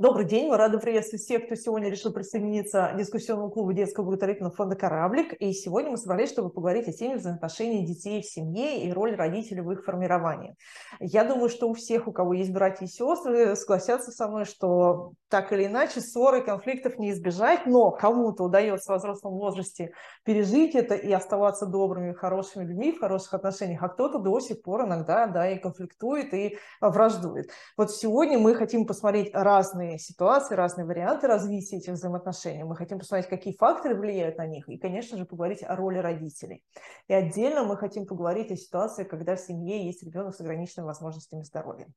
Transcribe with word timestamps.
Добрый 0.00 0.24
день, 0.24 0.48
мы 0.48 0.56
рады 0.56 0.78
приветствовать 0.78 1.22
всех, 1.22 1.44
кто 1.44 1.54
сегодня 1.56 1.90
решил 1.90 2.10
присоединиться 2.10 2.92
к 2.94 2.96
дискуссионному 2.96 3.50
клубу 3.50 3.74
детского 3.74 4.04
благотворительного 4.04 4.54
фонда 4.54 4.74
«Кораблик». 4.74 5.34
И 5.34 5.52
сегодня 5.52 5.90
мы 5.90 5.98
собрались, 5.98 6.30
чтобы 6.30 6.48
поговорить 6.48 6.88
о 6.88 6.92
теме 6.92 7.16
взаимоотношений 7.16 7.84
детей 7.84 8.22
в 8.22 8.24
семье 8.24 8.82
и 8.82 8.90
роль 8.94 9.14
родителей 9.14 9.60
в 9.60 9.70
их 9.70 9.84
формировании. 9.84 10.56
Я 11.00 11.24
думаю, 11.24 11.50
что 11.50 11.68
у 11.68 11.74
всех, 11.74 12.08
у 12.08 12.12
кого 12.12 12.32
есть 12.32 12.50
братья 12.50 12.86
и 12.86 12.88
сестры, 12.88 13.54
согласятся 13.56 14.10
со 14.10 14.26
мной, 14.26 14.46
что 14.46 15.12
так 15.28 15.52
или 15.52 15.66
иначе 15.66 16.00
ссоры, 16.00 16.40
конфликтов 16.40 16.98
не 16.98 17.10
избежать, 17.10 17.66
но 17.66 17.90
кому-то 17.90 18.44
удается 18.44 18.94
в 18.94 18.96
взрослом 18.96 19.34
возрасте 19.34 19.92
пережить 20.24 20.74
это 20.74 20.94
и 20.94 21.12
оставаться 21.12 21.66
добрыми, 21.66 22.14
хорошими 22.14 22.64
людьми, 22.64 22.92
в 22.92 23.00
хороших 23.00 23.34
отношениях, 23.34 23.82
а 23.82 23.88
кто-то 23.90 24.18
до 24.18 24.40
сих 24.40 24.62
пор 24.62 24.86
иногда 24.86 25.26
да, 25.26 25.50
и 25.50 25.58
конфликтует, 25.58 26.32
и 26.32 26.56
враждует. 26.80 27.50
Вот 27.76 27.92
сегодня 27.92 28.38
мы 28.38 28.54
хотим 28.54 28.86
посмотреть 28.86 29.30
разные 29.34 29.89
разные 29.90 29.98
ситуации, 29.98 30.54
разные 30.54 30.84
варианты 30.84 31.26
развития 31.26 31.78
этих 31.78 31.94
взаимоотношений. 31.94 32.62
Мы 32.62 32.76
хотим 32.76 32.98
посмотреть, 32.98 33.28
какие 33.28 33.56
факторы 33.56 33.96
влияют 33.96 34.38
на 34.38 34.46
них, 34.46 34.68
и, 34.68 34.78
конечно 34.78 35.18
же, 35.18 35.24
поговорить 35.24 35.62
о 35.62 35.74
роли 35.74 35.98
родителей. 35.98 36.64
И 37.08 37.14
отдельно 37.14 37.64
мы 37.64 37.76
хотим 37.76 38.06
поговорить 38.06 38.52
о 38.52 38.56
ситуации, 38.56 39.04
когда 39.04 39.34
в 39.34 39.40
семье 39.40 39.84
есть 39.84 40.02
ребенок 40.02 40.34
с 40.34 40.40
ограниченными 40.40 40.86
возможностями 40.86 41.42
здоровья. 41.42 41.88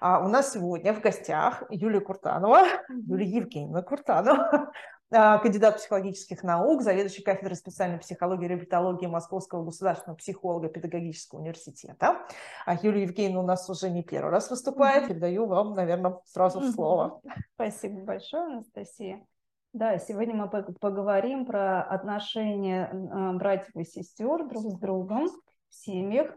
А 0.00 0.24
у 0.24 0.28
нас 0.28 0.52
сегодня 0.52 0.94
в 0.94 1.00
гостях 1.00 1.64
Юлия 1.70 2.00
Куртанова, 2.00 2.60
Юлия 2.88 3.26
Евгеньевна 3.26 3.82
Куртанова, 3.82 4.70
кандидат 5.10 5.76
психологических 5.76 6.42
наук, 6.42 6.82
заведующий 6.82 7.22
кафедрой 7.22 7.56
специальной 7.56 7.98
психологии 7.98 8.44
и 8.44 8.48
реабилитологии 8.48 9.06
Московского 9.06 9.64
государственного 9.64 10.16
психолого-педагогического 10.16 11.40
университета. 11.40 12.26
А 12.64 12.74
Юлия 12.74 13.02
Евгеньевна 13.02 13.40
у 13.40 13.46
нас 13.46 13.68
уже 13.68 13.90
не 13.90 14.02
первый 14.02 14.30
раз 14.30 14.50
выступает. 14.50 15.08
Передаю 15.08 15.46
вам, 15.46 15.74
наверное, 15.74 16.20
сразу 16.24 16.62
слово. 16.72 17.20
Спасибо 17.54 18.00
большое, 18.02 18.44
Анастасия. 18.44 19.26
Да, 19.72 19.98
сегодня 19.98 20.34
мы 20.34 20.48
поговорим 20.48 21.46
про 21.46 21.82
отношения 21.82 22.90
а, 22.92 23.32
братьев 23.34 23.74
и 23.76 23.84
сестер 23.84 24.48
друг 24.48 24.64
с 24.64 24.74
другом 24.78 25.28
в 25.68 25.74
семьях 25.74 26.36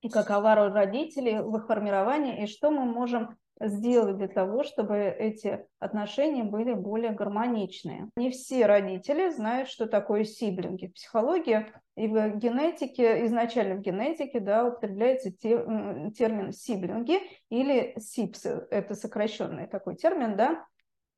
и 0.00 0.08
какова 0.08 0.54
роль 0.54 0.72
родителей 0.72 1.40
в 1.40 1.56
их 1.56 1.66
формировании 1.66 2.44
и 2.44 2.46
что 2.46 2.70
мы 2.70 2.84
можем 2.84 3.36
сделать 3.60 4.16
для 4.16 4.28
того, 4.28 4.64
чтобы 4.64 4.96
эти 4.98 5.64
отношения 5.78 6.44
были 6.44 6.74
более 6.74 7.12
гармоничные. 7.12 8.08
Не 8.16 8.30
все 8.30 8.66
родители 8.66 9.30
знают, 9.30 9.68
что 9.68 9.86
такое 9.86 10.24
сиблинги. 10.24 10.88
В 10.88 10.94
психологии 10.94 11.66
и 11.96 12.08
в 12.08 12.36
генетике, 12.36 13.26
изначально 13.26 13.76
в 13.76 13.80
генетике 13.80 14.40
да, 14.40 14.66
употребляется 14.66 15.30
термин 15.30 16.52
сиблинги 16.52 17.20
или 17.50 17.94
сипсы, 17.98 18.66
это 18.70 18.94
сокращенный 18.94 19.66
такой 19.66 19.96
термин, 19.96 20.36
да, 20.36 20.66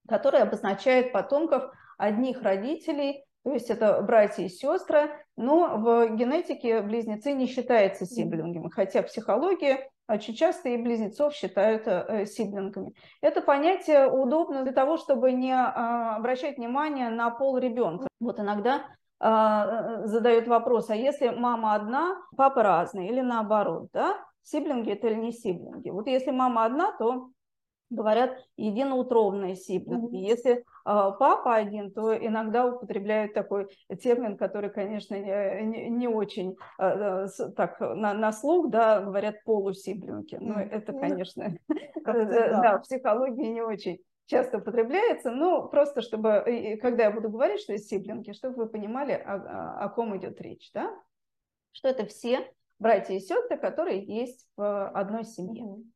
который 0.08 0.40
обозначает 0.40 1.12
потомков 1.12 1.64
одних 1.96 2.42
родителей, 2.42 3.24
то 3.44 3.52
есть 3.52 3.70
это 3.70 4.00
братья 4.02 4.42
и 4.42 4.48
сестры, 4.48 5.10
но 5.36 5.77
в 5.77 6.16
генетике 6.16 6.80
близнецы 6.80 7.32
не 7.32 7.46
считаются 7.46 8.06
сиблингами, 8.06 8.70
хотя 8.70 9.02
психология 9.02 9.88
очень 10.08 10.34
часто 10.34 10.69
и 10.69 10.77
близнецов 10.77 11.34
считают 11.34 11.86
э, 11.86 12.27
сиблингами. 12.27 12.92
Это 13.20 13.41
понятие 13.41 14.11
удобно 14.11 14.62
для 14.62 14.72
того, 14.72 14.96
чтобы 14.96 15.33
не 15.33 15.52
а, 15.52 16.16
обращать 16.16 16.58
внимание 16.58 17.08
на 17.08 17.30
пол 17.30 17.58
ребенка. 17.58 18.06
Вот 18.20 18.38
иногда 18.38 18.84
а, 19.20 20.02
э, 20.02 20.06
задают 20.06 20.46
вопрос, 20.46 20.91
а 20.91 20.96
если 20.96 21.30
мама 21.30 21.74
одна, 21.74 22.16
папа 22.36 22.62
разный 22.62 23.08
или 23.08 23.20
наоборот, 23.20 23.88
да? 23.92 24.19
Сиблинги 24.42 24.91
это 24.91 25.08
или 25.08 25.14
не 25.14 25.33
сиблинги? 25.33 25.88
Вот 25.88 26.06
если 26.06 26.30
мама 26.30 26.66
одна, 26.66 26.92
то 26.92 27.30
говорят 27.90 28.36
единоутробные 28.56 29.54
сиблинги. 29.54 30.16
Mm-hmm. 30.16 30.28
Если 30.28 30.52
э, 30.52 30.62
папа 30.84 31.54
один, 31.54 31.92
то 31.92 32.16
иногда 32.16 32.66
употребляют 32.66 33.34
такой 33.34 33.68
термин, 34.02 34.36
который, 34.36 34.70
конечно, 34.70 35.14
не, 35.14 35.90
не 35.90 36.08
очень 36.08 36.56
э, 36.78 37.27
так 37.56 37.80
на, 37.80 38.14
на 38.14 38.33
слух, 38.33 38.70
да, 38.70 39.00
говорят 39.00 39.42
полусиблинги. 39.45 40.36
Но 40.36 40.61
mm-hmm. 40.61 40.70
это, 40.70 40.92
конечно, 40.92 41.56
да, 42.05 42.78
в 42.78 42.83
психологии 42.83 43.46
не 43.46 43.62
очень 43.62 43.98
часто 44.27 44.58
употребляется, 44.58 45.30
но 45.30 45.68
просто 45.68 46.01
чтобы, 46.01 46.78
когда 46.80 47.05
я 47.05 47.11
буду 47.11 47.28
говорить, 47.28 47.61
что 47.61 47.72
есть 47.72 47.89
сиблинги, 47.89 48.33
чтобы 48.33 48.56
вы 48.56 48.66
понимали, 48.66 49.12
о, 49.12 49.84
о 49.84 49.89
ком 49.90 50.16
идет 50.16 50.40
речь, 50.40 50.70
да? 50.72 50.90
Что 51.72 51.89
это 51.89 52.06
все 52.06 52.51
братья 52.78 53.14
и 53.14 53.20
сестры, 53.20 53.58
которые 53.58 54.02
есть 54.02 54.48
в 54.56 54.89
одной 54.89 55.24
семье. 55.24 55.64
Mm-hmm. 55.64 55.93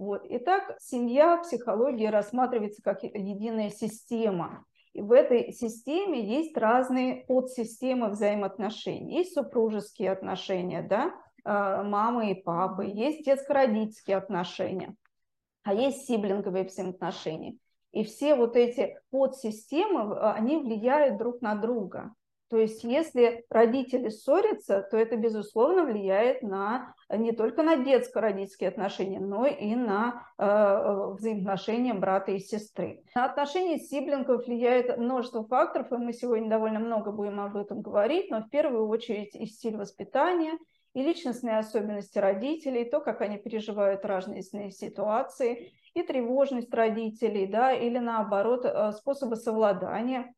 Вот. 0.00 0.22
Итак, 0.30 0.78
семья 0.80 1.36
в 1.36 1.42
психологии 1.42 2.06
рассматривается 2.06 2.80
как 2.80 3.02
единая 3.02 3.68
система. 3.68 4.64
И 4.94 5.02
в 5.02 5.12
этой 5.12 5.52
системе 5.52 6.24
есть 6.24 6.56
разные 6.56 7.26
подсистемы 7.26 8.08
взаимоотношений. 8.08 9.18
Есть 9.18 9.34
супружеские 9.34 10.10
отношения, 10.10 10.80
да, 10.80 11.12
а, 11.44 11.82
мамы 11.82 12.30
и 12.30 12.42
папы, 12.42 12.86
есть 12.86 13.26
детско-родительские 13.26 14.16
отношения, 14.16 14.96
а 15.64 15.74
есть 15.74 16.06
сиблинговые 16.06 16.64
взаимоотношения. 16.64 17.58
И 17.92 18.02
все 18.04 18.34
вот 18.36 18.56
эти 18.56 18.98
подсистемы, 19.10 20.18
они 20.18 20.56
влияют 20.56 21.18
друг 21.18 21.42
на 21.42 21.56
друга. 21.56 22.14
То 22.48 22.56
есть 22.56 22.84
если 22.84 23.44
родители 23.50 24.08
ссорятся, 24.08 24.80
то 24.90 24.96
это, 24.96 25.16
безусловно, 25.16 25.84
влияет 25.84 26.40
на, 26.40 26.94
не 27.16 27.32
только 27.32 27.62
на 27.62 27.76
детско-родительские 27.76 28.68
отношения, 28.68 29.20
но 29.20 29.46
и 29.46 29.74
на 29.74 30.26
э, 30.38 31.14
взаимоотношения 31.18 31.94
брата 31.94 32.32
и 32.32 32.38
сестры. 32.38 33.02
На 33.14 33.24
отношения 33.24 33.78
сиблингов 33.78 34.46
влияет 34.46 34.96
множество 34.96 35.44
факторов, 35.44 35.92
и 35.92 35.96
мы 35.96 36.12
сегодня 36.12 36.48
довольно 36.48 36.78
много 36.78 37.10
будем 37.10 37.40
об 37.40 37.56
этом 37.56 37.80
говорить, 37.82 38.30
но 38.30 38.42
в 38.42 38.50
первую 38.50 38.88
очередь 38.88 39.34
и 39.34 39.46
стиль 39.46 39.76
воспитания, 39.76 40.52
и 40.94 41.02
личностные 41.02 41.58
особенности 41.58 42.18
родителей, 42.18 42.84
то, 42.84 43.00
как 43.00 43.20
они 43.20 43.38
переживают 43.38 44.04
разные 44.04 44.42
ситуации, 44.42 45.72
и 45.94 46.02
тревожность 46.02 46.72
родителей, 46.72 47.46
да, 47.46 47.72
или 47.72 47.98
наоборот, 47.98 48.64
э, 48.64 48.92
способы 48.92 49.36
совладания 49.36 50.32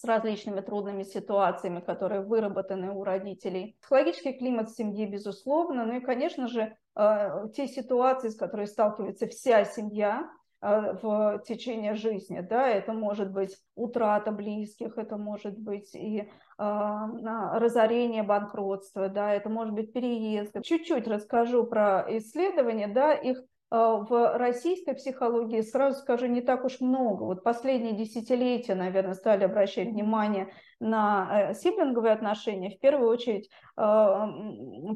с 0.00 0.04
различными 0.04 0.60
трудными 0.60 1.02
ситуациями, 1.02 1.80
которые 1.80 2.20
выработаны 2.20 2.92
у 2.92 3.02
родителей. 3.02 3.76
Психологический 3.80 4.34
климат 4.34 4.70
в 4.70 4.76
семье, 4.76 5.08
безусловно, 5.08 5.84
ну 5.84 5.96
и, 5.96 6.00
конечно 6.00 6.46
же, 6.46 6.76
э, 6.94 7.48
те 7.54 7.66
ситуации, 7.66 8.28
с 8.28 8.36
которыми 8.36 8.66
сталкивается 8.66 9.26
вся 9.26 9.64
семья, 9.64 10.30
э, 10.60 10.92
в 11.02 11.42
течение 11.48 11.94
жизни, 11.94 12.40
да, 12.40 12.68
это 12.68 12.92
может 12.92 13.32
быть 13.32 13.56
утрата 13.74 14.30
близких, 14.30 14.98
это 14.98 15.16
может 15.16 15.58
быть 15.58 15.92
и 15.96 16.20
э, 16.20 16.28
разорение, 16.58 18.22
банкротство, 18.22 19.08
да, 19.08 19.34
это 19.34 19.48
может 19.48 19.74
быть 19.74 19.92
переезд. 19.92 20.54
Чуть-чуть 20.62 21.08
расскажу 21.08 21.64
про 21.64 22.06
исследования, 22.08 22.86
да, 22.86 23.14
их 23.14 23.42
в 23.70 24.38
российской 24.38 24.94
психологии, 24.94 25.60
сразу 25.60 25.98
скажу, 25.98 26.26
не 26.26 26.40
так 26.40 26.64
уж 26.64 26.80
много. 26.80 27.24
Вот 27.24 27.42
последние 27.42 27.92
десятилетия, 27.92 28.74
наверное, 28.74 29.14
стали 29.14 29.44
обращать 29.44 29.88
внимание 29.88 30.50
на 30.80 31.50
э, 31.50 31.54
сиблинговые 31.54 32.14
отношения. 32.14 32.70
В 32.70 32.80
первую 32.80 33.10
очередь 33.10 33.50
а, 33.76 34.28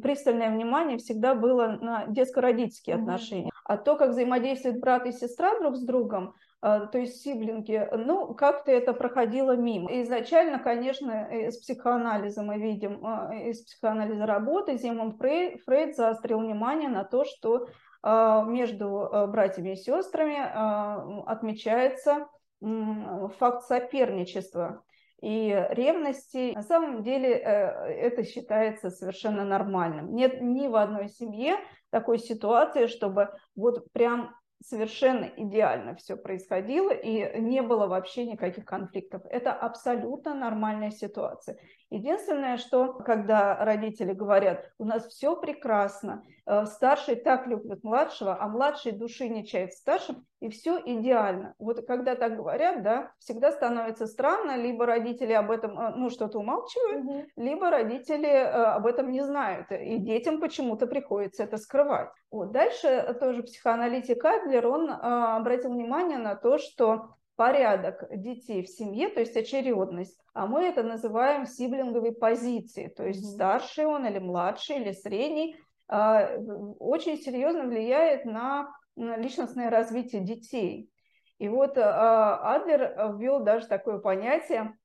пристальное 0.02 0.50
внимание 0.50 0.96
всегда 0.96 1.34
было 1.34 1.78
на 1.80 2.06
детско-родительские 2.06 2.96
отношения. 2.96 3.50
А 3.64 3.76
то, 3.76 3.96
как 3.96 4.10
взаимодействуют 4.10 4.80
брат 4.80 5.06
и 5.06 5.12
сестра 5.12 5.58
друг 5.58 5.76
с 5.76 5.84
другом, 5.84 6.34
а, 6.62 6.86
то 6.86 6.98
есть 6.98 7.20
сиблинги, 7.22 7.88
ну, 7.92 8.32
как-то 8.34 8.70
это 8.70 8.94
проходило 8.94 9.56
мимо. 9.56 9.90
Изначально, 10.02 10.58
конечно, 10.58 11.28
из 11.30 11.58
психоанализа 11.58 12.42
мы 12.42 12.58
видим, 12.58 13.04
из 13.48 13.62
психоанализа 13.62 14.24
работы 14.24 14.78
Зимон 14.78 15.12
Фрейд, 15.16 15.96
заострил 15.96 16.38
внимание 16.38 16.88
на 16.88 17.04
то, 17.04 17.24
что 17.24 17.66
а, 17.66 17.68
между 18.04 19.00
а, 19.00 19.26
братьями 19.26 19.70
и 19.70 19.76
сестрами 19.76 20.38
а, 20.38 21.22
отмечается 21.26 22.28
факт 22.60 23.64
соперничества 23.66 24.84
и 25.20 25.66
ревности. 25.70 26.52
На 26.54 26.62
самом 26.62 27.02
деле 27.02 27.30
э, 27.30 27.40
это 27.40 28.24
считается 28.24 28.90
совершенно 28.90 29.44
нормальным. 29.44 30.14
Нет 30.14 30.40
ни 30.40 30.66
в 30.66 30.76
одной 30.76 31.08
семье 31.08 31.56
такой 31.90 32.18
ситуации, 32.18 32.86
чтобы 32.86 33.30
вот 33.56 33.90
прям 33.92 34.34
совершенно 34.64 35.24
идеально 35.24 35.94
все 35.96 36.16
происходило 36.16 36.90
и 36.90 37.40
не 37.40 37.62
было 37.62 37.86
вообще 37.86 38.26
никаких 38.26 38.64
конфликтов. 38.64 39.22
Это 39.28 39.52
абсолютно 39.52 40.34
нормальная 40.34 40.90
ситуация. 40.90 41.58
Единственное, 41.92 42.56
что 42.56 42.94
когда 42.94 43.54
родители 43.62 44.14
говорят, 44.14 44.64
у 44.78 44.86
нас 44.86 45.06
все 45.08 45.36
прекрасно, 45.36 46.24
э, 46.46 46.64
старший 46.64 47.16
так 47.16 47.46
любит 47.46 47.84
младшего, 47.84 48.34
а 48.40 48.48
младший 48.48 48.92
души 48.92 49.28
не 49.28 49.44
чает 49.44 49.74
старшим, 49.74 50.24
и 50.40 50.48
все 50.48 50.80
идеально. 50.82 51.54
Вот 51.58 51.86
когда 51.86 52.14
так 52.14 52.34
говорят, 52.34 52.82
да, 52.82 53.12
всегда 53.18 53.52
становится 53.52 54.06
странно, 54.06 54.56
либо 54.56 54.86
родители 54.86 55.34
об 55.34 55.50
этом, 55.50 55.78
э, 55.78 55.92
ну, 55.94 56.08
что-то 56.08 56.38
умалчивают, 56.38 57.04
угу. 57.04 57.24
либо 57.36 57.68
родители 57.68 58.26
э, 58.26 58.48
об 58.48 58.86
этом 58.86 59.10
не 59.10 59.20
знают, 59.20 59.70
и 59.70 59.98
детям 59.98 60.40
почему-то 60.40 60.86
приходится 60.86 61.42
это 61.42 61.58
скрывать. 61.58 62.08
Вот. 62.30 62.52
Дальше 62.52 63.14
тоже 63.20 63.42
психоаналитик 63.42 64.24
Адлер, 64.24 64.66
он 64.66 64.90
обратил 64.90 65.72
внимание 65.72 66.16
на 66.16 66.36
то, 66.36 66.56
что 66.56 67.16
порядок 67.36 68.04
детей 68.10 68.62
в 68.62 68.68
семье, 68.68 69.08
то 69.08 69.20
есть 69.20 69.36
очередность, 69.36 70.18
а 70.34 70.46
мы 70.46 70.64
это 70.64 70.82
называем 70.82 71.46
сиблинговой 71.46 72.12
позицией, 72.12 72.88
то 72.88 73.06
есть 73.06 73.34
старший 73.34 73.86
он 73.86 74.06
или 74.06 74.18
младший 74.18 74.76
или 74.76 74.92
средний, 74.92 75.56
а, 75.88 76.36
очень 76.78 77.18
серьезно 77.18 77.64
влияет 77.64 78.24
на 78.24 78.72
личностное 78.96 79.70
развитие 79.70 80.22
детей. 80.22 80.90
И 81.38 81.48
вот 81.48 81.76
а, 81.78 82.54
Адлер 82.54 83.16
ввел 83.18 83.42
даже 83.42 83.66
такое 83.66 83.98
понятие, 83.98 84.76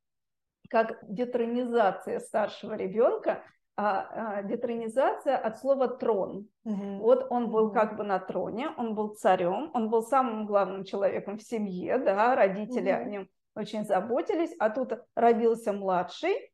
как 0.69 0.97
детронизация 1.03 2.19
старшего 2.19 2.73
ребенка, 2.73 3.43
а, 3.79 4.39
а, 4.39 4.43
детронизация 4.43 5.37
от 5.37 5.59
слова 5.59 5.87
трон. 5.87 6.49
Угу. 6.65 6.97
Вот 6.97 7.27
он 7.29 7.51
был 7.51 7.71
как 7.71 7.95
бы 7.95 8.03
на 8.03 8.17
троне, 8.17 8.69
он 8.75 8.95
был 8.95 9.09
царем, 9.13 9.69
он 9.75 9.91
был 9.91 10.01
самым 10.01 10.47
главным 10.47 10.83
человеком 10.83 11.37
в 11.37 11.43
семье, 11.43 11.99
да, 11.99 12.35
родители 12.35 12.91
угу. 12.91 13.01
о 13.01 13.03
нем 13.03 13.29
очень 13.55 13.85
заботились, 13.85 14.55
а 14.57 14.71
тут 14.71 14.93
родился 15.15 15.73
младший, 15.73 16.51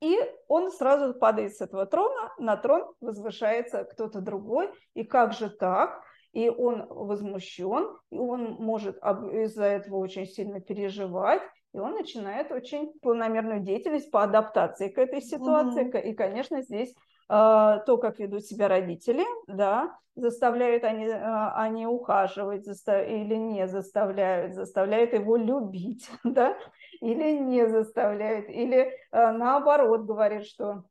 и 0.00 0.18
он 0.48 0.72
сразу 0.72 1.14
падает 1.14 1.54
с 1.54 1.60
этого 1.60 1.86
трона, 1.86 2.32
на 2.38 2.56
трон 2.56 2.92
возвышается 3.00 3.84
кто-то 3.84 4.20
другой, 4.20 4.70
и 4.94 5.04
как 5.04 5.32
же 5.32 5.50
так? 5.50 6.02
И 6.32 6.48
он 6.48 6.86
возмущен, 6.88 7.96
и 8.10 8.18
он 8.18 8.54
может 8.54 8.96
из-за 8.96 9.64
этого 9.64 9.98
очень 9.98 10.26
сильно 10.26 10.60
переживать, 10.60 11.42
и 11.74 11.78
он 11.78 11.94
начинает 11.94 12.52
очень 12.52 12.92
планомерную 13.02 13.60
деятельность 13.60 14.10
по 14.10 14.22
адаптации 14.22 14.88
к 14.88 14.96
этой 14.96 15.20
ситуации. 15.20 15.90
Mm-hmm. 15.90 16.02
И, 16.02 16.14
конечно, 16.14 16.62
здесь 16.62 16.90
э, 16.90 16.94
то, 17.28 17.98
как 17.98 18.20
ведут 18.20 18.44
себя 18.44 18.68
родители, 18.68 19.24
да, 19.48 19.98
заставляют 20.14 20.84
они, 20.84 21.08
они 21.10 21.86
ухаживать 21.88 22.64
застав... 22.64 23.04
или 23.08 23.34
не 23.34 23.66
заставляют, 23.66 24.54
заставляют 24.54 25.12
его 25.12 25.36
любить, 25.36 26.08
да, 26.24 26.56
или 27.00 27.36
не 27.38 27.66
заставляют, 27.66 28.48
или 28.48 28.92
наоборот 29.10 30.02
говорит, 30.02 30.46
что 30.46 30.84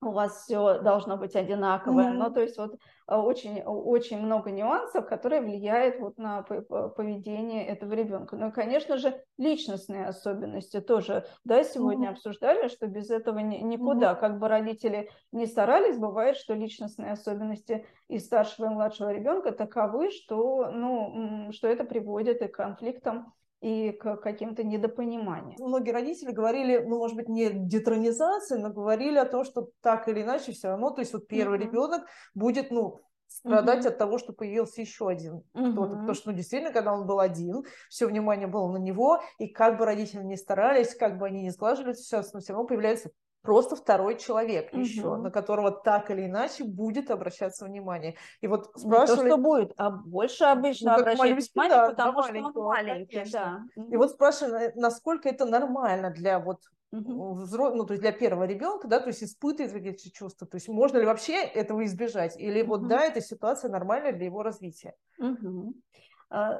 у 0.00 0.12
вас 0.12 0.44
все 0.44 0.80
должно 0.80 1.16
быть 1.16 1.34
одинаковое. 1.34 2.10
Mm-hmm. 2.10 2.16
Ну, 2.16 2.30
то 2.32 2.40
есть 2.40 2.56
вот 2.56 2.76
а, 3.06 3.20
очень, 3.20 3.62
очень 3.62 4.20
много 4.20 4.50
нюансов, 4.50 5.06
которые 5.06 5.42
влияют 5.42 5.98
вот 5.98 6.18
на 6.18 6.42
поведение 6.42 7.66
этого 7.66 7.94
ребенка. 7.94 8.36
Ну 8.36 8.48
и, 8.48 8.52
конечно 8.52 8.96
же, 8.96 9.20
личностные 9.38 10.06
особенности 10.06 10.80
тоже, 10.80 11.26
да, 11.44 11.64
сегодня 11.64 12.08
mm-hmm. 12.08 12.12
обсуждали, 12.12 12.68
что 12.68 12.86
без 12.86 13.10
этого 13.10 13.38
никуда. 13.38 14.12
Mm-hmm. 14.12 14.20
Как 14.20 14.38
бы 14.38 14.48
родители 14.48 15.10
не 15.32 15.46
старались, 15.46 15.98
бывает, 15.98 16.36
что 16.36 16.54
личностные 16.54 17.12
особенности 17.12 17.84
и 18.08 18.18
старшего, 18.18 18.66
и 18.66 18.70
младшего 18.70 19.12
ребенка 19.12 19.50
таковы, 19.52 20.10
что, 20.10 20.70
ну, 20.70 21.50
что 21.52 21.66
это 21.66 21.84
приводит 21.84 22.40
и 22.40 22.46
к 22.46 22.56
конфликтам 22.56 23.32
и 23.60 23.92
к 23.92 24.16
каким-то 24.16 24.62
недопониманиям. 24.62 25.56
Многие 25.58 25.90
родители 25.90 26.30
говорили, 26.30 26.78
ну, 26.78 26.98
может 26.98 27.16
быть, 27.16 27.28
не 27.28 27.50
детронизации, 27.50 28.56
но 28.56 28.70
говорили 28.70 29.18
о 29.18 29.24
том, 29.24 29.44
что 29.44 29.68
так 29.80 30.08
или 30.08 30.22
иначе 30.22 30.52
все 30.52 30.68
равно, 30.68 30.90
то 30.90 31.00
есть 31.00 31.12
вот 31.12 31.26
первый 31.26 31.58
uh-huh. 31.58 31.62
ребенок 31.62 32.02
будет, 32.34 32.70
ну, 32.70 33.00
страдать 33.26 33.84
uh-huh. 33.84 33.88
от 33.88 33.98
того, 33.98 34.18
что 34.18 34.32
появился 34.32 34.80
еще 34.80 35.08
один 35.08 35.42
uh-huh. 35.54 35.72
кто-то, 35.72 35.96
потому 35.96 36.14
что, 36.14 36.30
ну, 36.30 36.36
действительно, 36.36 36.72
когда 36.72 36.92
он 36.92 37.06
был 37.06 37.18
один, 37.18 37.64
все 37.88 38.06
внимание 38.06 38.46
было 38.46 38.70
на 38.70 38.78
него, 38.78 39.20
и 39.38 39.48
как 39.48 39.76
бы 39.76 39.84
родители 39.84 40.22
не 40.22 40.36
старались, 40.36 40.94
как 40.94 41.18
бы 41.18 41.26
они 41.26 41.42
не 41.42 41.50
сглаживали 41.50 41.94
сейчас, 41.94 42.32
но 42.32 42.40
все 42.40 42.52
равно 42.52 42.68
появляется 42.68 43.10
просто 43.42 43.76
второй 43.76 44.18
человек 44.18 44.72
угу. 44.72 44.80
еще, 44.80 45.16
на 45.16 45.30
которого 45.30 45.70
так 45.70 46.10
или 46.10 46.26
иначе 46.26 46.64
будет 46.64 47.10
обращаться 47.10 47.64
внимание. 47.64 48.16
И 48.40 48.46
вот 48.46 48.70
спрашивали... 48.76 49.24
Не 49.24 49.30
то, 49.30 49.34
что 49.34 49.36
будет, 49.38 49.72
а 49.76 49.90
больше 49.90 50.44
обычно 50.44 50.92
ну, 50.92 51.00
обращается 51.00 51.50
внимание, 51.54 51.76
да, 51.76 51.88
потому 51.90 52.22
что 52.22 52.60
он 52.60 52.66
маленький. 52.66 53.30
Да. 53.32 53.62
И 53.76 53.96
вот 53.96 54.10
спрашивали, 54.10 54.72
насколько 54.74 55.28
это 55.28 55.46
нормально 55.46 56.10
для 56.10 56.38
вот 56.38 56.60
угу. 56.92 57.34
взро... 57.34 57.70
ну, 57.74 57.84
то 57.84 57.94
есть 57.94 58.02
для 58.02 58.12
первого 58.12 58.44
ребенка, 58.44 58.88
да, 58.88 59.00
то 59.00 59.08
есть 59.08 59.22
испытывает 59.22 59.86
эти 59.86 60.10
чувства, 60.10 60.46
то 60.46 60.56
есть 60.56 60.68
можно 60.68 60.98
ли 60.98 61.06
вообще 61.06 61.42
этого 61.42 61.84
избежать, 61.84 62.38
или 62.38 62.62
угу. 62.62 62.70
вот 62.70 62.88
да, 62.88 63.04
эта 63.04 63.20
ситуация 63.20 63.70
нормальная 63.70 64.12
для 64.12 64.26
его 64.26 64.42
развития. 64.42 64.94
Угу. 65.18 65.74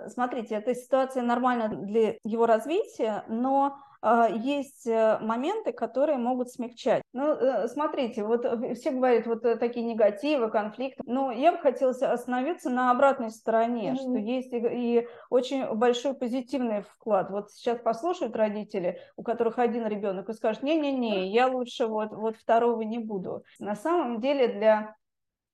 Смотрите, 0.06 0.54
эта 0.54 0.74
ситуация 0.74 1.22
нормальна 1.22 1.68
для 1.68 2.16
его 2.24 2.46
развития, 2.46 3.24
но 3.28 3.76
есть 4.02 4.86
э, 4.86 5.18
моменты, 5.20 5.72
которые 5.72 6.18
могут 6.18 6.50
смягчать. 6.50 7.02
Ну, 7.12 7.32
э, 7.32 7.66
смотрите, 7.66 8.22
вот 8.22 8.46
все 8.76 8.92
говорят 8.92 9.26
вот 9.26 9.44
э, 9.44 9.56
такие 9.56 9.84
негативы, 9.84 10.50
конфликты, 10.50 11.02
но 11.04 11.32
я 11.32 11.52
бы 11.52 11.58
хотела 11.58 11.90
остановиться 11.90 12.70
на 12.70 12.92
обратной 12.92 13.30
стороне, 13.30 13.90
mm-hmm. 13.90 13.96
что 13.96 14.16
есть 14.16 14.52
и, 14.52 14.58
и 14.58 15.08
очень 15.30 15.66
большой 15.74 16.14
позитивный 16.14 16.82
вклад. 16.82 17.30
Вот 17.30 17.50
сейчас 17.50 17.80
послушают 17.80 18.36
родители, 18.36 19.00
у 19.16 19.24
которых 19.24 19.58
один 19.58 19.86
ребенок, 19.86 20.28
и 20.28 20.32
скажут, 20.32 20.62
не-не-не, 20.62 21.32
я 21.32 21.48
лучше 21.48 21.86
вот, 21.86 22.12
вот 22.12 22.36
второго 22.36 22.82
не 22.82 22.98
буду. 22.98 23.42
На 23.58 23.74
самом 23.74 24.20
деле 24.20 24.46
для 24.46 24.94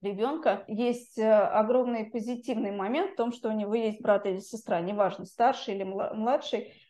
ребенка 0.02 0.64
есть 0.69 1.19
огромный 1.19 2.05
позитивный 2.05 2.73
момент 2.73 3.12
в 3.12 3.17
том, 3.17 3.32
что 3.32 3.49
у 3.49 3.52
него 3.52 3.75
есть 3.75 4.02
брат 4.02 4.26
или 4.26 4.40
сестра, 4.40 4.82
неважно, 4.82 5.25
старший 5.25 5.76
или 5.76 5.85
младший, 5.85 6.75
Э, 6.75 6.84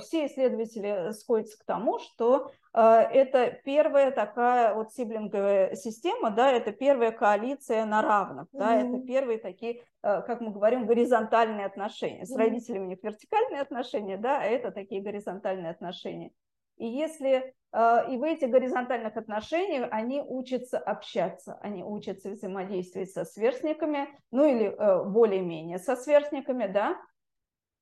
все 0.00 0.26
исследователи 0.26 1.12
сходятся 1.12 1.58
к 1.58 1.64
тому, 1.64 2.00
что 2.00 2.50
э, 2.74 2.80
это 2.80 3.56
первая 3.64 4.10
такая 4.10 4.74
вот 4.74 4.92
сиблинговая 4.92 5.76
система, 5.76 6.30
да, 6.30 6.50
это 6.50 6.72
первая 6.72 7.12
коалиция 7.12 7.84
на 7.84 8.02
равных, 8.02 8.46
mm-hmm. 8.46 8.58
да, 8.58 8.74
это 8.74 8.98
первые 9.06 9.38
такие, 9.38 9.84
э, 10.02 10.22
как 10.22 10.40
мы 10.40 10.50
говорим, 10.50 10.86
горизонтальные 10.86 11.66
отношения. 11.66 12.26
С 12.26 12.34
mm-hmm. 12.34 12.38
родителями 12.38 12.84
у 12.84 12.88
них 12.88 12.98
вертикальные 13.04 13.60
отношения, 13.60 14.16
да, 14.16 14.40
а 14.40 14.44
это 14.44 14.72
такие 14.72 15.00
горизонтальные 15.00 15.70
отношения. 15.70 16.32
И 16.76 16.86
если 16.86 17.54
и 17.74 18.16
в 18.16 18.22
этих 18.22 18.48
горизонтальных 18.48 19.18
отношениях 19.18 19.88
они 19.90 20.22
учатся 20.22 20.78
общаться, 20.78 21.58
они 21.60 21.84
учатся 21.84 22.30
взаимодействовать 22.30 23.10
со 23.10 23.24
сверстниками, 23.24 24.08
ну 24.30 24.46
или 24.46 24.74
более-менее 25.10 25.78
со 25.78 25.94
сверстниками, 25.94 26.68
да, 26.68 26.96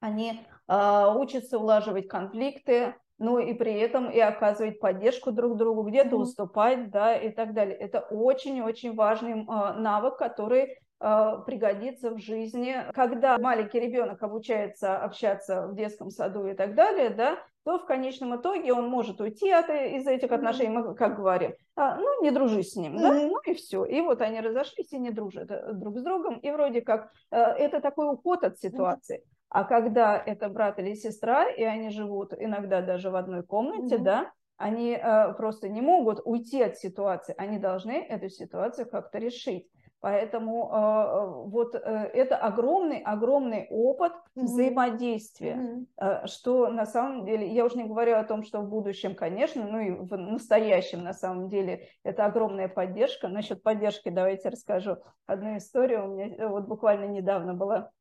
они 0.04 0.46
э, 0.68 1.14
учатся 1.16 1.58
улаживать 1.58 2.08
конфликты, 2.08 2.94
ну 3.18 3.38
и 3.38 3.54
при 3.54 3.72
этом 3.74 4.10
и 4.10 4.20
оказывать 4.20 4.80
поддержку 4.80 5.32
друг 5.32 5.56
другу, 5.56 5.82
где-то 5.82 6.16
mm-hmm. 6.16 6.20
уступать, 6.20 6.90
да, 6.90 7.16
и 7.16 7.30
так 7.30 7.54
далее. 7.54 7.76
Это 7.76 8.00
очень-очень 8.00 8.94
важный 8.94 9.32
э, 9.32 9.44
навык, 9.78 10.18
который 10.18 10.78
э, 11.00 11.38
пригодится 11.46 12.10
в 12.10 12.18
жизни. 12.18 12.76
Когда 12.92 13.38
маленький 13.38 13.80
ребенок 13.80 14.22
обучается 14.22 14.98
общаться 14.98 15.69
в 15.69 15.74
детском 15.74 16.10
саду 16.10 16.46
и 16.46 16.55
так 16.55 16.74
далее, 16.74 17.10
да, 17.10 17.38
то 17.64 17.79
в 17.79 17.86
конечном 17.86 18.36
итоге 18.36 18.74
он 18.74 18.88
может 18.88 19.20
уйти 19.22 19.50
от, 19.50 19.70
из 19.70 20.06
этих 20.06 20.31
отношений, 20.32 20.69
мы 20.69 20.94
как 20.94 21.17
говорим, 21.17 21.55
а, 21.76 21.96
ну, 21.96 22.22
не 22.22 22.31
дружи 22.31 22.62
с 22.62 22.76
ним, 22.76 22.98
да, 22.98 23.12
ну 23.14 23.40
и 23.46 23.55
все. 23.55 23.84
И 23.86 24.02
вот 24.02 24.20
они 24.20 24.40
разошлись 24.40 24.93
и 24.93 24.98
не 24.98 25.10
дружат 25.10 25.50
э, 25.50 25.72
друг 25.72 25.98
с 25.98 26.02
другом, 26.02 26.38
и 26.40 26.50
вроде 26.50 26.82
как 26.82 27.10
э, 27.31 27.38
это 27.38 27.81
такой 27.81 28.12
уход 28.12 28.44
от 28.44 28.58
ситуации. 28.58 29.24
А 29.55 29.63
когда 29.63 30.19
это 30.19 30.49
брат 30.49 30.81
или 30.81 30.94
сестра, 30.94 31.49
и 31.49 31.63
они 31.63 31.91
живут 31.91 32.32
иногда 32.37 32.82
даже 32.82 33.11
в 33.11 33.15
одной 33.15 33.44
комнате, 33.44 33.94
mm-hmm. 33.94 34.03
да, 34.03 34.32
они 34.56 34.99
э, 35.01 35.32
просто 35.34 35.69
не 35.69 35.81
могут 35.81 36.20
уйти 36.25 36.61
от 36.61 36.77
ситуации, 36.77 37.37
они 37.39 37.58
должны 37.61 37.93
эту 37.93 38.29
ситуацию 38.31 38.91
как-то 38.91 39.19
решить. 39.19 39.69
Поэтому 40.01 40.70
э, 40.73 40.77
э 40.77 41.49
вот 41.51 41.77
э, 41.77 41.79
это 41.79 42.37
огромный, 42.37 42.99
огромный 42.99 43.69
опыт 43.70 44.13
mm-hmm. 44.13 44.43
взаимодействия, 44.43 45.55
mm-hmm. 45.55 45.87
Э, 45.99 46.27
что 46.27 46.67
на 46.70 46.84
самом 46.84 47.25
деле, 47.25 47.46
я 47.46 47.65
уже 47.65 47.77
не 47.77 47.84
говорю 47.84 48.17
о 48.17 48.25
том, 48.25 48.43
что 48.43 48.58
в 48.61 48.69
будущем, 48.69 49.15
конечно, 49.15 49.65
ну 49.65 49.79
и 49.79 49.93
в 49.93 50.17
настоящем 50.17 51.05
на 51.05 51.13
самом 51.13 51.49
деле 51.49 51.87
это 52.03 52.25
огромная 52.25 52.67
поддержка. 52.67 53.29
Насчет 53.29 53.63
поддержки 53.63 54.08
давайте 54.08 54.49
расскажу 54.49 54.96
одну 55.27 55.56
историю. 55.58 56.06
У 56.06 56.17
меня 56.17 56.49
вот 56.49 56.67
буквально 56.67 57.05
недавно 57.05 57.55
была 57.55 57.93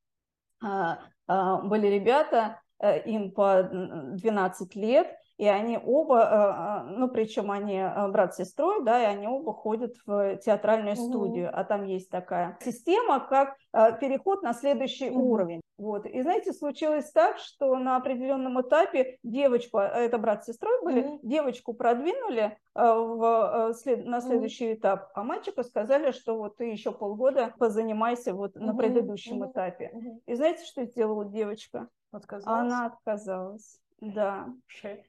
были 0.63 1.87
ребята, 1.87 2.59
э, 2.79 3.01
им 3.03 3.31
по 3.31 3.63
12 3.63 4.75
лет, 4.75 5.07
и 5.43 5.47
они 5.47 5.77
оба, 5.77 6.85
ну, 6.89 7.09
причем 7.09 7.51
они 7.51 7.83
брат 8.09 8.33
с 8.33 8.37
сестрой, 8.37 8.83
да, 8.83 9.01
и 9.01 9.05
они 9.05 9.27
оба 9.27 9.53
ходят 9.53 9.93
в 10.05 10.37
театральную 10.37 10.95
студию, 10.95 11.49
угу. 11.49 11.57
а 11.57 11.63
там 11.65 11.83
есть 11.83 12.09
такая 12.09 12.57
система, 12.61 13.19
как 13.19 13.57
переход 13.99 14.41
на 14.41 14.53
следующий 14.53 15.09
угу. 15.09 15.31
уровень. 15.31 15.61
Вот. 15.77 16.05
И 16.05 16.21
знаете, 16.21 16.53
случилось 16.53 17.11
так, 17.11 17.39
что 17.39 17.75
на 17.77 17.97
определенном 17.97 18.61
этапе 18.61 19.17
девочку, 19.23 19.79
это 19.79 20.17
брат 20.17 20.43
с 20.43 20.47
сестрой 20.47 20.81
были, 20.83 21.03
mm-hmm. 21.03 21.19
девочку 21.23 21.73
продвинули 21.73 22.57
в, 22.75 23.73
след, 23.73 24.05
на 24.05 24.21
следующий 24.21 24.71
mm-hmm. 24.71 24.75
этап, 24.75 25.09
а 25.15 25.23
мальчику 25.23 25.63
сказали, 25.63 26.11
что 26.11 26.37
вот 26.37 26.57
ты 26.57 26.65
еще 26.65 26.91
полгода 26.91 27.55
позанимайся 27.57 28.33
вот 28.33 28.55
mm-hmm. 28.55 28.61
на 28.61 28.75
предыдущем 28.75 29.43
mm-hmm. 29.43 29.51
этапе. 29.51 29.91
Mm-hmm. 29.93 30.19
И 30.27 30.35
знаете, 30.35 30.63
что 30.63 30.85
сделала 30.85 31.25
девочка? 31.25 31.89
Отказалась? 32.11 32.71
Она 32.71 32.85
отказалась. 32.85 33.79
Да, 34.03 34.47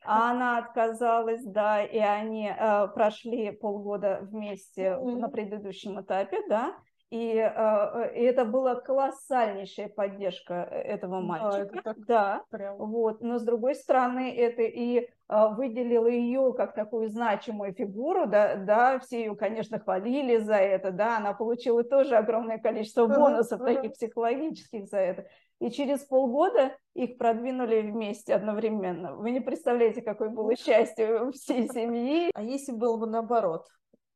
а 0.04 0.30
она 0.30 0.58
отказалась, 0.58 1.42
да, 1.44 1.82
и 1.82 1.98
они 1.98 2.48
э, 2.48 2.88
прошли 2.94 3.50
полгода 3.50 4.20
вместе 4.22 4.82
mm-hmm. 4.82 5.16
на 5.16 5.28
предыдущем 5.28 6.00
этапе, 6.00 6.42
да, 6.48 6.76
и, 7.10 7.36
э, 7.36 8.14
и 8.16 8.22
это 8.22 8.44
была 8.44 8.76
колоссальнейшая 8.76 9.88
поддержка 9.88 10.68
э, 10.70 10.80
этого 10.80 11.20
мальчика. 11.20 11.80
Да, 11.84 11.94
да. 12.06 12.42
Прям. 12.50 12.76
вот. 12.76 13.20
Но 13.20 13.38
с 13.38 13.42
другой 13.42 13.74
стороны, 13.74 14.34
это 14.36 14.62
и 14.62 15.08
а, 15.26 15.48
выделила 15.48 16.06
ее 16.06 16.52
как 16.54 16.74
такую 16.74 17.08
значимую 17.08 17.72
фигуру, 17.72 18.26
да, 18.26 18.56
да, 18.56 18.98
все 18.98 19.20
ее, 19.20 19.36
конечно, 19.36 19.78
хвалили 19.78 20.36
за 20.36 20.56
это, 20.56 20.90
да, 20.90 21.16
она 21.16 21.32
получила 21.32 21.82
тоже 21.82 22.16
огромное 22.16 22.58
количество 22.58 23.06
бонусов 23.06 23.60
таких 23.60 23.92
психологических 23.92 24.86
за 24.86 24.98
это. 24.98 25.26
И 25.64 25.70
через 25.70 26.00
полгода 26.00 26.76
их 26.92 27.16
продвинули 27.16 27.80
вместе 27.80 28.34
одновременно. 28.34 29.16
Вы 29.16 29.30
не 29.30 29.40
представляете, 29.40 30.02
какое 30.02 30.28
было 30.28 30.54
счастье 30.56 31.22
у 31.22 31.32
всей 31.32 31.66
семьи. 31.70 32.30
А 32.34 32.42
если 32.42 32.72
было 32.72 32.98
бы 32.98 33.06
наоборот? 33.06 33.66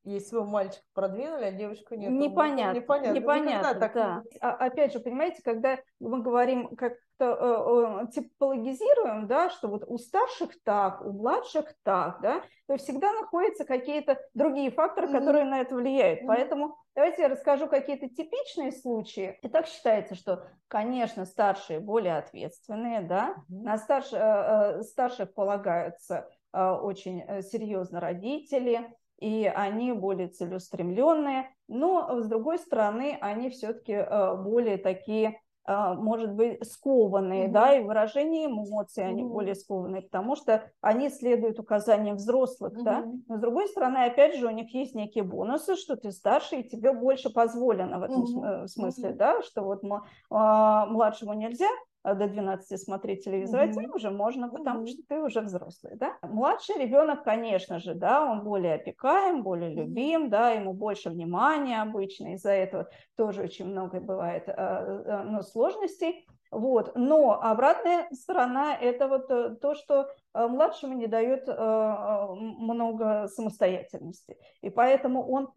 Если 0.08 0.36
вы 0.36 0.44
мальчика 0.44 0.84
продвинули, 0.94 1.44
а 1.44 1.52
девочку 1.52 1.94
нет. 1.94 2.10
Непонятно. 2.10 2.78
Непонятно. 2.78 3.18
Непонятно, 3.18 3.74
так... 3.74 3.92
да. 3.94 4.22
А, 4.40 4.52
опять 4.52 4.92
же, 4.92 5.00
понимаете, 5.00 5.42
когда 5.42 5.78
мы 6.00 6.22
говорим 6.22 6.74
как-то 6.76 6.98
э, 7.20 8.04
э, 8.04 8.10
типологизируем, 8.12 9.26
да, 9.26 9.50
что 9.50 9.68
вот 9.68 9.84
у 9.86 9.98
старших 9.98 10.62
так, 10.62 11.04
у 11.04 11.12
младших 11.12 11.74
так, 11.82 12.20
да, 12.22 12.42
то 12.66 12.76
всегда 12.78 13.12
находятся 13.12 13.64
какие-то 13.64 14.18
другие 14.34 14.70
факторы, 14.70 15.08
mm-hmm. 15.08 15.18
которые 15.18 15.44
на 15.44 15.60
это 15.60 15.74
влияют. 15.74 16.22
Mm-hmm. 16.22 16.26
Поэтому 16.26 16.76
давайте 16.94 17.22
я 17.22 17.28
расскажу 17.28 17.66
какие-то 17.66 18.08
типичные 18.08 18.72
случаи. 18.72 19.38
И 19.42 19.48
так 19.48 19.66
считается, 19.66 20.14
что, 20.14 20.46
конечно, 20.68 21.26
старшие 21.26 21.80
более 21.80 22.16
ответственные, 22.16 23.02
да, 23.02 23.34
mm-hmm. 23.50 23.62
на 23.62 23.76
старш, 23.76 24.12
э, 24.12 24.16
э, 24.16 24.82
старших 24.84 25.34
полагаются 25.34 26.30
э, 26.54 26.70
очень 26.70 27.42
серьезно 27.42 28.00
родители, 28.00 28.94
и 29.18 29.50
они 29.52 29.92
более 29.92 30.28
целеустремленные, 30.28 31.50
но 31.66 32.20
с 32.22 32.26
другой 32.26 32.58
стороны 32.58 33.18
они 33.20 33.50
все-таки 33.50 33.92
э, 33.92 34.36
более 34.36 34.78
такие 34.78 35.40
э, 35.66 35.94
может 35.94 36.32
быть, 36.34 36.64
скованные, 36.64 37.46
mm-hmm. 37.46 37.52
да, 37.52 37.74
и 37.74 37.82
выражение 37.82 38.46
эмоций 38.46 39.04
они 39.04 39.22
mm-hmm. 39.22 39.28
более 39.28 39.54
скованные, 39.54 40.02
потому 40.02 40.36
что 40.36 40.70
они 40.80 41.08
следуют 41.10 41.58
указаниям 41.58 42.16
взрослых, 42.16 42.74
mm-hmm. 42.74 42.84
да. 42.84 43.04
Но 43.28 43.36
с 43.36 43.40
другой 43.40 43.68
стороны, 43.68 44.04
опять 44.04 44.36
же, 44.36 44.46
у 44.46 44.50
них 44.50 44.72
есть 44.72 44.94
некие 44.94 45.24
бонусы, 45.24 45.76
что 45.76 45.96
ты 45.96 46.12
старше, 46.12 46.56
и 46.56 46.68
тебе 46.68 46.92
больше 46.92 47.30
позволено 47.30 47.98
в 47.98 48.02
этом 48.04 48.24
mm-hmm. 48.24 48.66
смысле, 48.68 49.10
mm-hmm. 49.10 49.16
да, 49.16 49.42
что 49.42 49.62
вот 49.62 49.82
а, 50.30 50.86
младшему 50.86 51.34
нельзя, 51.34 51.66
Э, 51.66 51.87
до 52.14 52.28
12 52.28 52.80
смотреть 52.80 53.24
телевизор, 53.24 53.60
mm-hmm. 53.60 53.70
а 53.70 53.72
тебе 53.72 53.88
уже 53.88 54.10
можно, 54.10 54.48
потому 54.48 54.82
mm-hmm. 54.82 54.88
что 54.88 55.02
ты 55.08 55.20
уже 55.20 55.40
взрослый, 55.40 55.96
да. 55.96 56.16
Младший 56.22 56.76
ребенок, 56.78 57.24
конечно 57.24 57.78
же, 57.78 57.94
да, 57.94 58.24
он 58.24 58.44
более 58.44 58.74
опекаем, 58.74 59.42
более 59.42 59.74
любим, 59.74 60.30
да, 60.30 60.50
ему 60.50 60.72
больше 60.72 61.10
внимания 61.10 61.82
обычно, 61.82 62.34
из-за 62.34 62.50
этого 62.50 62.88
тоже 63.16 63.42
очень 63.42 63.66
много 63.66 64.00
бывает 64.00 64.44
э, 64.48 64.52
э, 64.52 65.22
ну, 65.24 65.42
сложностей. 65.42 66.26
Вот. 66.50 66.92
Но 66.94 67.38
обратная 67.42 68.08
сторона– 68.12 68.74
это 68.80 69.06
вот 69.06 69.28
то, 69.60 69.74
что 69.74 70.08
младшему 70.32 70.94
не 70.94 71.06
дает 71.06 71.46
много 71.46 73.28
самостоятельности. 73.28 74.38
И 74.62 74.70
поэтому 74.70 75.30
он 75.30 75.50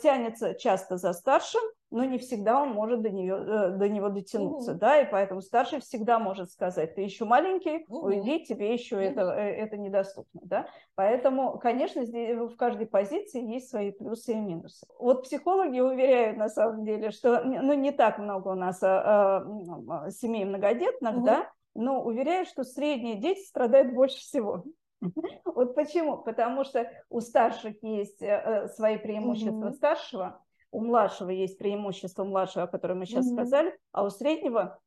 тянется 0.00 0.54
часто 0.54 0.96
за 0.96 1.12
старшим, 1.12 1.60
но 1.90 2.04
не 2.04 2.18
всегда 2.18 2.62
он 2.62 2.70
может 2.70 3.02
до, 3.02 3.10
нее, 3.10 3.34
э, 3.34 3.70
до 3.70 3.88
него 3.88 4.08
дотянуться, 4.08 4.72
угу. 4.72 4.80
да, 4.80 5.00
и 5.00 5.10
поэтому 5.10 5.40
старший 5.40 5.80
всегда 5.80 6.18
может 6.18 6.50
сказать, 6.50 6.94
ты 6.94 7.00
еще 7.00 7.24
маленький, 7.24 7.84
угу. 7.88 8.06
уйди, 8.08 8.44
тебе 8.44 8.72
еще 8.72 8.96
угу. 8.96 9.04
это, 9.04 9.20
э, 9.22 9.56
это 9.56 9.76
недоступно, 9.76 10.40
да, 10.44 10.66
поэтому, 10.94 11.58
конечно, 11.58 12.04
здесь 12.04 12.36
в 12.36 12.56
каждой 12.56 12.86
позиции 12.86 13.42
есть 13.42 13.70
свои 13.70 13.90
плюсы 13.90 14.32
и 14.32 14.36
минусы. 14.36 14.86
Вот 14.98 15.24
психологи 15.24 15.80
уверяют, 15.80 16.36
на 16.36 16.48
самом 16.48 16.84
деле, 16.84 17.10
что, 17.10 17.42
ну, 17.42 17.72
не 17.72 17.92
так 17.92 18.18
много 18.18 18.48
у 18.48 18.54
нас 18.54 18.82
а, 18.82 19.46
а, 19.88 20.10
семей 20.10 20.44
многодетных, 20.44 21.16
угу. 21.16 21.26
да, 21.26 21.50
но 21.74 22.02
уверяют, 22.02 22.48
что 22.48 22.64
средние 22.64 23.16
дети 23.16 23.40
страдают 23.40 23.94
больше 23.94 24.18
всего. 24.18 24.64
Вот 25.44 25.74
почему? 25.74 26.18
Потому 26.18 26.64
что 26.64 26.90
у 27.08 27.20
старших 27.20 27.82
есть 27.82 28.22
э, 28.22 28.68
свои 28.74 28.96
преимущества 28.96 29.70
старшего, 29.70 30.40
у 30.70 30.80
младшего 30.80 31.30
есть 31.30 31.58
преимущество 31.58 32.24
младшего, 32.24 32.64
о 32.64 32.68
котором 32.68 32.98
мы 32.98 33.06
сейчас 33.06 33.30
mm-hmm. 33.30 33.34
сказали, 33.34 33.78
а 33.92 34.04
у 34.04 34.10
среднего 34.10 34.78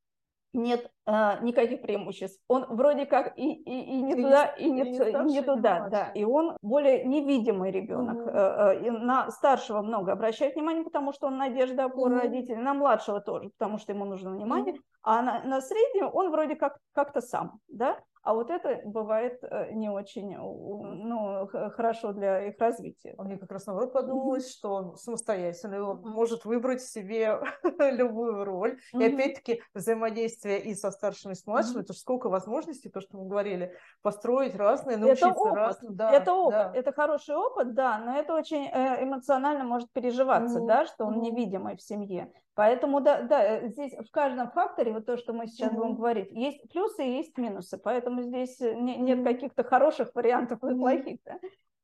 нет 0.54 0.92
а, 1.06 1.40
никаких 1.40 1.82
преимуществ. 1.82 2.42
Он 2.48 2.66
вроде 2.70 3.06
как 3.06 3.38
и, 3.38 3.54
и, 3.54 3.96
и 3.96 4.02
не 4.02 4.14
и 4.14 4.16
туда, 4.16 4.46
и 4.48 4.70
не, 4.70 4.82
и 4.82 5.14
не, 5.14 5.34
не 5.34 5.42
туда, 5.42 5.88
да. 5.90 6.12
И 6.14 6.24
он 6.24 6.58
более 6.62 7.06
невидимый 7.06 7.72
ребенок. 7.72 8.18
Mm-hmm. 8.18 8.86
И 8.86 8.92
на 8.92 9.32
старшего 9.32 9.82
много 9.82 10.12
обращает 10.12 10.56
внимание, 10.56 10.84
потому 10.84 11.14
что 11.14 11.28
он 11.28 11.38
надежда 11.38 11.86
опора 11.86 12.16
mm-hmm. 12.16 12.22
родителей. 12.22 12.58
На 12.58 12.74
младшего 12.74 13.22
тоже, 13.22 13.50
потому 13.58 13.78
что 13.78 13.94
ему 13.94 14.06
нужно 14.06 14.32
внимание. 14.32 14.74
Mm-hmm. 14.74 14.82
А 15.04 15.22
на, 15.22 15.44
на 15.44 15.62
среднего 15.62 16.10
он 16.10 16.32
вроде 16.32 16.56
как 16.56 16.78
как-то 16.94 17.22
сам, 17.22 17.60
да. 17.68 17.98
А 18.24 18.36
вот 18.36 18.52
это 18.52 18.82
бывает 18.86 19.40
э, 19.44 19.72
не 19.72 19.90
очень 19.90 20.36
ну, 20.36 21.48
хорошо 21.76 22.14
для 22.14 22.48
их 22.48 22.60
развития. 22.60 23.16
А 23.18 23.24
мне 23.24 23.38
как 23.38 23.52
раз 23.52 23.66
наоборот 23.66 23.94
подумалось, 23.94 24.46
mm-hmm. 24.46 24.58
что 24.58 24.74
он 24.74 24.96
самостоятельно 24.96 25.76
mm-hmm. 25.76 26.02
может 26.04 26.46
выбрать 26.46 26.84
себе 26.84 27.40
любую 27.80 28.46
роль. 28.46 28.80
Mm-hmm. 28.94 29.02
И 29.02 29.14
опять-таки 29.14 29.62
взаимодействие 29.74 30.62
и 30.62 30.76
со 30.76 30.92
старшими, 30.92 31.32
и 31.34 31.36
с 31.36 31.48
младшими, 31.48 31.82
это 31.82 31.94
сколько 31.94 32.30
возможностей, 32.30 32.90
то, 32.90 33.02
что 33.02 33.18
мы 33.18 33.28
говорили, 33.28 33.76
построить 34.04 34.56
разные, 34.56 34.98
научиться 34.98 35.30
это 35.30 35.40
опыт. 35.40 35.54
разным. 35.56 35.96
Да, 35.96 36.12
это 36.12 36.34
опыт, 36.34 36.54
да. 36.54 36.72
это 36.76 36.94
хороший 36.94 37.36
опыт, 37.36 37.74
да, 37.74 37.98
но 37.98 38.16
это 38.16 38.36
очень 38.36 38.68
э, 38.68 39.04
эмоционально 39.04 39.64
может 39.64 39.92
переживаться, 39.92 40.60
да, 40.62 40.86
что 40.86 41.06
он 41.06 41.22
невидимый 41.22 41.76
в 41.76 41.82
семье. 41.82 42.32
Поэтому, 42.56 43.00
да, 43.00 43.22
да, 43.22 43.44
э, 43.44 43.70
здесь 43.70 43.94
в 43.94 44.12
каждом 44.12 44.52
факторе, 44.52 44.92
вот 44.92 45.06
то, 45.06 45.18
что 45.18 45.34
мы 45.34 45.48
сейчас 45.48 45.72
mm-hmm. 45.72 45.76
будем 45.76 45.96
говорить, 45.96 46.32
есть 46.32 46.70
плюсы 46.70 47.06
и 47.06 47.18
есть 47.18 47.38
минусы, 47.38 47.78
поэтому 47.78 48.24
здесь 48.24 48.60
э, 48.60 48.74
не, 48.74 48.98
нет 48.98 49.24
каких-то 49.24 49.64
хороших 49.64 50.10
вариантов 50.14 50.62
и 50.64 50.76
плохих. 50.76 51.20
Да? 51.26 51.40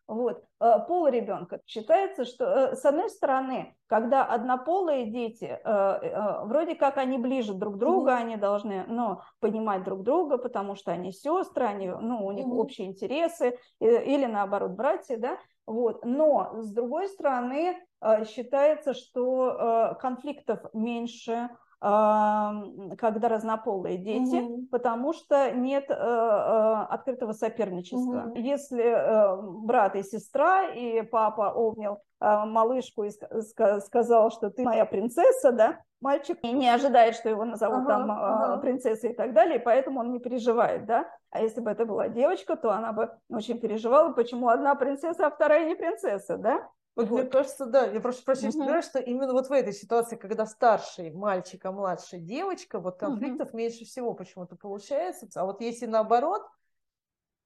Вот. 0.07 0.43
Э, 0.59 0.79
пол 0.86 1.07
ребенка. 1.07 1.62
Считается, 1.65 2.25
что 2.25 2.75
с 2.75 2.83
одной 2.83 3.09
стороны, 3.09 3.77
когда 3.88 4.25
однополые 4.25 5.05
дети, 5.09 5.57
вроде 5.63 6.75
как 6.75 6.97
они 6.97 7.17
ближе 7.17 7.53
друг 7.53 7.75
к 7.75 7.77
другу, 7.77 8.09
mm-hmm. 8.09 8.21
они 8.21 8.36
должны 8.36 8.86
ну, 8.88 9.21
понимать 9.39 9.86
друг 9.86 10.03
друга, 10.03 10.38
потому 10.38 10.75
что 10.75 10.91
они 10.91 11.13
сестры, 11.13 11.65
они, 11.65 11.88
ну, 11.88 12.25
у 12.25 12.31
них 12.33 12.45
mm-hmm. 12.45 12.59
общие 12.59 12.88
интересы, 12.88 13.57
или 13.79 14.25
наоборот 14.25 14.71
братья, 14.71 15.15
да, 15.15 15.38
вот. 15.65 16.03
Но, 16.05 16.62
с 16.62 16.71
другой 16.71 17.07
стороны, 17.09 17.77
считается, 18.25 18.94
что 18.94 19.92
э, 19.94 19.96
конфликтов 20.00 20.60
меньше, 20.74 21.50
когда 21.80 23.30
разнополые 23.30 24.00
дети, 24.00 24.42
угу. 24.42 24.66
потому 24.72 25.13
что 25.13 25.51
нет 25.51 25.86
э, 25.92 25.94
открытого 25.94 27.34
соперничества. 27.34 28.32
Угу. 28.32 28.36
Если 28.36 29.63
брат 29.63 29.96
и 29.96 30.01
сестра, 30.01 30.72
и 30.72 31.04
папа 31.04 31.51
обнял 31.51 32.01
малышку 32.20 33.04
и 33.04 33.12
сказал, 33.12 34.32
что 34.32 34.50
ты 34.50 34.63
моя 34.63 34.86
принцесса, 34.88 35.51
да, 35.51 35.80
мальчик 36.01 36.42
не 36.42 36.68
ожидает, 36.68 37.13
что 37.13 37.30
его 37.30 37.46
назовут 37.46 37.82
ага, 37.82 37.89
там 37.89 38.12
ага. 38.12 38.58
принцессой 38.58 39.12
и 39.12 39.16
так 39.16 39.34
далее, 39.34 39.60
поэтому 39.60 40.00
он 40.00 40.12
не 40.12 40.20
переживает, 40.20 40.88
да. 40.88 41.06
А 41.30 41.42
если 41.42 41.62
бы 41.62 41.70
это 41.70 41.86
была 41.86 42.10
девочка, 42.10 42.56
то 42.56 42.72
она 42.72 42.92
бы 42.92 43.12
очень 43.30 43.60
переживала, 43.60 44.13
почему 44.13 44.50
одна 44.50 44.74
принцесса, 44.74 45.27
а 45.27 45.30
вторая 45.30 45.68
не 45.68 45.75
принцесса, 45.75 46.38
да. 46.38 46.68
Вот, 46.98 47.10
вот. 47.10 47.22
мне 47.22 47.30
кажется, 47.30 47.68
да, 47.68 47.86
я 47.86 48.00
прошу 48.00 48.24
прощения, 48.24 48.50
угу. 48.50 48.82
что 48.82 48.98
именно 48.98 49.32
вот 49.32 49.50
в 49.50 49.51
этой 49.51 49.72
ситуации, 49.72 50.16
когда 50.16 50.48
старший 50.48 51.12
мальчик, 51.12 51.63
а 51.63 51.72
младшая 51.72 52.20
девочка, 52.20 52.80
вот 52.80 52.98
конфликтов 52.98 53.50
угу. 53.50 53.58
меньше 53.58 53.86
всего 53.86 54.16
почему-то 54.16 54.56
получается. 54.56 55.27
А 55.36 55.46
вот 55.46 55.62
если 55.62 55.86
наоборот, 55.86 56.42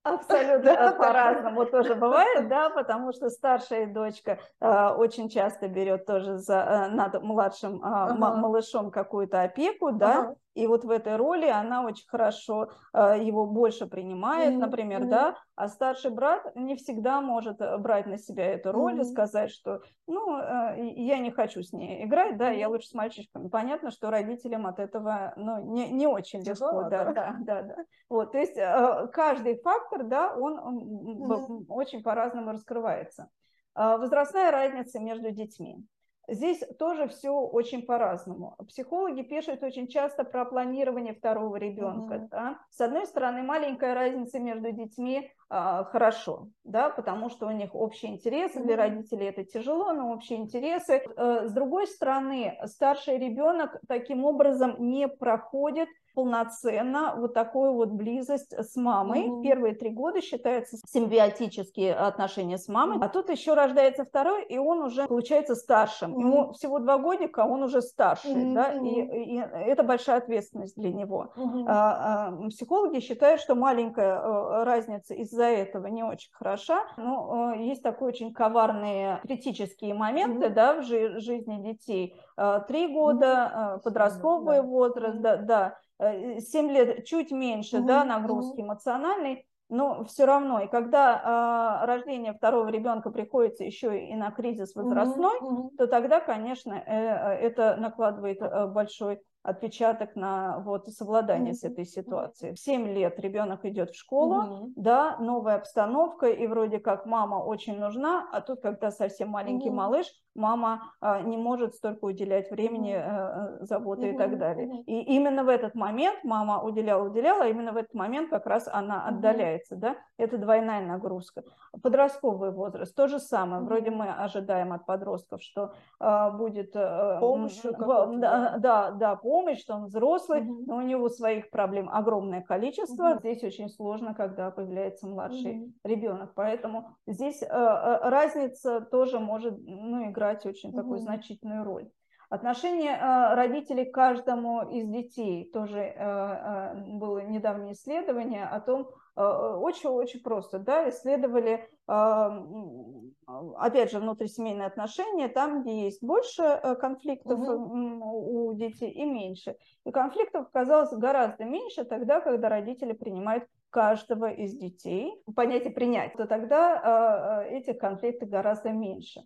Абсолютно 0.03 0.95
по-разному 0.97 1.65
тоже 1.65 1.95
бывает, 1.95 2.47
да, 2.47 2.69
потому 2.75 3.13
что 3.13 3.29
старшая 3.29 3.85
дочка 3.85 4.39
э, 4.59 4.87
очень 4.89 5.29
часто 5.29 5.67
берет 5.67 6.05
тоже 6.05 6.37
за, 6.37 6.55
э, 6.55 6.87
над 6.89 7.21
младшим 7.21 7.75
э, 7.75 7.79
ага. 7.83 8.35
малышом 8.35 8.89
какую-то 8.89 9.43
опеку, 9.43 9.91
да, 9.91 10.19
ага. 10.19 10.35
И 10.53 10.67
вот 10.67 10.83
в 10.83 10.89
этой 10.89 11.15
роли 11.15 11.47
она 11.47 11.85
очень 11.85 12.07
хорошо 12.07 12.71
э, 12.93 13.19
его 13.21 13.45
больше 13.45 13.87
принимает, 13.87 14.53
mm-hmm. 14.53 14.57
например, 14.57 15.03
mm-hmm. 15.03 15.09
да, 15.09 15.37
а 15.55 15.69
старший 15.69 16.11
брат 16.11 16.55
не 16.55 16.75
всегда 16.75 17.21
может 17.21 17.61
э, 17.61 17.77
брать 17.77 18.05
на 18.05 18.17
себя 18.17 18.45
эту 18.47 18.73
роль 18.73 18.99
mm-hmm. 18.99 19.01
и 19.01 19.11
сказать, 19.11 19.51
что, 19.51 19.81
ну, 20.07 20.37
э, 20.37 20.91
я 20.97 21.19
не 21.19 21.31
хочу 21.31 21.63
с 21.63 21.71
ней 21.71 22.03
играть, 22.03 22.37
да, 22.37 22.51
mm-hmm. 22.51 22.59
я 22.59 22.67
лучше 22.67 22.87
с 22.87 22.93
мальчишками. 22.93 23.47
Понятно, 23.47 23.91
что 23.91 24.09
родителям 24.09 24.67
от 24.67 24.79
этого, 24.79 25.33
ну, 25.37 25.73
не, 25.73 25.89
не 25.89 26.05
очень 26.05 26.41
легко, 26.41 26.83
да, 26.89 27.13
да, 27.13 27.35
да, 27.39 27.61
да. 27.61 27.75
Вот, 28.09 28.33
то 28.33 28.37
есть 28.37 28.57
э, 28.57 29.07
каждый 29.13 29.55
фактор, 29.91 30.07
да, 30.07 30.33
он 30.35 30.59
mm-hmm. 30.59 31.65
очень 31.67 32.01
по-разному 32.01 32.51
раскрывается. 32.51 33.29
Э, 33.75 33.97
возрастная 33.97 34.51
разница 34.51 34.99
между 34.99 35.31
детьми. 35.31 35.85
Здесь 36.27 36.63
тоже 36.79 37.07
все 37.07 37.31
очень 37.31 37.83
по-разному. 37.83 38.55
Психологи 38.67 39.21
пишут 39.21 39.63
очень 39.63 39.87
часто 39.87 40.23
про 40.23 40.45
планирование 40.45 41.13
второго 41.13 41.57
ребенка. 41.57 42.15
Mm-hmm. 42.15 42.27
Да? 42.29 42.59
С 42.69 42.79
одной 42.81 43.05
стороны, 43.05 43.43
маленькая 43.43 43.93
разница 43.93 44.39
между 44.39 44.71
детьми 44.71 45.19
а, 45.19 45.40
хорошо, 45.51 46.47
да, 46.63 46.89
потому 46.89 47.29
что 47.29 47.47
у 47.47 47.51
них 47.51 47.75
общие 47.75 48.13
интересы, 48.13 48.63
для 48.63 48.77
родителей 48.77 49.27
это 49.27 49.43
тяжело, 49.43 49.91
но 49.91 50.13
общие 50.13 50.39
интересы. 50.39 51.03
Э, 51.17 51.47
с 51.47 51.51
другой 51.51 51.87
стороны, 51.87 52.57
старший 52.65 53.17
ребенок 53.17 53.79
таким 53.87 54.23
образом 54.23 54.75
не 54.79 55.07
проходит 55.07 55.89
полноценно 56.13 57.15
вот 57.17 57.33
такую 57.33 57.73
вот 57.73 57.89
близость 57.89 58.53
с 58.53 58.75
мамой. 58.75 59.27
Угу. 59.27 59.43
Первые 59.43 59.75
три 59.75 59.89
года 59.89 60.21
считаются 60.21 60.77
симбиотические 60.87 61.93
отношения 61.95 62.57
с 62.57 62.67
мамой, 62.67 62.97
а 63.01 63.07
тут 63.07 63.29
еще 63.29 63.53
рождается 63.53 64.03
второй, 64.03 64.43
и 64.45 64.57
он 64.57 64.81
уже 64.81 65.07
получается 65.07 65.55
старшим. 65.55 66.13
Угу. 66.13 66.21
Ему 66.21 66.51
всего 66.53 66.79
два 66.79 66.97
годика, 66.97 67.43
а 67.43 67.47
он 67.47 67.63
уже 67.63 67.81
старший, 67.81 68.31
угу. 68.31 68.53
да, 68.53 68.73
и, 68.73 69.35
и 69.35 69.37
это 69.37 69.83
большая 69.83 70.17
ответственность 70.17 70.75
для 70.75 70.91
него. 70.91 71.31
Угу. 71.35 71.65
А, 71.67 72.27
а, 72.27 72.49
психологи 72.49 72.99
считают, 72.99 73.41
что 73.41 73.55
маленькая 73.55 74.19
а, 74.19 74.65
разница 74.65 75.13
из-за 75.13 75.40
этого 75.45 75.87
не 75.87 76.03
очень 76.03 76.31
хороша, 76.31 76.83
но 76.97 77.51
а, 77.51 77.55
есть 77.55 77.83
такие 77.83 78.07
очень 78.07 78.33
коварные 78.33 79.19
критические 79.23 79.93
моменты, 79.93 80.47
угу. 80.47 80.55
да, 80.55 80.73
в 80.75 80.83
жи- 80.83 81.19
жизни 81.19 81.61
детей. 81.61 82.15
А, 82.37 82.59
три 82.59 82.87
года, 82.87 83.73
угу. 83.75 83.83
подростковый 83.83 84.57
да. 84.57 84.63
возраст, 84.63 85.19
да, 85.19 85.37
да 85.37 85.77
7 85.99 86.69
э, 86.69 86.73
лет 86.73 87.05
чуть 87.05 87.31
меньше, 87.31 87.79
угу, 87.79 87.87
да, 87.87 88.03
нагрузки 88.03 88.59
угу. 88.59 88.67
эмоциональной, 88.67 89.45
но 89.69 90.03
все 90.03 90.25
равно. 90.25 90.61
И 90.61 90.67
когда 90.67 91.79
э, 91.81 91.85
рождение 91.85 92.33
второго 92.33 92.67
ребенка 92.69 93.09
приходится 93.09 93.63
еще 93.63 94.05
и 94.05 94.15
на 94.15 94.31
кризис 94.31 94.75
возрастной, 94.75 95.37
угу, 95.39 95.71
то 95.77 95.87
тогда, 95.87 96.19
конечно, 96.19 96.73
э, 96.73 96.81
э, 96.85 97.47
это 97.47 97.77
накладывает 97.77 98.41
э, 98.41 98.67
большой 98.67 99.21
отпечаток 99.43 100.15
на 100.15 100.59
вот 100.59 100.87
совладание 100.87 101.53
mm-hmm. 101.53 101.57
с 101.57 101.63
этой 101.63 101.85
ситуацией. 101.85 102.53
В 102.53 102.59
7 102.59 102.87
лет 102.87 103.19
ребенок 103.19 103.65
идет 103.65 103.91
в 103.91 103.97
школу, 103.97 104.35
mm-hmm. 104.35 104.73
да, 104.75 105.17
новая 105.17 105.55
обстановка, 105.55 106.27
и 106.27 106.47
вроде 106.47 106.79
как 106.79 107.05
мама 107.05 107.35
очень 107.35 107.79
нужна, 107.79 108.27
а 108.31 108.41
тут, 108.41 108.61
когда 108.61 108.91
совсем 108.91 109.29
маленький 109.29 109.69
mm-hmm. 109.69 109.73
малыш, 109.73 110.05
мама 110.35 110.93
а, 111.01 111.21
не 111.21 111.37
может 111.37 111.75
столько 111.75 112.05
уделять 112.05 112.51
времени, 112.51 112.93
mm-hmm. 112.93 113.63
заботы 113.65 114.03
mm-hmm. 114.03 114.13
и 114.13 114.17
так 114.17 114.37
далее. 114.37 114.67
Mm-hmm. 114.67 114.83
И 114.85 115.01
именно 115.15 115.43
в 115.43 115.49
этот 115.49 115.75
момент 115.75 116.23
мама 116.23 116.61
уделяла, 116.61 117.03
уделяла, 117.07 117.45
а 117.45 117.47
именно 117.47 117.71
в 117.71 117.77
этот 117.77 117.93
момент 117.93 118.29
как 118.29 118.45
раз 118.45 118.67
она 118.71 119.07
отдаляется, 119.07 119.75
mm-hmm. 119.75 119.79
да, 119.79 119.95
это 120.17 120.37
двойная 120.37 120.85
нагрузка. 120.85 121.43
Подростковый 121.81 122.51
возраст, 122.51 122.95
то 122.95 123.07
же 123.07 123.19
самое, 123.19 123.61
mm-hmm. 123.61 123.65
вроде 123.65 123.91
мы 123.91 124.09
ожидаем 124.09 124.71
от 124.73 124.85
подростков, 124.85 125.41
что 125.41 125.73
а, 125.99 126.29
будет... 126.29 126.73
Помощь, 126.73 127.59
да, 127.61 128.55
да, 128.57 128.91
да, 128.91 129.15
помощь, 129.15 129.30
что 129.59 129.75
он 129.75 129.85
взрослый, 129.85 130.41
угу. 130.41 130.63
но 130.67 130.77
у 130.77 130.81
него 130.81 131.09
своих 131.09 131.49
проблем 131.49 131.89
огромное 131.89 132.41
количество. 132.41 133.11
Угу. 133.11 133.19
Здесь 133.19 133.43
очень 133.43 133.69
сложно, 133.69 134.13
когда 134.13 134.51
появляется 134.51 135.07
младший 135.07 135.59
угу. 135.59 135.73
ребенок. 135.83 136.33
Поэтому 136.35 136.89
здесь 137.07 137.41
э, 137.41 137.45
э, 137.45 138.09
разница 138.09 138.81
тоже 138.81 139.19
может 139.19 139.57
ну, 139.59 140.09
играть 140.09 140.45
очень 140.45 140.69
угу. 140.69 140.77
такую 140.77 140.99
значительную 140.99 141.63
роль. 141.63 141.89
Отношение 142.31 142.93
э, 142.93 143.35
родителей 143.35 143.85
к 143.85 143.93
каждому 143.93 144.61
из 144.71 144.87
детей 144.87 145.51
тоже 145.51 145.79
э, 145.79 145.93
э, 145.95 146.75
было 146.97 147.19
недавнее 147.25 147.73
исследование 147.73 148.45
о 148.45 148.61
том, 148.61 148.89
очень-очень 149.15 150.21
просто, 150.21 150.59
да, 150.59 150.89
исследовали, 150.89 151.67
опять 151.87 153.91
же, 153.91 153.99
внутрисемейные 153.99 154.67
отношения, 154.67 155.27
там, 155.27 155.61
где 155.61 155.83
есть 155.83 156.03
больше 156.03 156.77
конфликтов 156.79 157.39
угу. 157.39 158.49
у 158.49 158.53
детей 158.53 158.91
и 158.91 159.05
меньше. 159.05 159.55
И 159.85 159.91
конфликтов 159.91 160.47
оказалось 160.47 160.91
гораздо 160.91 161.43
меньше 161.43 161.83
тогда, 161.83 162.21
когда 162.21 162.49
родители 162.49 162.93
принимают 162.93 163.45
каждого 163.69 164.31
из 164.31 164.57
детей. 164.57 165.21
Понятие 165.35 165.71
принять, 165.71 166.13
то 166.13 166.25
тогда 166.25 167.45
этих 167.49 167.79
конфликтов 167.79 168.29
гораздо 168.29 168.69
меньше 168.69 169.21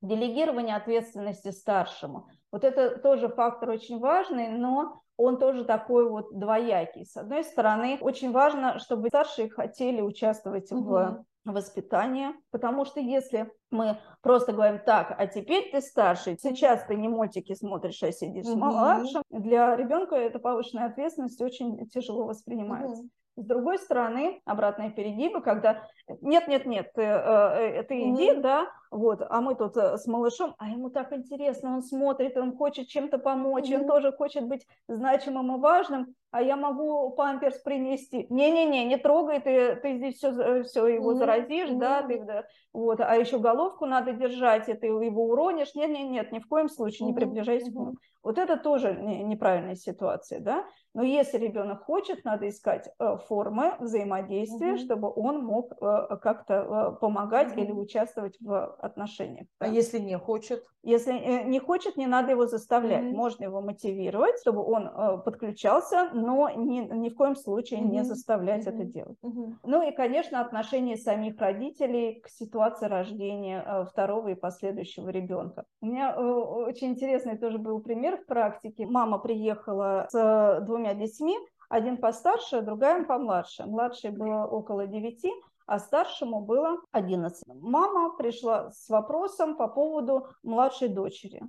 делегирование 0.00 0.74
ответственности 0.74 1.52
старшему. 1.52 2.26
Вот 2.50 2.64
это 2.64 2.98
тоже 2.98 3.28
фактор 3.28 3.70
очень 3.70 4.00
важный, 4.00 4.48
но 4.48 5.00
он 5.22 5.38
тоже 5.38 5.64
такой 5.64 6.08
вот 6.08 6.36
двоякий. 6.36 7.06
С 7.06 7.16
одной 7.16 7.44
стороны, 7.44 7.98
очень 8.00 8.32
важно, 8.32 8.78
чтобы 8.78 9.08
старшие 9.08 9.48
хотели 9.48 10.00
участвовать 10.00 10.70
угу. 10.72 10.82
в 10.82 11.24
воспитании, 11.44 12.30
потому 12.50 12.84
что 12.84 13.00
если 13.00 13.50
мы 13.70 13.98
просто 14.20 14.52
говорим 14.52 14.80
так, 14.84 15.14
а 15.16 15.26
теперь 15.26 15.70
ты 15.70 15.80
старший, 15.80 16.38
сейчас 16.38 16.84
ты 16.84 16.94
не 16.96 17.08
мультики 17.08 17.54
смотришь, 17.54 18.02
а 18.02 18.12
сидишь 18.12 18.46
угу. 18.46 18.52
с 18.52 18.56
младшим, 18.56 19.22
для 19.30 19.76
ребенка 19.76 20.16
эта 20.16 20.38
повышенная 20.38 20.86
ответственность 20.86 21.40
очень 21.40 21.86
тяжело 21.88 22.26
воспринимается. 22.26 23.02
Угу. 23.02 23.10
С 23.36 23.46
другой 23.46 23.78
стороны, 23.78 24.42
обратные 24.44 24.90
перегибы, 24.90 25.40
когда 25.40 25.84
нет, 26.20 26.48
нет, 26.48 26.66
нет, 26.66 26.92
ты, 26.94 27.02
э, 27.02 27.78
э 27.78 27.82
ты 27.84 28.10
иди, 28.10 28.30
mm-hmm. 28.30 28.40
да, 28.42 28.66
вот, 28.92 29.22
а 29.28 29.40
мы 29.40 29.54
тут 29.54 29.76
э, 29.78 29.96
с 29.96 30.06
малышом, 30.06 30.54
а 30.58 30.68
ему 30.68 30.90
так 30.90 31.14
интересно, 31.14 31.74
он 31.74 31.82
смотрит, 31.82 32.36
он 32.36 32.54
хочет 32.54 32.88
чем-то 32.88 33.18
помочь, 33.18 33.70
mm-hmm. 33.70 33.80
он 33.80 33.86
тоже 33.86 34.12
хочет 34.12 34.46
быть 34.46 34.66
значимым 34.86 35.56
и 35.56 35.58
важным, 35.58 36.14
а 36.30 36.42
я 36.42 36.56
могу 36.56 37.10
памперс 37.10 37.58
принести. 37.62 38.26
Не-не-не, 38.28 38.84
не 38.84 38.98
трогай, 38.98 39.40
ты, 39.40 39.76
ты 39.76 39.96
здесь 39.96 40.16
все, 40.16 40.62
все 40.64 40.86
его 40.86 41.12
mm-hmm. 41.12 41.16
заразишь, 41.16 41.70
mm-hmm. 41.70 41.78
да, 41.78 42.02
ты, 42.02 42.22
да, 42.22 42.44
вот, 42.72 43.00
а 43.00 43.16
еще 43.16 43.38
головку 43.38 43.86
надо 43.86 44.12
держать, 44.12 44.68
и 44.68 44.74
ты 44.74 44.86
его 44.86 45.24
уронишь. 45.24 45.74
Нет-нет-нет, 45.74 46.32
ни 46.32 46.38
в 46.38 46.46
коем 46.46 46.68
случае 46.68 47.06
не 47.06 47.14
приближайся 47.14 47.66
mm-hmm. 47.66 47.72
к 47.72 47.74
нему. 47.74 47.94
Вот 48.22 48.38
это 48.38 48.56
тоже 48.56 48.94
неправильная 48.94 49.74
ситуация, 49.74 50.40
да. 50.40 50.64
Но 50.94 51.02
если 51.02 51.38
ребенок 51.38 51.84
хочет, 51.84 52.24
надо 52.24 52.48
искать 52.48 52.88
э, 52.98 53.16
формы 53.26 53.74
взаимодействия, 53.80 54.74
mm-hmm. 54.74 54.84
чтобы 54.84 55.12
он 55.14 55.44
мог 55.44 55.72
э, 55.72 56.16
как-то 56.22 56.54
э, 56.54 57.00
помогать 57.00 57.52
mm-hmm. 57.52 57.64
или 57.64 57.72
участвовать 57.72 58.36
в 58.40 58.78
отношениях. 58.82 59.46
А 59.58 59.68
если 59.68 59.98
не 59.98 60.18
хочет? 60.18 60.62
Если 60.82 61.12
не 61.44 61.60
хочет, 61.60 61.96
не 61.96 62.06
надо 62.06 62.32
его 62.32 62.46
заставлять. 62.46 63.04
Mm-hmm. 63.04 63.16
Можно 63.16 63.44
его 63.44 63.60
мотивировать, 63.60 64.40
чтобы 64.40 64.62
он 64.62 65.22
подключался, 65.22 66.10
но 66.12 66.50
ни, 66.50 66.80
ни 66.80 67.08
в 67.08 67.14
коем 67.14 67.36
случае 67.36 67.80
mm-hmm. 67.80 67.90
не 67.90 68.04
заставлять 68.04 68.66
mm-hmm. 68.66 68.74
это 68.74 68.84
делать. 68.84 69.18
Mm-hmm. 69.22 69.54
Ну 69.62 69.88
и, 69.88 69.92
конечно, 69.92 70.40
отношение 70.40 70.96
самих 70.96 71.38
родителей 71.38 72.20
к 72.20 72.28
ситуации 72.28 72.86
рождения 72.86 73.86
второго 73.90 74.28
и 74.28 74.34
последующего 74.34 75.08
ребенка. 75.10 75.64
У 75.80 75.86
меня 75.86 76.16
очень 76.16 76.88
интересный 76.88 77.38
тоже 77.38 77.58
был 77.58 77.80
пример 77.80 78.16
в 78.16 78.26
практике. 78.26 78.86
Мама 78.86 79.18
приехала 79.18 80.08
с 80.10 80.60
двумя 80.66 80.94
детьми, 80.94 81.38
один 81.68 81.96
постарше, 81.96 82.60
другая 82.60 83.04
помладше. 83.04 83.64
Младшей 83.64 84.10
было 84.10 84.46
около 84.46 84.86
9, 84.86 85.24
а 85.66 85.78
старшему 85.78 86.40
было 86.40 86.80
11. 86.92 87.42
Мама 87.46 88.16
пришла 88.16 88.70
с 88.70 88.88
вопросом 88.88 89.56
по 89.56 89.68
поводу 89.68 90.28
младшей 90.42 90.88
дочери. 90.88 91.42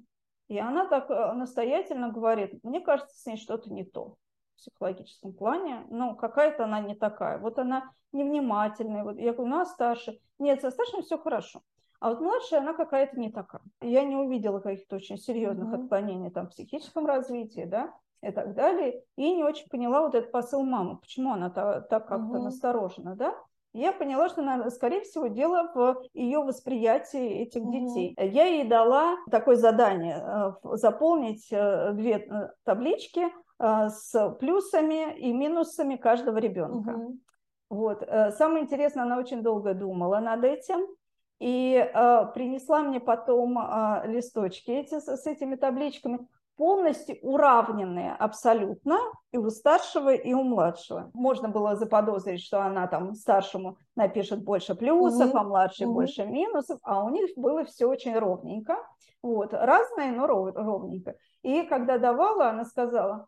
И 0.47 0.57
она 0.59 0.85
так 0.85 1.09
э, 1.09 1.33
настоятельно 1.33 2.09
говорит, 2.09 2.63
мне 2.63 2.81
кажется, 2.81 3.17
с 3.17 3.25
ней 3.25 3.37
что-то 3.37 3.71
не 3.71 3.83
то 3.83 4.15
в 4.53 4.57
психологическом 4.57 5.33
плане, 5.33 5.85
ну, 5.89 6.15
какая-то 6.15 6.65
она 6.65 6.79
не 6.79 6.95
такая. 6.95 7.39
Вот 7.39 7.57
она 7.59 7.91
невнимательная. 8.11 9.03
Вот 9.03 9.17
я 9.17 9.33
говорю, 9.33 9.49
ну, 9.49 9.59
а 9.61 9.65
старше? 9.65 10.19
Нет, 10.39 10.61
со 10.61 10.71
старшим 10.71 11.01
все 11.01 11.17
хорошо. 11.17 11.61
А 11.99 12.09
вот 12.09 12.19
младшая, 12.19 12.59
она 12.59 12.73
какая-то 12.73 13.17
не 13.17 13.31
такая. 13.31 13.61
Я 13.81 14.03
не 14.03 14.15
увидела 14.15 14.59
каких-то 14.59 14.97
очень 14.97 15.17
серьезных 15.17 15.69
mm-hmm. 15.69 15.83
отклонений 15.83 16.31
там, 16.31 16.47
в 16.47 16.49
психическом 16.49 17.05
развитии, 17.05 17.63
да, 17.65 17.93
и 18.21 18.29
так 18.29 18.55
далее. 18.55 19.03
И 19.15 19.33
не 19.33 19.43
очень 19.43 19.69
поняла 19.69 20.01
вот 20.01 20.13
этот 20.13 20.31
посыл 20.31 20.63
мамы, 20.63 20.97
почему 20.97 21.31
она 21.31 21.49
так, 21.49 21.87
так 21.87 22.07
как-то 22.07 22.37
mm-hmm. 22.37 22.43
насторожена, 22.43 23.15
да. 23.15 23.35
Я 23.73 23.91
поняла, 23.91 24.29
что, 24.29 24.43
наверное, 24.43 24.69
скорее 24.69 25.01
всего, 25.01 25.27
дело 25.27 25.71
в 25.73 26.03
ее 26.13 26.39
восприятии 26.39 27.41
этих 27.41 27.61
mm-hmm. 27.61 27.71
детей. 27.71 28.15
Я 28.19 28.45
ей 28.45 28.67
дала 28.67 29.17
такое 29.31 29.55
задание 29.55 30.23
э, 30.23 30.51
заполнить 30.77 31.47
э, 31.51 31.91
две 31.93 32.17
э, 32.17 32.49
таблички 32.63 33.31
с 33.59 34.35
плюсами 34.39 35.17
и 35.17 35.31
минусами 35.31 35.95
каждого 35.95 36.37
ребенка. 36.37 36.91
Mm-hmm. 36.91 37.17
Вот. 37.69 38.07
Самое 38.37 38.65
интересное, 38.65 39.03
она 39.03 39.17
очень 39.17 39.41
долго 39.41 39.73
думала 39.73 40.19
над 40.19 40.43
этим 40.43 40.85
и 41.39 41.89
принесла 42.33 42.81
мне 42.81 42.99
потом 42.99 43.57
листочки 44.05 44.69
эти, 44.69 44.99
с 44.99 45.25
этими 45.25 45.55
табличками 45.55 46.27
полностью 46.55 47.17
уравненные 47.21 48.13
абсолютно 48.13 48.97
и 49.31 49.37
у 49.37 49.49
старшего, 49.49 50.13
и 50.13 50.33
у 50.33 50.43
младшего. 50.43 51.11
Можно 51.13 51.49
было 51.49 51.75
заподозрить, 51.75 52.41
что 52.41 52.61
она 52.61 52.87
там 52.87 53.15
старшему 53.15 53.77
напишет 53.95 54.43
больше 54.43 54.75
плюсов, 54.75 55.29
угу. 55.29 55.37
а 55.37 55.43
младшей 55.43 55.87
угу. 55.87 55.95
больше 55.95 56.25
минусов, 56.25 56.79
а 56.83 57.03
у 57.03 57.09
них 57.09 57.31
было 57.35 57.65
все 57.65 57.87
очень 57.87 58.17
ровненько. 58.17 58.77
Вот, 59.21 59.53
разное, 59.53 60.11
но 60.11 60.27
ров, 60.27 60.53
ровненько. 60.53 61.15
И 61.43 61.63
когда 61.63 61.97
давала, 61.97 62.49
она 62.49 62.65
сказала, 62.65 63.27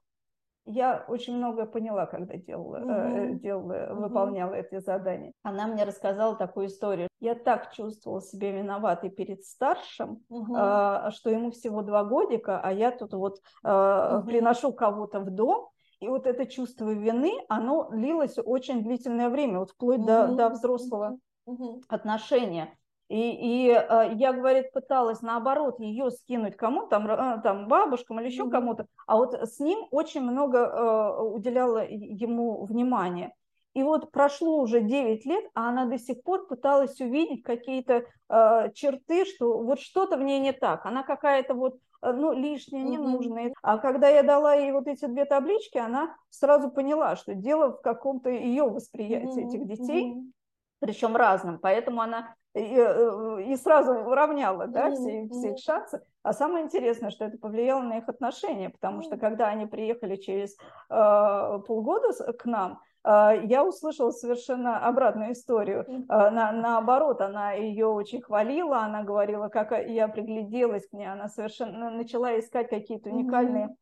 я 0.65 1.05
очень 1.07 1.37
многое 1.37 1.65
поняла, 1.65 2.05
когда 2.05 2.35
делала, 2.37 2.77
угу. 2.77 2.89
э, 2.89 3.33
делала 3.35 3.91
угу. 3.91 4.01
выполняла 4.03 4.53
эти 4.53 4.79
задания. 4.79 5.31
Она 5.43 5.67
мне 5.67 5.83
рассказала 5.83 6.35
такую 6.35 6.67
историю. 6.67 7.07
Я 7.19 7.35
так 7.35 7.71
чувствовала 7.71 8.21
себя 8.21 8.51
виноватой 8.51 9.09
перед 9.09 9.43
старшим, 9.43 10.23
угу. 10.29 10.55
э, 10.55 11.11
что 11.11 11.29
ему 11.29 11.51
всего 11.51 11.81
два 11.81 12.03
годика, 12.03 12.59
а 12.59 12.71
я 12.71 12.91
тут 12.91 13.13
вот 13.13 13.39
э, 13.63 14.17
угу. 14.17 14.27
приношу 14.27 14.73
кого-то 14.73 15.19
в 15.19 15.29
дом, 15.29 15.69
и 15.99 16.07
вот 16.07 16.27
это 16.27 16.45
чувство 16.45 16.91
вины, 16.91 17.31
оно 17.47 17.89
длилось 17.89 18.37
очень 18.43 18.83
длительное 18.83 19.29
время, 19.29 19.59
вот 19.59 19.71
вплоть 19.71 19.99
угу. 19.99 20.07
до, 20.07 20.27
до 20.27 20.49
взрослого 20.49 21.17
угу. 21.45 21.81
отношения. 21.87 22.75
И, 23.07 23.67
и 23.67 23.69
э, 23.69 24.13
я, 24.15 24.33
говорит, 24.33 24.71
пыталась 24.71 25.21
наоборот 25.21 25.79
ее 25.79 26.09
скинуть 26.09 26.57
кому-то, 26.57 26.87
там, 26.87 27.07
э, 27.07 27.41
там 27.43 27.67
бабушкам 27.67 28.19
или 28.19 28.27
еще 28.27 28.49
кому-то, 28.49 28.87
а 29.05 29.17
вот 29.17 29.33
с 29.33 29.59
ним 29.59 29.87
очень 29.91 30.21
много 30.21 30.57
э, 30.57 31.21
уделяла 31.21 31.85
ему 31.87 32.65
внимания. 32.65 33.33
И 33.75 33.83
вот 33.83 34.11
прошло 34.11 34.59
уже 34.59 34.81
9 34.81 35.25
лет, 35.25 35.45
а 35.53 35.69
она 35.69 35.85
до 35.85 35.99
сих 35.99 36.23
пор 36.23 36.47
пыталась 36.47 36.99
увидеть 36.99 37.43
какие-то 37.43 38.05
э, 38.29 38.71
черты, 38.73 39.25
что 39.25 39.59
вот 39.59 39.81
что-то 39.81 40.17
в 40.17 40.23
ней 40.23 40.39
не 40.39 40.53
так. 40.53 40.85
Она 40.85 41.03
какая-то 41.03 41.53
вот 41.53 41.75
ну, 42.01 42.33
лишняя, 42.33 42.83
ненужная. 42.83 43.47
Mm-hmm. 43.47 43.53
А 43.61 43.77
когда 43.77 44.09
я 44.09 44.23
дала 44.23 44.55
ей 44.55 44.71
вот 44.71 44.87
эти 44.87 45.05
две 45.05 45.25
таблички, 45.25 45.77
она 45.77 46.15
сразу 46.29 46.69
поняла, 46.69 47.15
что 47.15 47.33
дело 47.33 47.71
в 47.71 47.81
каком-то 47.81 48.29
ее 48.29 48.63
восприятии 48.63 49.43
mm-hmm. 49.43 49.47
этих 49.47 49.67
детей, 49.67 50.13
mm-hmm. 50.13 50.31
Причем 50.79 51.15
разным. 51.15 51.59
Поэтому 51.59 52.01
она 52.01 52.35
и, 52.53 52.59
э, 52.59 53.43
и 53.47 53.55
сразу 53.55 53.91
уравняла 53.91 54.67
да, 54.67 54.91
все, 54.91 55.27
все 55.29 55.51
их 55.51 55.59
шансы. 55.59 56.01
А 56.23 56.33
самое 56.33 56.65
интересное, 56.65 57.09
что 57.09 57.25
это 57.25 57.37
повлияло 57.37 57.81
на 57.81 57.97
их 57.97 58.09
отношения, 58.09 58.69
потому 58.69 59.01
что 59.01 59.17
когда 59.17 59.47
они 59.47 59.65
приехали 59.65 60.15
через 60.15 60.55
э, 60.89 61.59
полгода 61.67 62.13
к 62.33 62.45
нам, 62.45 62.79
а, 63.07 63.33
я 63.33 63.63
услышала 63.63 64.09
совершенно 64.09 64.79
обратную 64.79 65.33
историю. 65.33 65.85
А, 66.09 66.31
на, 66.31 66.51
наоборот, 66.51 67.21
она 67.21 67.51
ее 67.51 67.85
очень 67.85 68.19
хвалила, 68.19 68.79
она 68.79 69.03
говорила, 69.03 69.47
как 69.47 69.71
я 69.87 70.07
пригляделась 70.07 70.87
к 70.87 70.93
ней, 70.93 71.05
она 71.05 71.29
совершенно 71.29 71.91
начала 71.91 72.37
искать 72.39 72.67
какие-то 72.67 73.11
уникальные. 73.11 73.75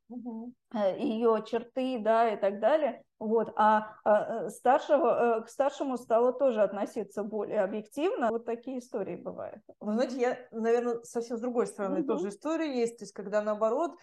Ее 0.73 1.43
черты, 1.45 1.99
да, 1.99 2.29
и 2.33 2.38
так 2.38 2.59
далее. 2.59 3.03
Вот, 3.23 3.53
а, 3.55 3.95
а 4.03 4.49
старшего, 4.49 5.38
э, 5.38 5.41
к 5.43 5.49
старшему 5.49 5.97
стало 5.97 6.33
тоже 6.33 6.62
относиться 6.62 7.23
более 7.23 7.62
объективно. 7.62 8.27
Вот 8.29 8.43
такие 8.45 8.79
истории 8.79 9.15
бывают. 9.15 9.62
Вы 9.79 9.93
знаете, 9.93 10.19
я, 10.19 10.38
наверное, 10.51 11.01
совсем 11.03 11.38
с 11.38 11.39
другой 11.39 11.67
стороны 11.67 11.99
mm-hmm. 11.99 12.07
тоже 12.07 12.29
история 12.29 12.77
есть. 12.77 12.97
То 12.97 13.03
есть, 13.03 13.13
когда 13.13 13.41
наоборот 13.41 13.93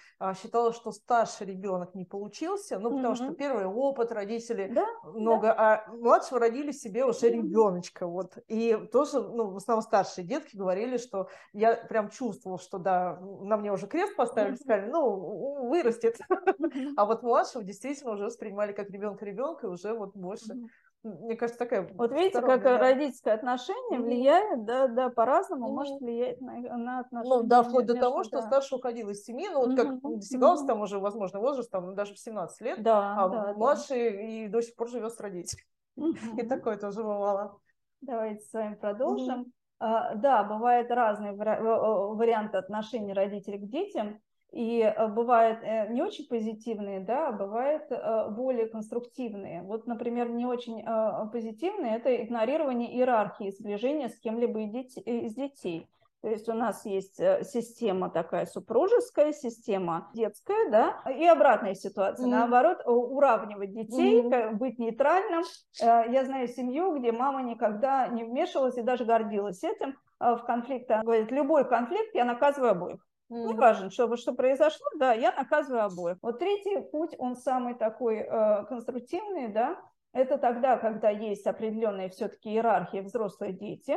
считала, 0.40 0.72
что 0.72 0.90
старший 0.90 1.48
ребенок 1.48 1.94
не 1.94 2.06
получился, 2.06 2.78
ну, 2.78 2.96
потому 2.96 3.12
mm-hmm. 3.12 3.16
что 3.16 3.34
первый 3.34 3.66
опыт 3.66 4.10
родители 4.10 4.72
да? 4.72 4.86
много, 5.04 5.48
да. 5.48 5.84
а 5.88 5.92
младшего 5.92 6.40
родили 6.40 6.72
себе 6.72 7.04
уже 7.04 7.28
ребеночка, 7.28 8.06
вот. 8.06 8.38
И 8.48 8.74
тоже, 8.90 9.20
ну, 9.20 9.50
в 9.50 9.56
основном 9.56 9.82
старшие 9.82 10.26
детки 10.26 10.56
говорили, 10.56 10.96
что 10.96 11.28
я 11.52 11.74
прям 11.74 12.08
чувствовала, 12.08 12.58
что 12.58 12.78
да, 12.78 13.18
на 13.20 13.58
мне 13.58 13.70
уже 13.70 13.86
крест 13.86 14.16
поставили, 14.16 14.54
сказали, 14.54 14.90
ну, 14.90 15.68
вырастет. 15.68 16.18
А 16.96 17.04
вот 17.06 17.22
младшего 17.22 17.64
действительно 17.64 18.12
уже 18.12 18.24
воспринимали 18.24 18.72
как 18.72 18.90
ребенка 18.90 19.24
ребенка, 19.24 19.66
и 19.66 19.70
уже 19.70 19.94
вот 19.94 20.14
больше 20.14 20.54
мне 21.02 21.34
кажется, 21.34 21.58
такая... 21.58 21.88
Вот 21.94 22.12
видите, 22.12 22.42
как 22.42 22.62
да. 22.62 22.76
родительское 22.76 23.32
отношение 23.32 24.00
влияет, 24.00 24.66
да, 24.66 24.86
да, 24.86 25.08
по-разному 25.08 25.68
mm-hmm. 25.68 25.72
может 25.72 26.00
влиять 26.00 26.40
на, 26.42 26.76
на 26.76 27.00
отношения. 27.00 27.36
Ну, 27.36 27.42
да, 27.44 27.62
вплоть 27.62 27.86
до 27.86 27.94
того, 27.94 28.22
что 28.22 28.40
да. 28.40 28.42
старший 28.42 28.76
уходил 28.76 29.08
из 29.08 29.24
семьи, 29.24 29.48
ну, 29.48 29.60
вот 29.60 29.70
mm-hmm. 29.70 30.00
как 30.00 30.16
достигался 30.16 30.64
mm-hmm. 30.64 30.66
там 30.66 30.80
уже, 30.82 30.98
возможно, 30.98 31.40
возраст, 31.40 31.70
там, 31.70 31.94
даже 31.94 32.12
в 32.14 32.18
17 32.18 32.60
лет, 32.60 32.82
да, 32.82 33.14
а 33.16 33.28
да, 33.28 33.54
младший 33.54 34.10
да. 34.10 34.20
и 34.20 34.48
до 34.48 34.60
сих 34.60 34.76
пор 34.76 34.88
живет 34.90 35.12
с 35.12 35.20
родителями. 35.20 35.66
Mm-hmm. 35.98 36.40
И 36.44 36.46
такое 36.46 36.76
тоже 36.76 37.02
бывало. 37.02 37.58
Давайте 38.02 38.44
с 38.44 38.52
вами 38.52 38.74
продолжим. 38.74 39.42
Mm-hmm. 39.42 39.52
А, 39.78 40.14
да, 40.16 40.44
бывают 40.44 40.90
разные 40.90 41.32
варианты 41.32 42.58
отношений 42.58 43.14
родителей 43.14 43.58
к 43.58 43.70
детям. 43.70 44.20
И 44.52 44.80
э, 44.80 45.06
бывают 45.06 45.60
э, 45.62 45.92
не 45.92 46.02
очень 46.02 46.26
позитивные, 46.26 46.98
да, 46.98 47.28
а 47.28 47.32
бывают 47.32 47.84
э, 47.90 48.28
более 48.30 48.66
конструктивные. 48.66 49.62
Вот, 49.62 49.86
например, 49.86 50.28
не 50.28 50.44
очень 50.44 50.84
позитивные– 51.30 51.96
это 51.96 52.14
игнорирование 52.16 52.92
иерархии, 52.92 53.50
сближение 53.50 54.08
с 54.08 54.18
кем-либо 54.18 54.60
из 54.60 55.34
детей. 55.34 55.88
То 56.22 56.28
есть 56.28 56.48
у 56.50 56.52
нас 56.52 56.84
есть 56.84 57.16
система 57.16 58.10
такая 58.10 58.44
супружеская, 58.44 59.32
система 59.32 60.10
детская, 60.12 60.68
да, 60.68 61.00
и 61.10 61.24
обратная 61.24 61.74
ситуация. 61.74 62.26
Mm-hmm. 62.26 62.30
Наоборот, 62.30 62.82
уравнивать 62.84 63.72
детей, 63.72 64.20
mm-hmm. 64.20 64.50
быть 64.52 64.78
нейтральным. 64.78 65.44
Я 65.80 66.24
знаю 66.26 66.48
семью, 66.48 66.98
где 66.98 67.10
мама 67.12 67.42
никогда 67.42 68.08
не 68.08 68.24
вмешивалась 68.24 68.76
и 68.76 68.82
даже 68.82 69.06
гордилась 69.06 69.64
этим 69.64 69.96
в 70.18 70.42
конфликте. 70.46 70.94
Она 70.94 71.04
говорит, 71.04 71.30
любой 71.30 71.66
конфликт 71.66 72.14
я 72.14 72.26
наказываю 72.26 72.72
обоих. 72.72 73.06
Не 73.30 73.54
важно, 73.54 73.90
что, 73.90 74.14
что 74.16 74.32
произошло, 74.32 74.86
да, 74.98 75.12
я 75.12 75.32
наказываю 75.32 75.84
обоих. 75.84 76.18
Вот 76.20 76.40
третий 76.40 76.80
путь, 76.90 77.14
он 77.18 77.36
самый 77.36 77.74
такой 77.74 78.16
э, 78.16 78.64
конструктивный, 78.64 79.48
да, 79.48 79.80
это 80.12 80.36
тогда, 80.36 80.76
когда 80.76 81.10
есть 81.10 81.46
определенная 81.46 82.08
все-таки 82.08 82.50
иерархия 82.50 83.02
взрослые 83.02 83.52
дети, 83.52 83.96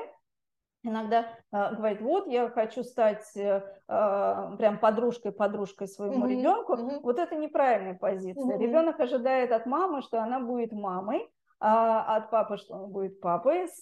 иногда 0.84 1.26
э, 1.52 1.76
говорит, 1.76 2.02
вот 2.02 2.28
я 2.28 2.50
хочу 2.50 2.84
стать 2.84 3.36
э, 3.36 3.64
э 3.88 4.56
прям 4.58 4.78
подружкой 4.78 5.32
подружкой 5.32 5.88
своему 5.88 6.28
mm-hmm. 6.28 6.30
ребенку, 6.30 6.74
mm-hmm. 6.74 7.00
вот 7.02 7.18
это 7.18 7.36
неправильная 7.36 7.96
позиция. 7.96 8.56
Mm-hmm. 8.56 8.62
Ребенок 8.62 9.00
ожидает 9.00 9.52
от 9.52 9.66
мамы, 9.66 10.04
что 10.04 10.22
она 10.22 10.40
будет 10.40 10.72
мамой, 10.74 11.28
а 11.66 12.18
от 12.18 12.30
папы, 12.30 12.58
что 12.58 12.76
он 12.76 12.92
будет 12.92 13.22
папой, 13.22 13.70
с, 13.70 13.82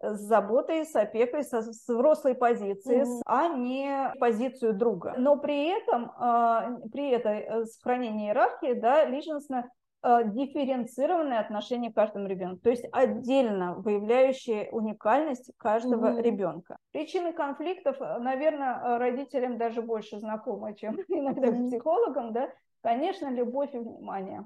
с 0.00 0.18
заботой, 0.18 0.84
с 0.84 0.96
опекой, 0.96 1.44
со, 1.44 1.62
с 1.62 1.86
взрослой 1.86 2.34
позиции, 2.34 3.02
mm-hmm. 3.02 3.22
а 3.26 3.46
не 3.46 4.12
позицию 4.18 4.74
друга. 4.74 5.14
Но 5.16 5.36
при 5.36 5.68
этом, 5.68 6.10
а, 6.16 6.78
при 6.90 7.10
этой 7.10 7.38
э, 7.38 7.64
сохранении 7.66 8.26
иерархии, 8.26 8.72
да, 8.72 9.04
личностно 9.04 9.70
а, 10.00 10.24
дифференцированное 10.24 11.38
отношение 11.38 11.92
к 11.92 11.94
каждому 11.94 12.26
ребенку, 12.26 12.60
то 12.62 12.70
есть 12.70 12.86
отдельно 12.90 13.76
выявляющие 13.76 14.68
уникальность 14.72 15.52
каждого 15.58 16.08
mm-hmm. 16.08 16.22
ребенка. 16.22 16.76
Причины 16.90 17.32
конфликтов, 17.32 18.00
э, 18.00 18.18
наверное, 18.18 18.98
родителям 18.98 19.58
даже 19.58 19.80
больше 19.80 20.18
знакомы, 20.18 20.74
чем 20.74 20.96
иногда 21.06 21.50
mm-hmm. 21.50 21.68
психологам, 21.68 22.32
да. 22.32 22.50
Конечно, 22.82 23.28
любовь 23.28 23.72
и 23.74 23.78
внимание 23.78 24.44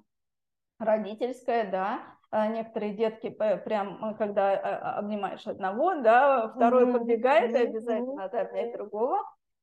родительская, 0.79 1.71
да, 1.71 2.01
некоторые 2.33 2.95
детки 2.95 3.31
прям, 3.31 4.05
э, 4.05 4.15
когда 4.17 4.53
э, 4.53 4.57
обнимаешь 4.99 5.47
одного, 5.47 5.95
да, 5.97 6.49
второй 6.49 6.87
mm-hmm. 6.87 6.93
подбегает, 6.93 7.53
mm-hmm. 7.53 7.65
и 7.65 7.69
обязательно 7.69 8.15
надо 8.15 8.41
обнять 8.41 8.73
другого. 8.75 9.19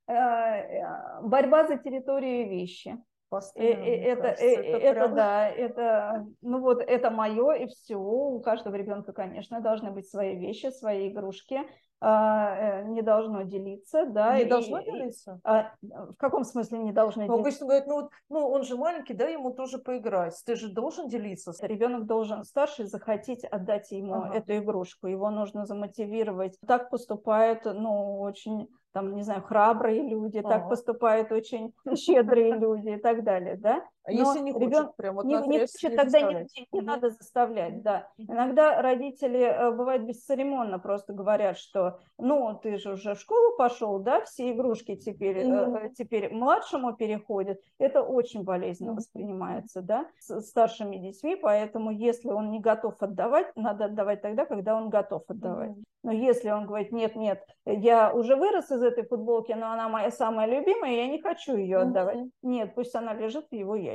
Э, 0.07 1.21
борьба 1.21 1.65
за 1.65 1.77
территорию 1.77 2.45
и 2.45 2.49
вещи. 2.49 2.97
Постоянно, 3.33 3.83
это, 3.83 4.21
кажется, 4.21 4.45
это, 4.45 4.61
это, 4.61 4.77
это 4.77 4.93
прям... 4.93 5.15
да, 5.15 5.47
это, 5.47 6.27
ну 6.41 6.59
вот 6.59 6.81
это 6.81 7.09
мое 7.09 7.53
и 7.53 7.65
все. 7.65 7.95
У 7.95 8.39
каждого 8.41 8.75
ребенка, 8.75 9.11
конечно, 9.11 9.59
должны 9.59 9.89
быть 9.89 10.07
свои 10.07 10.35
вещи, 10.35 10.69
свои 10.69 11.09
игрушки. 11.09 11.61
А, 11.99 12.81
э, 12.81 12.83
не 12.83 13.01
должно 13.01 13.41
делиться, 13.41 14.05
да. 14.05 14.37
Не 14.37 14.43
и, 14.43 14.45
должно 14.45 14.81
делиться? 14.81 15.39
А, 15.43 15.71
в 15.81 16.15
каком 16.17 16.43
смысле 16.43 16.77
не 16.77 16.91
должно 16.91 17.25
ну, 17.25 17.41
делиться? 17.41 17.41
Обычно 17.41 17.65
говорят, 17.65 17.87
ну, 17.87 18.09
ну 18.29 18.49
он 18.49 18.63
же 18.63 18.77
маленький, 18.77 19.15
да, 19.15 19.27
ему 19.27 19.51
тоже 19.51 19.79
поиграть. 19.79 20.39
Ты 20.45 20.55
же 20.55 20.67
должен 20.71 21.07
делиться. 21.07 21.53
Ребенок 21.65 22.05
должен 22.05 22.43
старший 22.43 22.85
захотеть 22.85 23.45
отдать 23.45 23.89
ему 23.91 24.15
ага. 24.15 24.35
эту 24.35 24.57
игрушку. 24.57 25.07
Его 25.07 25.31
нужно 25.31 25.65
замотивировать. 25.65 26.55
Так 26.67 26.91
поступают, 26.91 27.65
ну, 27.65 28.19
очень 28.19 28.67
там, 28.93 29.15
не 29.15 29.23
знаю, 29.23 29.41
храбрые 29.41 30.01
люди, 30.01 30.41
так 30.41 30.69
поступают 30.69 31.31
очень 31.31 31.73
щедрые 31.95 32.55
люди 32.55 32.89
и 32.89 32.97
так 32.97 33.23
далее, 33.23 33.57
да. 33.57 33.83
А 34.05 34.11
если 34.11 34.39
не 34.39 34.51
хочет, 34.51 34.67
ребенок 34.67 34.95
прям 34.97 35.15
вот 35.15 35.25
не, 35.25 35.35
не 35.47 35.59
хочет, 35.59 35.95
тогда 35.95 36.21
не, 36.21 36.47
не 36.71 36.81
надо 36.81 37.09
заставлять, 37.09 37.81
да. 37.83 38.09
Иногда 38.17 38.81
родители, 38.81 39.39
э, 39.39 39.71
бывает, 39.71 40.05
бесцеремонно 40.05 40.77
просто 40.77 41.13
говорят, 41.13 41.57
что, 41.57 41.99
ну, 42.17 42.59
ты 42.61 42.77
же 42.77 42.93
уже 42.93 43.15
в 43.15 43.19
школу 43.19 43.55
пошел, 43.57 43.99
да, 43.99 44.21
все 44.25 44.51
игрушки 44.51 44.97
теперь, 44.97 45.37
mm-hmm. 45.37 45.93
теперь 45.97 46.33
младшему 46.33 46.93
переходят. 46.95 47.61
Это 47.77 48.03
очень 48.03 48.43
болезненно 48.43 48.91
mm-hmm. 48.91 48.95
воспринимается, 48.95 49.81
да, 49.81 50.05
с 50.19 50.41
старшими 50.41 50.97
детьми, 50.97 51.37
поэтому 51.37 51.91
если 51.91 52.29
он 52.29 52.51
не 52.51 52.59
готов 52.59 52.95
отдавать, 52.99 53.55
надо 53.55 53.85
отдавать 53.85 54.21
тогда, 54.21 54.45
когда 54.45 54.75
он 54.75 54.89
готов 54.89 55.23
отдавать. 55.29 55.71
Mm-hmm. 55.71 55.83
Но 56.03 56.11
если 56.11 56.49
он 56.49 56.65
говорит, 56.65 56.91
нет, 56.91 57.15
нет, 57.15 57.41
я 57.65 58.13
уже 58.13 58.35
вырос 58.35 58.69
из 58.69 58.83
этой 58.83 59.05
футболки, 59.05 59.53
но 59.53 59.71
она 59.71 59.87
моя 59.87 60.11
самая 60.11 60.47
любимая, 60.47 60.95
я 60.95 61.07
не 61.07 61.21
хочу 61.21 61.55
ее 61.55 61.77
отдавать. 61.77 62.17
Mm-hmm. 62.17 62.31
Нет, 62.41 62.75
пусть 62.75 62.93
она 62.93 63.13
лежит 63.13 63.47
в 63.49 63.55
его 63.55 63.77
ящике. 63.77 63.92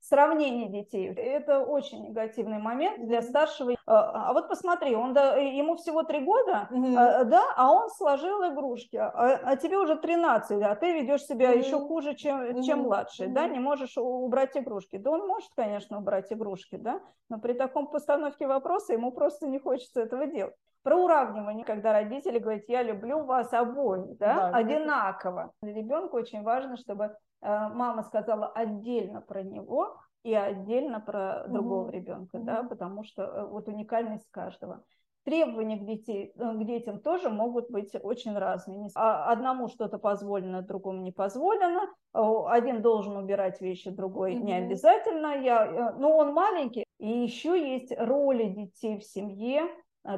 Сравнение 0.00 0.68
детей– 0.68 1.06
это 1.16 1.60
очень 1.60 2.08
негативный 2.08 2.58
момент 2.58 3.06
для 3.06 3.20
старшего. 3.22 3.76
А, 3.86 4.30
а 4.30 4.32
вот 4.32 4.48
посмотри, 4.48 4.96
он 4.96 5.12
да, 5.12 5.36
ему 5.36 5.76
всего 5.76 6.02
три 6.02 6.20
года, 6.20 6.68
mm-hmm. 6.72 7.24
да, 7.24 7.44
а 7.54 7.70
он 7.70 7.90
сложил 7.90 8.42
игрушки, 8.50 8.96
а, 8.96 9.10
а 9.12 9.56
тебе 9.56 9.78
уже 9.78 9.96
13, 9.96 10.62
а 10.62 10.74
ты 10.74 10.94
ведешь 10.94 11.22
себя 11.24 11.52
mm-hmm. 11.54 11.58
еще 11.58 11.78
хуже, 11.78 12.14
чем, 12.14 12.40
mm-hmm. 12.42 12.62
чем 12.62 12.80
младший, 12.80 13.28
mm-hmm. 13.28 13.34
да, 13.34 13.46
не 13.46 13.60
можешь 13.60 13.96
убрать 13.98 14.56
игрушки. 14.56 14.96
Да 14.96 15.10
он 15.10 15.28
может, 15.28 15.50
конечно, 15.54 15.98
убрать 15.98 16.32
игрушки, 16.32 16.76
да, 16.76 17.00
но 17.28 17.38
при 17.38 17.52
таком 17.52 17.86
постановке 17.86 18.46
вопроса 18.46 18.94
ему 18.94 19.12
просто 19.12 19.46
не 19.46 19.60
хочется 19.60 20.00
этого 20.00 20.26
делать. 20.26 20.56
Про 20.82 20.96
уравнивание, 20.96 21.64
когда 21.64 21.92
родители 21.92 22.38
говорят, 22.38 22.62
я 22.68 22.82
люблю 22.82 23.24
вас 23.24 23.52
обоих, 23.52 24.16
да, 24.16 24.50
да 24.50 24.56
одинаково. 24.56 25.52
Для 25.60 25.74
ребенка 25.74 26.14
очень 26.14 26.42
важно, 26.42 26.78
чтобы 26.78 27.04
э, 27.04 27.10
мама 27.42 28.02
сказала 28.02 28.46
отдельно 28.46 29.20
про 29.20 29.42
него 29.42 30.00
и 30.22 30.34
отдельно 30.34 31.00
про 31.00 31.44
другого 31.48 31.84
угу. 31.84 31.90
ребенка, 31.90 32.36
угу. 32.36 32.44
да, 32.46 32.62
потому 32.62 33.04
что 33.04 33.22
э, 33.22 33.46
вот 33.46 33.68
уникальность 33.68 34.26
каждого. 34.30 34.82
Требования 35.24 35.76
к, 35.76 35.84
детей, 35.84 36.32
э, 36.34 36.52
к 36.54 36.64
детям 36.64 36.98
тоже 37.00 37.28
могут 37.28 37.70
быть 37.70 37.94
очень 38.02 38.36
разными. 38.36 38.88
А 38.94 39.30
одному 39.30 39.68
что-то 39.68 39.98
позволено, 39.98 40.62
другому 40.62 41.02
не 41.02 41.12
позволено. 41.12 41.82
Один 42.14 42.80
должен 42.80 43.18
убирать 43.18 43.60
вещи, 43.60 43.90
другой 43.90 44.36
mm 44.36 44.40
не 44.40 44.54
обязательно. 44.54 45.42
Я, 45.42 45.94
но 45.98 46.16
он 46.16 46.32
маленький. 46.32 46.84
И 46.98 47.06
еще 47.06 47.74
есть 47.74 47.92
роли 47.98 48.44
детей 48.44 48.98
в 48.98 49.04
семье, 49.04 49.68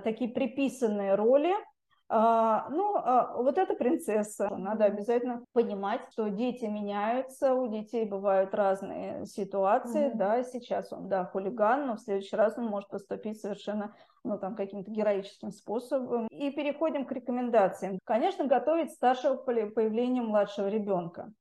такие 0.04 0.30
приписанные 0.30 1.14
роли. 1.14 1.52
А, 2.14 2.68
ну, 2.68 2.94
а, 2.96 3.32
вот 3.36 3.56
эта 3.56 3.74
принцесса. 3.74 4.54
Надо 4.54 4.84
обязательно 4.84 5.46
понимать, 5.54 6.02
что 6.12 6.28
дети 6.28 6.66
меняются, 6.66 7.54
у 7.54 7.68
детей 7.68 8.04
бывают 8.04 8.54
разные 8.54 9.24
ситуации, 9.24 10.08
mm-hmm. 10.08 10.16
да, 10.16 10.42
сейчас 10.42 10.92
он, 10.92 11.08
да, 11.08 11.24
хулиган, 11.24 11.86
но 11.86 11.96
в 11.96 12.00
следующий 12.00 12.36
раз 12.36 12.58
он 12.58 12.66
может 12.66 12.90
поступить 12.90 13.40
совершенно, 13.40 13.94
ну, 14.24 14.38
там, 14.38 14.56
каким-то 14.56 14.90
героическим 14.90 15.52
способом. 15.52 16.26
И 16.26 16.50
переходим 16.50 17.06
к 17.06 17.12
рекомендациям. 17.12 17.98
Конечно, 18.04 18.44
готовить 18.44 18.92
старшего 18.92 19.36
появления 19.36 20.20
младшего 20.20 20.68
ребенка. 20.68 21.32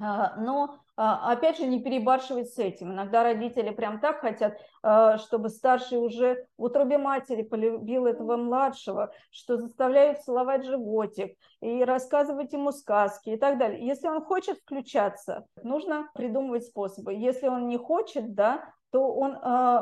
А, 0.00 0.36
но 0.36 0.78
а, 0.96 1.32
опять 1.32 1.58
же 1.58 1.66
не 1.66 1.82
перебарщивать 1.82 2.52
с 2.52 2.58
этим. 2.58 2.92
Иногда 2.92 3.24
родители 3.24 3.70
прям 3.70 4.00
так 4.00 4.20
хотят, 4.20 4.58
а, 4.82 5.18
чтобы 5.18 5.48
старший 5.48 5.98
уже 5.98 6.46
в 6.56 6.64
утробе 6.64 6.98
матери 6.98 7.42
полюбил 7.42 8.06
этого 8.06 8.36
младшего, 8.36 9.12
что 9.30 9.56
заставляют 9.56 10.22
целовать 10.22 10.64
животик 10.64 11.36
и 11.60 11.82
рассказывать 11.84 12.52
ему 12.52 12.70
сказки 12.70 13.30
и 13.30 13.36
так 13.36 13.58
далее. 13.58 13.84
Если 13.84 14.08
он 14.08 14.22
хочет 14.22 14.58
включаться, 14.58 15.46
нужно 15.62 16.08
придумывать 16.14 16.64
способы. 16.64 17.14
Если 17.14 17.48
он 17.48 17.66
не 17.66 17.76
хочет, 17.76 18.34
да, 18.34 18.72
то 18.90 19.12
он 19.12 19.36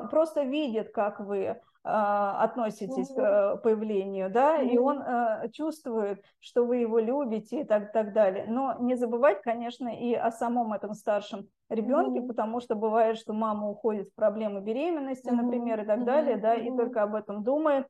просто 0.08 0.42
видит, 0.42 0.92
как 0.92 1.20
вы 1.20 1.60
относитесь 1.88 3.08
к 3.14 3.18
э, 3.18 3.56
появлению, 3.58 4.28
да, 4.28 4.60
и 4.60 4.76
он 4.76 5.00
э, 5.00 5.48
чувствует, 5.52 6.20
что 6.40 6.64
вы 6.64 6.78
его 6.78 6.98
любите 6.98 7.60
и 7.60 7.64
так, 7.64 7.92
так 7.92 8.12
далее. 8.12 8.46
Но 8.48 8.76
не 8.80 8.96
забывать, 8.96 9.40
конечно, 9.42 9.88
и 9.88 10.12
о 10.14 10.32
самом 10.32 10.72
этом 10.72 10.94
старшем 10.94 11.46
ребенке, 11.68 12.22
потому 12.22 12.60
что 12.60 12.74
бывает, 12.74 13.18
что 13.18 13.32
мама 13.32 13.68
уходит 13.68 14.08
в 14.08 14.14
проблемы 14.14 14.62
беременности, 14.62 15.30
например, 15.30 15.82
и 15.82 15.86
так 15.86 16.04
далее, 16.04 16.36
да, 16.36 16.54
и 16.54 16.68
только 16.76 17.02
об 17.02 17.14
этом 17.14 17.44
думает, 17.44 17.86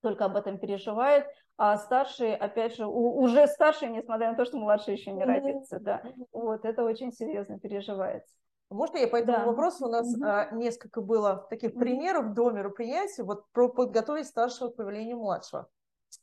только 0.00 0.24
об 0.24 0.36
этом 0.36 0.58
переживает, 0.58 1.26
а 1.58 1.76
старший, 1.76 2.34
опять 2.34 2.76
же, 2.76 2.86
уже 2.86 3.46
старший, 3.46 3.88
несмотря 3.90 4.30
на 4.30 4.36
то, 4.36 4.44
что 4.46 4.58
младший 4.58 4.94
еще 4.94 5.12
не 5.12 5.24
родится, 5.24 5.78
да, 5.80 6.02
вот 6.32 6.64
это 6.64 6.82
очень 6.82 7.12
серьезно 7.12 7.58
переживается. 7.58 8.34
Можно 8.72 8.98
я 8.98 9.08
по 9.08 9.16
этому 9.16 9.38
да. 9.38 9.46
вопросу? 9.46 9.86
У 9.86 9.90
нас 9.90 10.06
угу. 10.14 10.24
а, 10.24 10.50
несколько 10.52 11.00
было 11.00 11.46
таких 11.50 11.74
примеров 11.74 12.34
до 12.34 12.50
мероприятия, 12.50 13.22
вот 13.22 13.50
про 13.52 13.68
подготовить 13.68 14.26
старшего 14.26 14.68
к 14.68 14.76
появлению 14.76 15.18
младшего. 15.18 15.68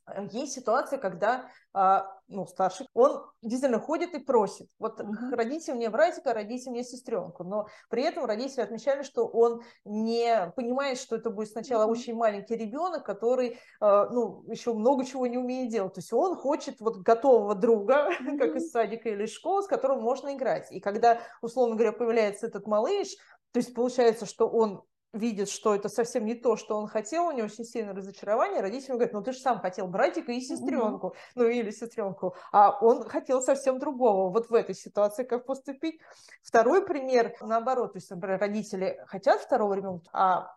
Э, 0.08 0.28
есть 0.32 0.54
ситуация, 0.54 1.00
когда 1.00 1.50
а, 1.74 2.08
ну, 2.28 2.46
старший, 2.46 2.88
он 2.94 3.24
действительно 3.42 3.80
ходит 3.80 4.14
и 4.14 4.20
просит. 4.20 4.68
Вот 4.80 5.00
uh-huh. 5.00 5.36
родите 5.36 5.74
мне 5.74 5.90
братика, 5.90 6.34
родите 6.34 6.70
мне 6.70 6.84
сестренку. 6.84 7.44
Но 7.44 7.68
при 7.90 8.04
этом 8.04 8.26
родители 8.26 8.62
отмечали, 8.62 9.04
что 9.04 9.28
он 9.28 9.62
не 9.86 10.52
понимает, 10.56 10.98
что 10.98 11.16
это 11.16 11.30
будет 11.30 11.50
сначала 11.50 11.84
uh-huh. 11.84 11.92
очень 11.92 12.16
маленький 12.16 12.56
ребенок, 12.56 13.06
который 13.06 13.60
а, 13.80 14.10
ну, 14.10 14.44
еще 14.48 14.74
много 14.74 15.06
чего 15.06 15.28
не 15.28 15.38
умеет 15.38 15.70
делать. 15.70 15.94
То 15.94 16.00
есть 16.00 16.14
он 16.14 16.36
хочет 16.36 16.80
вот 16.80 16.98
готового 16.98 17.56
друга, 17.56 18.10
uh-huh. 18.10 18.38
как 18.40 18.56
из 18.56 18.72
садика 18.72 19.10
или 19.10 19.26
школы, 19.26 19.64
с 19.64 19.68
которым 19.68 20.02
можно 20.02 20.36
играть. 20.36 20.72
И 20.72 20.80
когда, 20.80 21.20
условно 21.42 21.76
говоря, 21.76 21.92
появляется 21.92 22.48
этот 22.48 22.66
малыш, 22.66 23.10
то 23.52 23.60
есть 23.60 23.74
получается, 23.74 24.26
что 24.26 24.48
он 24.48 24.84
видит, 25.14 25.50
что 25.50 25.76
это 25.76 25.90
совсем 25.90 26.26
не 26.26 26.36
то, 26.36 26.56
что 26.56 26.78
он 26.78 26.88
хотел, 26.88 27.28
у 27.28 27.32
него 27.32 27.46
очень 27.46 27.66
сильное 27.66 27.94
разочарование, 27.94 28.62
родители 28.62 28.92
говорят, 28.92 29.14
ну 29.14 29.24
ты 29.24 29.32
же 29.32 29.40
сам 29.40 29.60
хотел 29.60 29.88
братика 29.88 30.32
и 30.32 30.42
сестренку, 30.42 31.08
mm-hmm. 31.08 31.32
ну 31.36 31.48
или 31.48 31.72
сестренку, 31.72 32.36
а 32.52 32.78
он 32.80 33.04
хотел 33.08 33.42
совсем 33.42 33.80
другого. 33.80 34.32
Вот 34.32 34.50
в 34.50 34.54
этой 34.54 34.76
ситуации 34.76 35.24
как 35.24 35.46
поступить? 35.46 36.00
Второй 36.44 36.86
пример, 36.86 37.36
наоборот, 37.42 37.94
то 37.94 37.98
есть, 37.98 38.10
например, 38.10 38.40
родители 38.40 39.04
хотят 39.08 39.42
второго 39.42 39.74
ребенка, 39.74 40.10
а 40.14 40.56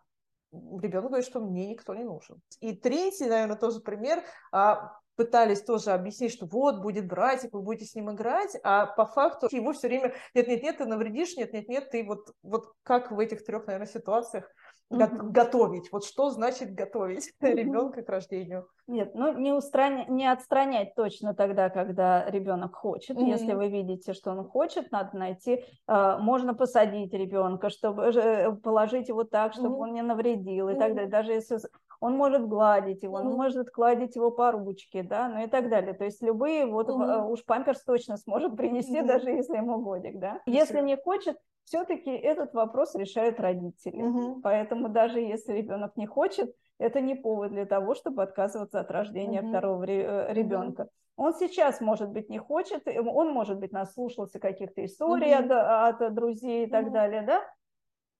ребенок 0.51 1.09
говорит, 1.09 1.25
что 1.25 1.39
мне 1.39 1.67
никто 1.67 1.95
не 1.95 2.03
нужен. 2.03 2.41
И 2.59 2.75
третий, 2.75 3.25
наверное, 3.25 3.57
тоже 3.57 3.79
пример, 3.79 4.23
а, 4.51 4.99
пытались 5.15 5.61
тоже 5.61 5.91
объяснить, 5.91 6.33
что 6.33 6.45
вот 6.45 6.81
будет 6.81 7.07
братик, 7.07 7.53
вы 7.53 7.61
будете 7.61 7.85
с 7.85 7.95
ним 7.95 8.11
играть, 8.11 8.57
а 8.63 8.87
по 8.87 9.05
факту 9.05 9.47
его 9.51 9.73
все 9.73 9.87
время 9.87 10.13
нет-нет-нет, 10.33 10.77
ты 10.77 10.85
навредишь, 10.85 11.35
нет-нет-нет, 11.37 11.89
ты 11.91 12.03
вот, 12.03 12.33
вот 12.41 12.73
как 12.83 13.11
в 13.11 13.19
этих 13.19 13.45
трех, 13.45 13.67
наверное, 13.67 13.87
ситуациях 13.87 14.49
mm-hmm. 14.91 15.29
готовить, 15.29 15.91
вот 15.91 16.05
что 16.05 16.29
значит 16.29 16.73
готовить 16.73 17.31
ребенка 17.41 18.01
к 18.01 18.09
рождению? 18.09 18.67
Нет, 18.85 19.15
ну 19.15 19.37
не, 19.37 19.53
устранять, 19.53 20.09
не 20.09 20.29
отстранять 20.29 20.93
точно 20.95 21.33
тогда, 21.33 21.69
когда 21.69 22.29
ребенок 22.29 22.75
хочет. 22.75 23.15
Mm-hmm. 23.15 23.29
Если 23.29 23.53
вы 23.53 23.69
видите, 23.69 24.13
что 24.13 24.31
он 24.31 24.43
хочет, 24.43 24.91
надо 24.91 25.15
найти, 25.15 25.63
э, 25.87 26.17
можно 26.19 26.53
посадить 26.53 27.13
ребенка, 27.13 27.69
чтобы 27.69 28.03
э, 28.03 28.51
положить 28.57 29.07
его 29.07 29.23
так, 29.23 29.53
чтобы 29.53 29.75
mm-hmm. 29.75 29.79
он 29.79 29.93
не 29.93 30.01
навредил 30.01 30.67
и 30.67 30.73
mm-hmm. 30.73 30.79
так 30.79 30.95
далее. 30.95 31.09
Даже 31.09 31.31
если 31.31 31.59
он 32.03 32.17
может 32.17 32.49
гладить 32.49 33.01
его, 33.01 33.17
mm-hmm. 33.17 33.27
он 33.27 33.33
может 33.35 33.69
гладить 33.69 34.17
его 34.17 34.29
по 34.29 34.51
ручке, 34.51 35.03
да, 35.03 35.29
ну 35.29 35.41
и 35.41 35.47
так 35.47 35.69
далее. 35.69 35.93
То 35.93 36.03
есть 36.03 36.21
любые, 36.21 36.65
вот 36.65 36.89
mm-hmm. 36.89 37.29
уж 37.29 37.45
памперс 37.45 37.81
точно 37.85 38.17
сможет 38.17 38.57
принести, 38.57 38.99
mm-hmm. 38.99 39.07
даже 39.07 39.29
если 39.29 39.55
ему 39.55 39.77
годик, 39.77 40.19
да. 40.19 40.41
Если 40.45 40.81
не 40.81 40.97
хочет, 40.97 41.37
все-таки 41.63 42.11
этот 42.11 42.53
вопрос 42.53 42.93
решают 42.95 43.39
родители. 43.39 44.03
Mm-hmm. 44.03 44.41
Поэтому 44.43 44.89
даже 44.89 45.21
если 45.21 45.53
ребенок 45.53 45.95
не 45.95 46.05
хочет, 46.05 46.53
это 46.77 46.99
не 46.99 47.15
повод 47.15 47.51
для 47.51 47.65
того, 47.65 47.95
чтобы 47.95 48.21
отказываться 48.21 48.81
от 48.81 48.91
рождения 48.91 49.39
mm-hmm. 49.39 49.49
второго 49.49 49.83
ребенка. 49.83 50.83
Э, 50.83 50.85
mm-hmm. 50.85 50.89
Он 51.15 51.33
сейчас, 51.35 51.79
может 51.79 52.09
быть, 52.09 52.29
не 52.29 52.37
хочет, 52.37 52.85
он, 52.85 53.31
может 53.31 53.59
быть, 53.59 53.71
наслушался 53.71 54.39
каких-то 54.39 54.83
историй 54.83 55.31
mm-hmm. 55.31 55.87
от, 55.87 56.01
от 56.01 56.13
друзей 56.13 56.65
и 56.65 56.69
так 56.69 56.87
mm-hmm. 56.87 56.91
далее, 56.91 57.21
да, 57.21 57.41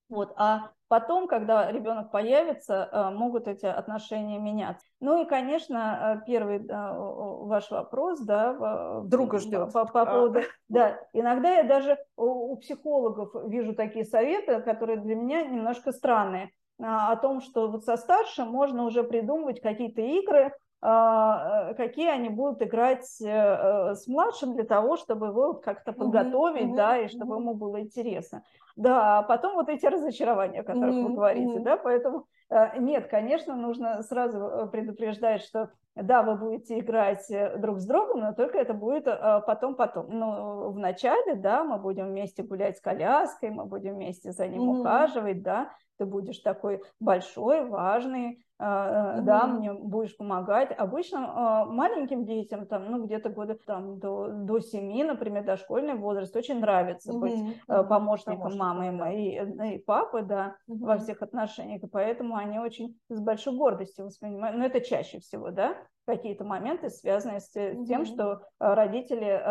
вот. 0.09 0.33
А 0.37 0.71
потом, 0.87 1.27
когда 1.27 1.71
ребенок 1.71 2.11
появится, 2.11 2.89
э, 2.91 3.09
могут 3.11 3.47
эти 3.47 3.65
отношения 3.65 4.39
меняться. 4.39 4.85
Ну 4.99 5.23
и, 5.23 5.27
конечно, 5.27 6.21
э, 6.21 6.25
первый 6.25 6.65
ваш 6.67 7.71
вопрос, 7.71 8.19
да, 8.21 9.01
друга 9.03 9.39
ждет. 9.39 9.73
По, 9.73 9.85
по 9.85 10.05
поводу, 10.05 10.39
а. 10.39 10.43
да, 10.69 10.99
иногда 11.13 11.51
я 11.51 11.63
даже 11.63 11.97
у 12.15 12.55
психологов 12.57 13.31
вижу 13.49 13.73
такие 13.73 14.05
советы, 14.05 14.61
которые 14.61 14.99
для 14.99 15.15
меня 15.15 15.43
немножко 15.43 15.91
странные, 15.91 16.51
а, 16.81 17.11
о 17.11 17.15
том, 17.17 17.41
что 17.41 17.69
вот 17.69 17.85
со 17.85 17.97
старшим 17.97 18.49
можно 18.49 18.85
уже 18.85 19.03
придумывать 19.03 19.61
какие-то 19.61 20.01
игры, 20.01 20.45
а, 20.45 20.51
какие 20.83 22.09
они 22.09 22.27
будут 22.27 22.61
играть 22.61 23.05
с 23.05 24.05
младшим 24.05 24.53
для 24.53 24.65
того, 24.65 24.97
чтобы 24.97 25.27
его 25.27 25.53
как-то 25.53 25.93
подготовить, 25.93 26.73
mm-hmm, 26.73 26.75
да, 26.75 26.97
и 26.97 27.07
чтобы 27.07 27.35
mm-hmm. 27.35 27.39
ему 27.39 27.53
было 27.53 27.79
интересно. 27.79 28.43
Да, 28.75 29.19
а 29.19 29.23
потом 29.23 29.53
вот 29.53 29.69
эти 29.69 29.85
разочарования, 29.85 30.61
о 30.61 30.63
которых 30.63 30.95
mm-hmm. 30.95 31.07
вы 31.07 31.13
говорите, 31.13 31.57
mm-hmm. 31.59 31.63
да, 31.63 31.77
поэтому 31.77 32.25
э, 32.49 32.79
нет, 32.79 33.07
конечно, 33.07 33.55
нужно 33.55 34.01
сразу 34.01 34.39
э, 34.39 34.67
предупреждать, 34.67 35.41
что 35.41 35.69
да, 35.95 36.23
вы 36.23 36.35
будете 36.35 36.79
играть 36.79 37.29
э, 37.29 37.55
друг 37.57 37.79
с 37.79 37.85
другом, 37.85 38.21
но 38.21 38.33
только 38.33 38.57
это 38.57 38.73
будет 38.73 39.05
потом-потом. 39.05 40.07
Ну, 40.09 40.71
в 40.71 40.79
начале, 40.79 41.35
да, 41.35 41.63
мы 41.63 41.77
будем 41.77 42.07
вместе 42.07 42.41
гулять 42.43 42.77
с 42.77 42.81
коляской, 42.81 43.51
мы 43.51 43.65
будем 43.65 43.93
вместе 43.93 44.31
за 44.31 44.47
ним 44.47 44.63
mm-hmm. 44.63 44.79
ухаживать, 44.79 45.43
да, 45.43 45.69
ты 45.97 46.05
будешь 46.05 46.39
такой 46.39 46.81
большой, 46.99 47.65
важный, 47.65 48.43
mm-hmm. 48.59 49.21
да, 49.21 49.47
мне 49.47 49.73
будешь 49.73 50.15
помогать. 50.15 50.71
Обычно 50.77 51.31
а, 51.33 51.65
маленьким 51.65 52.25
детям, 52.25 52.65
там, 52.65 52.91
ну, 52.91 53.05
где-то 53.05 53.29
года 53.29 53.57
там, 53.65 53.99
до, 53.99 54.29
до 54.29 54.59
7, 54.59 55.05
например, 55.05 55.43
дошкольный 55.43 55.95
возраст, 55.95 56.35
очень 56.35 56.59
нравится 56.59 57.11
mm-hmm. 57.11 57.19
быть 57.19 57.39
mm-hmm. 57.67 57.87
помощником 57.87 58.57
мамы 58.57 59.15
и, 59.15 59.75
и 59.75 59.77
папы, 59.79 60.21
да, 60.21 60.55
во 60.67 60.97
всех 60.97 61.21
отношениях, 61.21 61.83
и 61.83 61.87
поэтому 61.87 62.35
они 62.35 62.59
очень 62.59 62.97
с 63.09 63.19
большой 63.19 63.55
гордостью 63.55 64.05
воспринимают, 64.05 64.57
но 64.57 64.65
это 64.65 64.81
чаще 64.81 65.19
всего, 65.19 65.51
да, 65.51 65.75
какие-то 66.05 66.43
моменты, 66.43 66.89
связанные 66.89 67.39
с 67.39 67.49
тем, 67.51 68.05
что 68.05 68.41
родители 68.59 69.41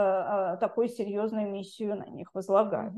такую 0.61 0.89
серьезную 0.89 1.51
миссию 1.51 1.97
на 1.97 2.07
них 2.07 2.29
возлагают. 2.35 2.95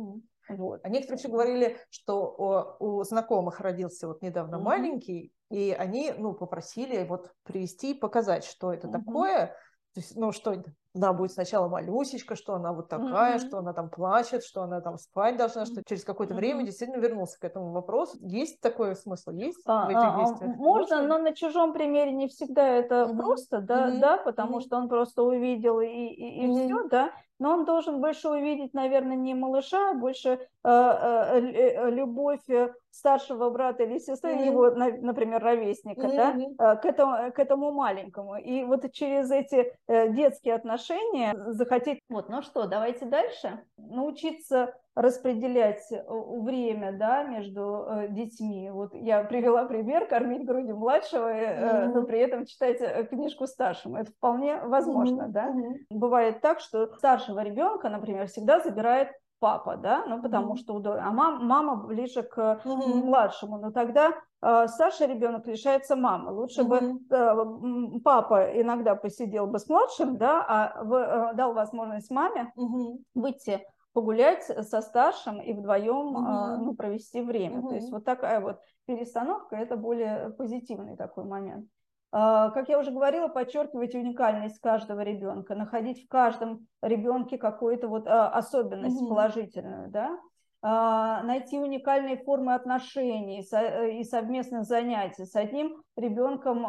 Вот. 0.49 0.81
А 0.83 0.88
некоторые 0.88 1.19
еще 1.19 1.29
говорили, 1.29 1.77
что 1.90 2.77
у, 2.81 2.99
у 2.99 3.03
знакомых 3.05 3.61
родился 3.61 4.07
вот 4.07 4.23
недавно 4.23 4.57
mm-hmm. 4.57 4.62
маленький, 4.62 5.33
и 5.55 5.71
они, 5.71 6.12
ну, 6.19 6.35
попросили 6.35 7.07
вот 7.07 7.31
привести 7.45 7.93
и 7.93 7.99
показать, 7.99 8.45
что 8.45 8.73
это 8.73 8.88
mm-hmm. 8.88 9.05
такое. 9.05 9.47
То 9.95 10.01
есть, 10.01 10.17
ну, 10.17 10.33
что 10.33 10.64
она 10.93 11.12
будет 11.12 11.31
сначала 11.31 11.69
малюсечка, 11.69 12.35
что 12.35 12.55
она 12.55 12.73
вот 12.73 12.88
такая, 12.88 13.37
mm-hmm. 13.37 13.47
что 13.47 13.59
она 13.59 13.73
там 13.73 13.88
плачет, 13.88 14.43
что 14.43 14.62
она 14.62 14.81
там 14.81 14.99
спать 14.99 15.37
должна, 15.37 15.64
что 15.64 15.85
через 15.85 16.03
какое-то 16.03 16.35
mm-hmm. 16.35 16.37
время 16.37 16.64
действительно 16.64 17.01
вернулся 17.01 17.38
к 17.38 17.45
этому 17.45 17.71
вопросу. 17.71 18.19
Есть 18.21 18.61
такой 18.61 18.97
смысл? 18.97 19.31
Есть 19.31 19.62
а, 19.67 19.87
в 19.87 19.90
этих 19.90 20.01
а, 20.03 20.19
действиях? 20.19 20.57
Можно, 20.57 21.03
но 21.07 21.19
на 21.19 21.33
чужом 21.33 21.73
примере 21.73 22.11
не 22.11 22.27
всегда 22.27 22.67
это 22.67 23.05
mm-hmm. 23.05 23.17
просто, 23.17 23.61
да, 23.61 23.90
mm-hmm. 23.90 24.01
да, 24.01 24.17
потому 24.17 24.59
mm-hmm. 24.59 24.62
что 24.62 24.77
он 24.77 24.88
просто 24.88 25.23
увидел 25.23 25.79
и, 25.79 25.87
и, 25.87 26.43
и 26.43 26.47
mm-hmm. 26.49 26.64
все, 26.64 26.88
да, 26.88 27.12
но 27.38 27.53
он 27.53 27.64
должен 27.64 28.01
больше 28.01 28.29
увидеть, 28.29 28.75
наверное, 28.75 29.16
не 29.16 29.35
малыша, 29.35 29.90
а 29.90 29.94
больше 29.94 30.29
э, 30.29 30.38
э, 30.64 31.40
э 31.40 31.90
любовь 31.90 32.49
э, 32.49 32.73
старшего 32.90 33.51
брата 33.51 33.83
или 33.83 33.99
сестры, 33.99 34.35
mm-hmm. 34.35 34.47
его, 34.47 34.70
например, 34.70 35.42
ровесника, 35.42 36.07
mm-hmm. 36.07 36.55
да, 36.57 36.77
к 36.77 36.85
этому, 36.85 37.33
к 37.33 37.38
этому 37.38 37.73
маленькому. 37.73 38.37
И 38.37 38.64
вот 38.64 38.90
через 38.92 39.31
эти 39.31 39.77
детские 39.88 40.55
отношения 40.55 41.35
захотеть, 41.49 42.01
вот, 42.09 42.29
ну 42.29 42.42
что, 42.42 42.66
давайте 42.66 43.05
дальше, 43.07 43.64
научиться 43.77 44.75
распределять 44.94 45.83
время, 46.09 46.92
да, 46.92 47.24
между 47.24 47.87
детьми. 48.11 48.70
Вот 48.70 48.94
я 48.94 49.24
привела 49.24 49.64
пример 49.64 50.07
кормить 50.07 50.46
грудью 50.46 50.76
младшего, 50.76 51.33
mm-hmm. 51.33 51.92
но 51.94 52.02
при 52.04 52.20
этом 52.20 52.46
читать 52.46 53.09
книжку 53.09 53.46
старшему. 53.46 53.96
Это 53.96 54.12
вполне 54.12 54.61
возможно, 54.61 55.22
mm-hmm. 55.22 55.33
да. 55.33 55.48
Mm-hmm. 55.50 55.74
Бывает 55.90 56.40
так, 56.40 56.61
что 56.61 56.94
старшего 56.96 57.40
ребенка, 57.40 57.88
например, 57.88 58.28
всегда 58.28 58.61
забирает 58.61 59.09
папа, 59.44 59.76
да, 59.76 60.04
ну 60.07 60.22
потому 60.22 60.54
mm-hmm. 60.54 60.59
что 60.59 60.74
удобно, 60.74 61.07
а 61.07 61.11
мам, 61.11 61.46
мама 61.46 61.76
ближе 61.76 62.22
к 62.22 62.62
mm-hmm. 62.64 63.04
младшему, 63.04 63.59
но 63.59 63.72
тогда 63.72 64.14
э, 64.40 64.66
старший 64.68 65.07
ребенок 65.07 65.46
лишается 65.46 65.96
мамы. 65.96 66.33
Лучше 66.33 66.62
mm-hmm. 66.62 66.92
бы 67.11 67.96
э, 67.96 68.00
папа 68.02 68.59
иногда 68.59 68.94
посидел 68.94 69.46
бы 69.46 69.59
с 69.59 69.68
младшим, 69.68 70.16
да, 70.16 70.42
а 70.48 70.83
в, 70.83 70.94
э, 70.94 71.35
дал 71.35 71.52
возможность 71.52 72.11
маме 72.11 72.52
mm-hmm. 72.57 72.96
выйти 73.14 73.61
погулять 73.94 74.44
со 74.44 74.83
старшим 74.83 75.40
и 75.40 75.54
вдвоем 75.54 76.16
э, 76.16 76.57
ну, 76.59 76.74
провести 76.74 77.22
время. 77.22 77.59
Mm-hmm. 77.59 77.68
То 77.68 77.74
есть 77.76 77.90
вот 77.90 78.04
такая 78.04 78.40
вот 78.40 78.61
перестановка, 78.87 79.57
это 79.57 79.76
более 79.76 80.30
позитивный 80.30 80.96
такой 80.96 81.24
момент. 81.24 81.66
А, 82.11 82.50
как 82.50 82.68
я 82.68 82.78
уже 82.78 82.90
говорила, 82.90 83.28
подчеркивать 83.28 83.94
уникальность 83.94 84.61
каждого 84.61 85.00
ребенка, 85.00 85.54
находить 85.54 86.04
в 86.04 86.09
каждом 86.09 86.66
ребенке 86.83 87.38
какую-то 87.38 87.88
вот 87.88 88.07
а, 88.07 88.28
особенность 88.28 89.00
mm-hmm. 89.00 89.09
положительную, 89.09 89.90
да, 89.90 90.18
найти 90.64 91.59
уникальные 91.59 92.16
формы 92.16 92.55
отношений 92.55 93.40
и 93.40 94.05
совместных 94.05 94.64
занятий. 94.64 95.27
С 95.27 95.37
одним 95.37 95.83
ребенком 95.94 96.64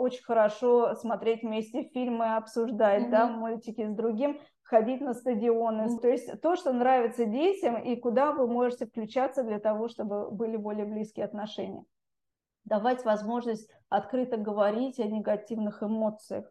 очень 0.00 0.24
хорошо 0.24 0.96
смотреть 0.96 1.42
вместе 1.42 1.84
фильмы, 1.84 2.34
обсуждать 2.34 3.04
mm-hmm. 3.04 3.10
да, 3.10 3.28
мультики, 3.28 3.86
с 3.86 3.94
другим 3.94 4.40
ходить 4.64 5.00
на 5.00 5.14
стадионы. 5.14 5.82
Mm-hmm. 5.82 6.00
То 6.00 6.08
есть 6.08 6.40
то, 6.40 6.56
что 6.56 6.72
нравится 6.72 7.24
детям 7.24 7.76
и 7.76 7.94
куда 7.94 8.32
вы 8.32 8.48
можете 8.48 8.86
включаться 8.86 9.44
для 9.44 9.60
того, 9.60 9.88
чтобы 9.88 10.30
были 10.32 10.56
более 10.56 10.84
близкие 10.84 11.24
отношения 11.24 11.84
давать 12.66 13.04
возможность 13.04 13.70
открыто 13.88 14.36
говорить 14.36 14.98
о 14.98 15.04
негативных 15.04 15.82
эмоциях. 15.82 16.44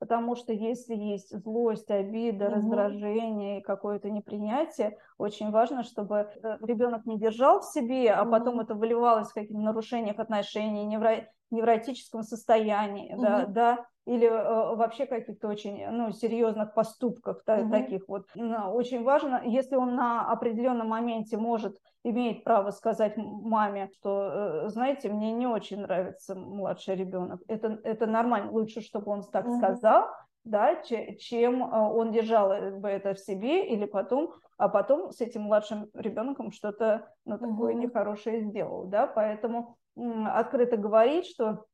Потому 0.00 0.34
что 0.34 0.54
если 0.54 0.94
есть 0.94 1.38
злость, 1.38 1.90
обида, 1.90 2.46
угу. 2.46 2.54
раздражение 2.54 3.58
и 3.60 3.62
какое-то 3.62 4.08
непринятие, 4.10 4.96
очень 5.18 5.50
важно, 5.50 5.82
чтобы 5.82 6.16
э, 6.42 6.56
ребенок 6.62 7.04
не 7.04 7.18
держал 7.18 7.60
в 7.60 7.66
себе, 7.66 8.10
а 8.10 8.22
угу. 8.22 8.30
потом 8.30 8.60
это 8.60 8.74
выливалось 8.74 9.28
в 9.28 9.34
каких-то 9.34 9.58
нарушениях 9.58 10.18
отношений, 10.18 10.86
невро... 10.86 11.28
невротическом 11.50 12.22
состоянии, 12.22 13.12
угу. 13.12 13.22
да, 13.22 13.46
да, 13.46 13.86
или 14.06 14.26
э, 14.26 14.74
вообще 14.76 15.06
каких-то 15.06 15.48
очень 15.48 15.86
ну, 15.90 16.10
серьезных 16.12 16.74
поступках 16.74 17.42
да, 17.46 17.56
угу. 17.56 17.70
таких 17.70 18.08
вот. 18.08 18.26
Очень 18.34 19.04
важно, 19.04 19.42
если 19.44 19.76
он 19.76 19.94
на 19.94 20.30
определенном 20.30 20.88
моменте 20.88 21.36
может, 21.36 21.76
имеет 22.02 22.44
право 22.44 22.70
сказать 22.70 23.14
маме, 23.16 23.90
что, 23.98 24.64
э, 24.64 24.68
знаете, 24.68 25.10
мне 25.10 25.32
не 25.32 25.46
очень 25.46 25.82
нравится 25.82 26.34
младший 26.34 26.96
ребенок. 26.96 27.40
Это, 27.46 27.78
это 27.84 28.06
нормально, 28.06 28.50
лучше, 28.50 28.80
чтобы 28.80 29.12
он 29.12 29.22
так 29.22 29.46
угу. 29.46 29.58
сказал, 29.58 30.08
да, 30.44 30.76
чем 30.82 31.62
э, 31.62 31.78
он 31.78 32.10
держал 32.12 32.48
бы 32.80 32.88
это 32.88 33.14
в 33.14 33.20
себе, 33.20 33.66
или 33.68 33.84
потом, 33.84 34.32
а 34.56 34.68
потом 34.68 35.12
с 35.12 35.20
этим 35.20 35.42
младшим 35.42 35.90
ребенком 35.94 36.52
что-то 36.52 37.06
ну, 37.26 37.38
такое 37.38 37.74
угу. 37.74 37.82
нехорошее 37.82 38.40
сделал, 38.40 38.86
да, 38.86 39.06
поэтому 39.06 39.76
открыто 39.96 40.76
говорить, 40.76 41.26
что 41.26 41.66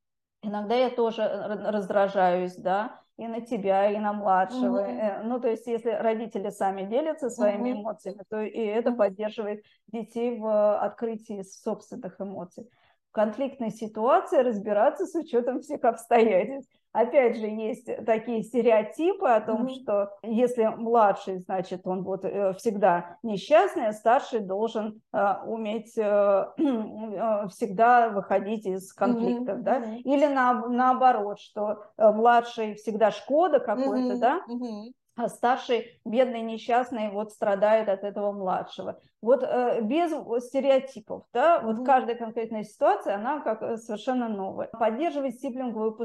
Иногда 0.42 0.76
я 0.76 0.90
тоже 0.90 1.22
раздражаюсь, 1.24 2.56
да, 2.56 3.00
и 3.16 3.26
на 3.26 3.40
тебя, 3.40 3.90
и 3.90 3.98
на 3.98 4.12
младшего. 4.12 4.80
Угу. 4.80 5.28
Ну, 5.28 5.40
то 5.40 5.48
есть, 5.48 5.66
если 5.66 5.90
родители 5.90 6.50
сами 6.50 6.82
делятся 6.82 7.30
своими 7.30 7.72
угу. 7.72 7.80
эмоциями, 7.80 8.22
то 8.28 8.40
и 8.40 8.60
это 8.60 8.92
поддерживает 8.92 9.64
детей 9.88 10.38
в 10.38 10.78
открытии 10.78 11.42
собственных 11.42 12.20
эмоций. 12.20 12.68
В 13.10 13.12
конфликтной 13.12 13.70
ситуации 13.70 14.38
разбираться 14.38 15.06
с 15.06 15.14
учетом 15.14 15.60
всех 15.60 15.84
обстоятельств 15.84 16.70
опять 16.96 17.36
же, 17.36 17.46
есть 17.46 17.88
такие 18.06 18.42
стереотипы 18.42 19.28
о 19.28 19.40
том, 19.40 19.66
mm-hmm. 19.66 19.82
что 19.82 20.10
если 20.22 20.64
младший, 20.64 21.38
значит, 21.38 21.86
он 21.86 22.02
вот 22.02 22.24
э, 22.24 22.54
всегда 22.54 23.18
несчастный, 23.22 23.88
а 23.88 23.92
старший 23.92 24.40
должен 24.40 25.02
э, 25.12 25.34
уметь 25.46 25.96
э, 25.98 26.02
э, 26.58 27.48
всегда 27.48 28.08
выходить 28.08 28.66
из 28.66 28.92
конфликтов, 28.94 29.58
mm-hmm. 29.58 29.62
да, 29.62 29.82
или 30.04 30.26
на, 30.26 30.66
наоборот, 30.68 31.38
что 31.38 31.84
э, 31.98 32.10
младший 32.10 32.74
всегда 32.74 33.10
шкода 33.10 33.60
какой-то, 33.60 34.14
mm-hmm. 34.14 34.18
да, 34.18 34.40
mm-hmm 34.48 34.92
а 35.24 35.28
старший, 35.28 35.98
бедный, 36.04 36.42
несчастный, 36.42 37.10
вот 37.10 37.32
страдает 37.32 37.88
от 37.88 38.04
этого 38.04 38.32
младшего. 38.32 39.00
Вот 39.22 39.42
э, 39.42 39.80
без 39.82 40.12
стереотипов, 40.44 41.24
да, 41.32 41.60
вот 41.60 41.78
mm-hmm. 41.78 41.84
каждая 41.84 42.16
конкретная 42.16 42.64
ситуация, 42.64 43.16
она 43.16 43.40
как 43.40 43.62
э, 43.62 43.76
совершенно 43.78 44.28
новая. 44.28 44.68
Поддерживать 44.68 45.36
стиплинговую 45.36 45.96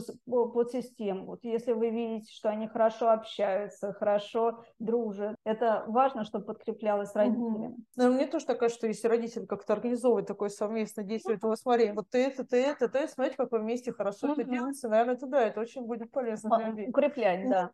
подсистему. 0.53 1.25
Вот 1.25 1.43
если 1.43 1.73
вы 1.73 1.89
видите, 1.89 2.31
что 2.33 2.49
они 2.49 2.67
хорошо 2.67 3.09
общаются, 3.11 3.93
хорошо 3.93 4.63
дружат, 4.79 5.35
это 5.43 5.83
важно, 5.87 6.23
чтобы 6.23 6.45
подкреплялось 6.45 7.13
родителями. 7.13 7.75
Mm-hmm. 7.75 7.83
Ну, 7.97 8.13
мне 8.13 8.27
тоже 8.27 8.45
такая, 8.45 8.69
что 8.69 8.87
если 8.87 9.07
родитель 9.07 9.45
как-то 9.45 9.73
организовывает 9.73 10.25
такое 10.25 10.49
совместное 10.49 11.03
действие, 11.03 11.37
то 11.37 11.53
смотри, 11.55 11.91
вот 11.91 12.09
ты 12.09 12.25
это, 12.25 12.45
ты 12.45 12.63
это, 12.63 12.87
ты, 12.87 13.07
смотрите, 13.09 13.37
как 13.37 13.51
вы 13.51 13.59
вместе 13.59 13.91
хорошо 13.91 14.27
mm-hmm. 14.27 14.41
это 14.41 14.43
делаете, 14.45 14.87
наверное, 14.87 15.15
это 15.15 15.27
да, 15.27 15.41
это 15.41 15.59
очень 15.59 15.83
будет 15.83 16.11
полезно 16.11 16.57
для 16.57 16.67
людей. 16.69 16.89
Укреплять, 16.89 17.49
да. 17.49 17.71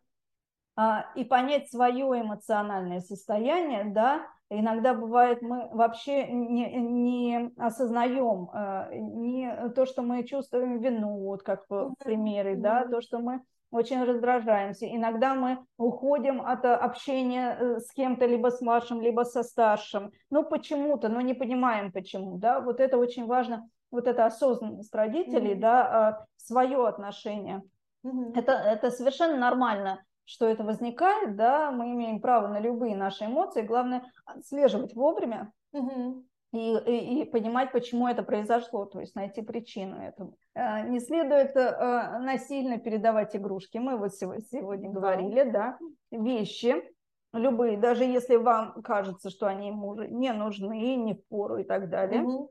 А, 0.80 1.06
и 1.16 1.24
понять 1.24 1.68
свое 1.68 2.20
эмоциональное 2.20 3.00
состояние, 3.00 3.86
да, 3.86 4.24
иногда 4.48 4.94
бывает 4.94 5.42
мы 5.42 5.68
вообще 5.72 6.28
не, 6.28 6.72
не 6.76 7.50
осознаем 7.56 8.48
э, 8.54 8.96
не 8.96 9.70
то, 9.74 9.86
что 9.86 10.02
мы 10.02 10.22
чувствуем 10.22 10.78
вину, 10.78 11.18
вот 11.24 11.42
как 11.42 11.64
в 11.68 11.94
примере, 11.98 12.54
да, 12.54 12.86
то, 12.86 13.00
что 13.00 13.18
мы 13.18 13.42
очень 13.72 14.04
раздражаемся. 14.04 14.86
Иногда 14.86 15.34
мы 15.34 15.58
уходим 15.78 16.40
от 16.42 16.64
общения 16.64 17.56
э, 17.58 17.80
с 17.80 17.90
кем-то, 17.90 18.26
либо 18.26 18.52
с 18.52 18.60
младшим, 18.60 19.00
либо 19.00 19.24
со 19.24 19.42
старшим. 19.42 20.12
Ну, 20.30 20.44
почему-то, 20.44 21.08
но 21.08 21.20
не 21.20 21.34
понимаем 21.34 21.90
почему, 21.90 22.38
да. 22.38 22.60
Вот 22.60 22.78
это 22.78 22.98
очень 22.98 23.26
важно, 23.26 23.68
вот 23.90 24.06
эта 24.06 24.26
осознанность 24.26 24.94
родителей, 24.94 25.54
mm-hmm. 25.54 25.60
да, 25.60 26.08
а, 26.08 26.26
свое 26.36 26.86
отношение. 26.86 27.64
Mm-hmm. 28.06 28.38
Это, 28.38 28.52
это 28.52 28.92
совершенно 28.92 29.36
нормально 29.36 30.04
что 30.28 30.46
это 30.46 30.62
возникает, 30.62 31.36
да, 31.36 31.70
мы 31.70 31.90
имеем 31.92 32.20
право 32.20 32.48
на 32.48 32.60
любые 32.60 32.94
наши 32.94 33.24
эмоции, 33.24 33.62
главное 33.62 34.04
отслеживать 34.26 34.94
вовремя, 34.94 35.50
угу. 35.72 36.22
и, 36.52 36.76
и, 36.76 37.22
и 37.22 37.24
понимать, 37.24 37.72
почему 37.72 38.06
это 38.06 38.22
произошло, 38.22 38.84
то 38.84 39.00
есть 39.00 39.14
найти 39.14 39.40
причину 39.40 39.96
этому. 39.96 40.36
Э, 40.54 40.86
не 40.86 41.00
следует 41.00 41.56
э, 41.56 42.18
насильно 42.18 42.78
передавать 42.78 43.34
игрушки. 43.34 43.78
Мы 43.78 43.96
вот 43.96 44.14
сегодня 44.14 44.90
говорили, 44.90 45.50
да, 45.50 45.78
вещи 46.10 46.84
любые, 47.32 47.78
даже 47.78 48.04
если 48.04 48.36
вам 48.36 48.82
кажется, 48.82 49.30
что 49.30 49.46
они 49.46 49.68
ему 49.68 49.94
не 49.94 50.34
нужны, 50.34 50.96
не 50.96 51.14
в 51.14 51.26
пору 51.28 51.56
и 51.56 51.64
так 51.64 51.88
далее. 51.88 52.22
Угу. 52.22 52.50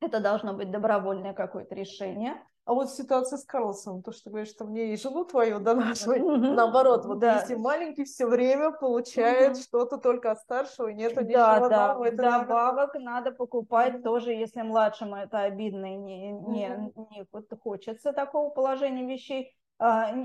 Это 0.00 0.18
должно 0.18 0.54
быть 0.54 0.72
добровольное 0.72 1.34
какое-то 1.34 1.76
решение. 1.76 2.42
А 2.64 2.74
вот 2.74 2.90
ситуация 2.90 3.38
с 3.38 3.44
Карлсом, 3.44 4.02
то, 4.02 4.12
что 4.12 4.30
говоришь, 4.30 4.50
что 4.50 4.64
мне 4.64 4.92
и 4.92 4.96
жену 4.96 5.24
твою 5.24 5.58
донашивать, 5.58 6.22
наоборот, 6.22 7.04
вот 7.04 7.18
да. 7.18 7.40
если 7.40 7.56
маленький 7.56 8.04
все 8.04 8.26
время 8.26 8.70
получает 8.70 9.58
что-то 9.58 9.98
только 9.98 10.30
от 10.30 10.38
старшего, 10.38 10.86
и 10.86 10.94
нету 10.94 11.22
ничего 11.22 11.68
да, 11.68 11.88
нового. 11.88 12.04
Это 12.04 12.16
Добавок 12.16 12.94
надо... 12.94 13.04
надо 13.04 13.32
покупать 13.32 14.04
тоже, 14.04 14.32
если 14.32 14.62
младшему 14.62 15.16
это 15.16 15.40
обидно 15.40 15.94
и 15.94 15.96
не, 15.96 16.30
не, 16.30 16.68
не 17.10 17.26
вот 17.32 17.46
хочется 17.60 18.12
такого 18.12 18.50
положения 18.50 19.06
вещей, 19.06 19.56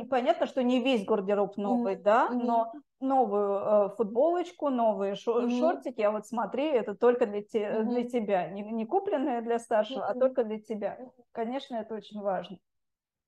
понятно, 0.10 0.46
что 0.46 0.62
не 0.62 0.84
весь 0.84 1.06
гардероб 1.06 1.58
новый, 1.58 1.96
mm-hmm. 1.96 2.04
да, 2.04 2.30
но 2.30 2.72
новую 3.00 3.60
э, 3.60 3.90
футболочку, 3.96 4.70
новые 4.70 5.16
шо- 5.16 5.42
mm-hmm. 5.42 5.60
шортики, 5.60 6.02
а 6.02 6.12
вот 6.12 6.28
смотри, 6.28 6.66
это 6.66 6.96
только 6.96 7.26
для, 7.26 7.42
те, 7.42 7.64
mm-hmm. 7.64 7.84
для 7.86 8.04
тебя, 8.08 8.50
не, 8.50 8.62
не 8.62 8.86
купленные 8.86 9.42
для 9.42 9.60
старшего, 9.60 10.02
mm-hmm. 10.02 10.16
а 10.16 10.20
только 10.20 10.44
для 10.44 10.60
тебя. 10.60 11.00
Конечно, 11.32 11.76
это 11.76 11.96
очень 11.96 12.22
важно. 12.22 12.58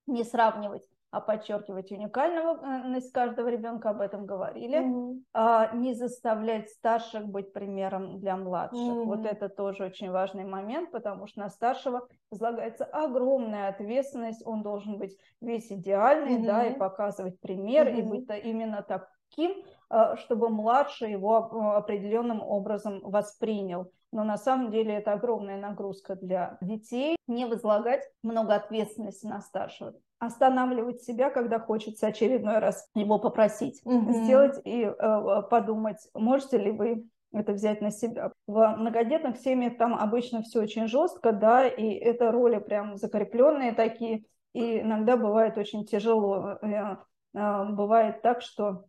Не 0.07 0.23
сравнивать 0.23 0.87
а 1.11 1.21
подчеркивать 1.21 1.91
уникальность 1.91 3.11
каждого 3.11 3.47
ребенка, 3.47 3.89
об 3.89 4.01
этом 4.01 4.25
говорили, 4.25 4.79
mm-hmm. 4.79 5.21
а, 5.33 5.75
не 5.75 5.93
заставлять 5.95 6.69
старших 6.69 7.25
быть 7.25 7.51
примером 7.51 8.19
для 8.19 8.37
младших. 8.37 8.79
Mm-hmm. 8.79 9.05
Вот 9.05 9.25
это 9.25 9.49
тоже 9.49 9.85
очень 9.85 10.11
важный 10.11 10.45
момент, 10.45 10.91
потому 10.91 11.25
что 11.25 11.39
на 11.39 11.49
старшего 11.49 12.07
возлагается 12.29 12.85
огромная 12.85 13.69
ответственность, 13.69 14.45
он 14.45 14.61
должен 14.61 14.99
быть 14.99 15.17
весь 15.41 15.71
идеальный, 15.71 16.37
mm-hmm. 16.37 16.45
да, 16.45 16.65
и 16.65 16.77
показывать 16.77 17.39
пример, 17.39 17.87
mm-hmm. 17.87 17.97
и 17.97 18.01
быть 18.03 18.29
именно 18.43 18.83
таким, 18.83 19.53
а, 19.89 20.15
чтобы 20.15 20.49
младший 20.49 21.11
его 21.11 21.37
а, 21.37 21.77
определенным 21.77 22.41
образом 22.41 23.01
воспринял. 23.01 23.91
Но 24.11 24.23
на 24.23 24.37
самом 24.37 24.71
деле 24.71 24.93
это 24.93 25.13
огромная 25.13 25.59
нагрузка 25.59 26.15
для 26.15 26.57
детей. 26.61 27.15
Не 27.27 27.45
возлагать 27.45 28.03
много 28.23 28.55
ответственности 28.55 29.27
на 29.27 29.39
старшего 29.41 29.93
останавливать 30.19 31.01
себя, 31.01 31.29
когда 31.29 31.59
хочется 31.59 32.07
очередной 32.07 32.59
раз 32.59 32.87
его 32.93 33.19
попросить 33.19 33.81
mm-hmm. 33.85 34.11
сделать 34.11 34.61
и 34.65 34.83
э, 34.83 35.41
подумать, 35.49 35.97
можете 36.13 36.57
ли 36.57 36.71
вы 36.71 37.07
это 37.31 37.53
взять 37.53 37.81
на 37.81 37.91
себя. 37.91 38.31
В 38.47 38.75
многодетных 38.75 39.37
семьях 39.37 39.77
там 39.77 39.93
обычно 39.95 40.41
все 40.41 40.61
очень 40.61 40.87
жестко, 40.87 41.31
да, 41.31 41.67
и 41.67 41.91
это 41.91 42.31
роли 42.31 42.59
прям 42.59 42.97
закрепленные 42.97 43.73
такие, 43.73 44.23
и 44.53 44.79
иногда 44.79 45.15
бывает 45.15 45.57
очень 45.57 45.85
тяжело. 45.85 46.57
Э, 46.61 46.97
э, 47.35 47.65
бывает 47.69 48.21
так, 48.21 48.41
что 48.41 48.85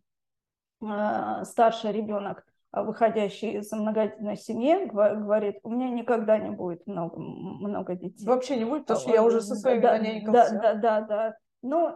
э, 0.83 1.45
старший 1.45 1.93
ребенок 1.93 2.45
выходящий 2.73 3.59
из 3.59 3.73
многодетной 3.73 4.37
семьи 4.37 4.87
говорит, 4.87 5.57
у 5.63 5.71
меня 5.71 5.91
никогда 5.91 6.39
не 6.39 6.51
будет 6.51 6.87
много, 6.87 7.19
много 7.19 7.95
детей. 7.95 8.25
Вообще 8.27 8.57
не 8.57 8.65
будет, 8.65 8.83
потому 8.83 9.01
что 9.01 9.13
я 9.13 9.23
уже 9.23 9.41
со 9.41 9.55
своими 9.57 9.81
да, 10.27 10.51
Да, 10.51 10.51
да, 10.51 10.75
да, 10.75 11.01
да. 11.01 11.37
Ну, 11.63 11.95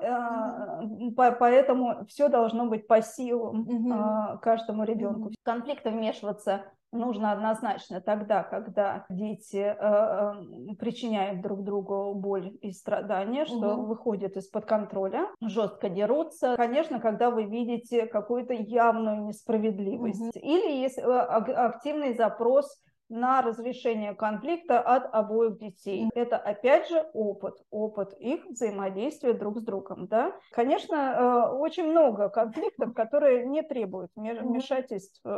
по, 1.16 1.32
поэтому 1.32 2.04
все 2.06 2.28
должно 2.28 2.66
быть 2.66 2.86
по 2.86 3.00
силам 3.00 3.62
mm-hmm. 3.62 4.38
каждому 4.40 4.84
ребенку. 4.84 5.30
Mm-hmm. 5.30 5.34
Конфликты 5.42 5.90
вмешиваться 5.90 6.66
нужно 6.94 7.32
однозначно 7.32 8.00
тогда, 8.00 8.42
когда 8.42 9.04
дети 9.08 9.56
э, 9.56 9.74
э, 9.78 10.74
причиняют 10.78 11.42
друг 11.42 11.64
другу 11.64 12.14
боль 12.14 12.56
и 12.62 12.70
страдания, 12.72 13.44
что 13.44 13.74
угу. 13.74 13.86
выходит 13.86 14.36
из-под 14.36 14.64
контроля, 14.64 15.26
жестко 15.40 15.88
дерутся. 15.88 16.54
Конечно, 16.56 17.00
когда 17.00 17.30
вы 17.30 17.44
видите 17.44 18.06
какую-то 18.06 18.54
явную 18.54 19.24
несправедливость. 19.26 20.20
Угу. 20.20 20.30
Или 20.40 20.82
есть 20.82 20.98
э, 20.98 21.02
активный 21.02 22.14
запрос 22.14 22.80
на 23.08 23.42
разрешение 23.42 24.14
конфликта 24.14 24.80
от 24.80 25.12
обоих 25.14 25.58
детей. 25.58 26.08
Это 26.14 26.36
опять 26.36 26.88
же 26.88 27.06
опыт, 27.12 27.54
опыт 27.70 28.14
их 28.18 28.44
взаимодействия 28.46 29.34
друг 29.34 29.58
с 29.58 29.62
другом. 29.62 30.06
Да? 30.06 30.32
Конечно, 30.52 30.94
э, 30.94 31.56
очень 31.56 31.90
много 31.90 32.28
конфликтов, 32.28 32.94
которые 32.94 33.46
не 33.46 33.62
требуют 33.62 34.10
вмешательств 34.16 35.20
э, 35.24 35.28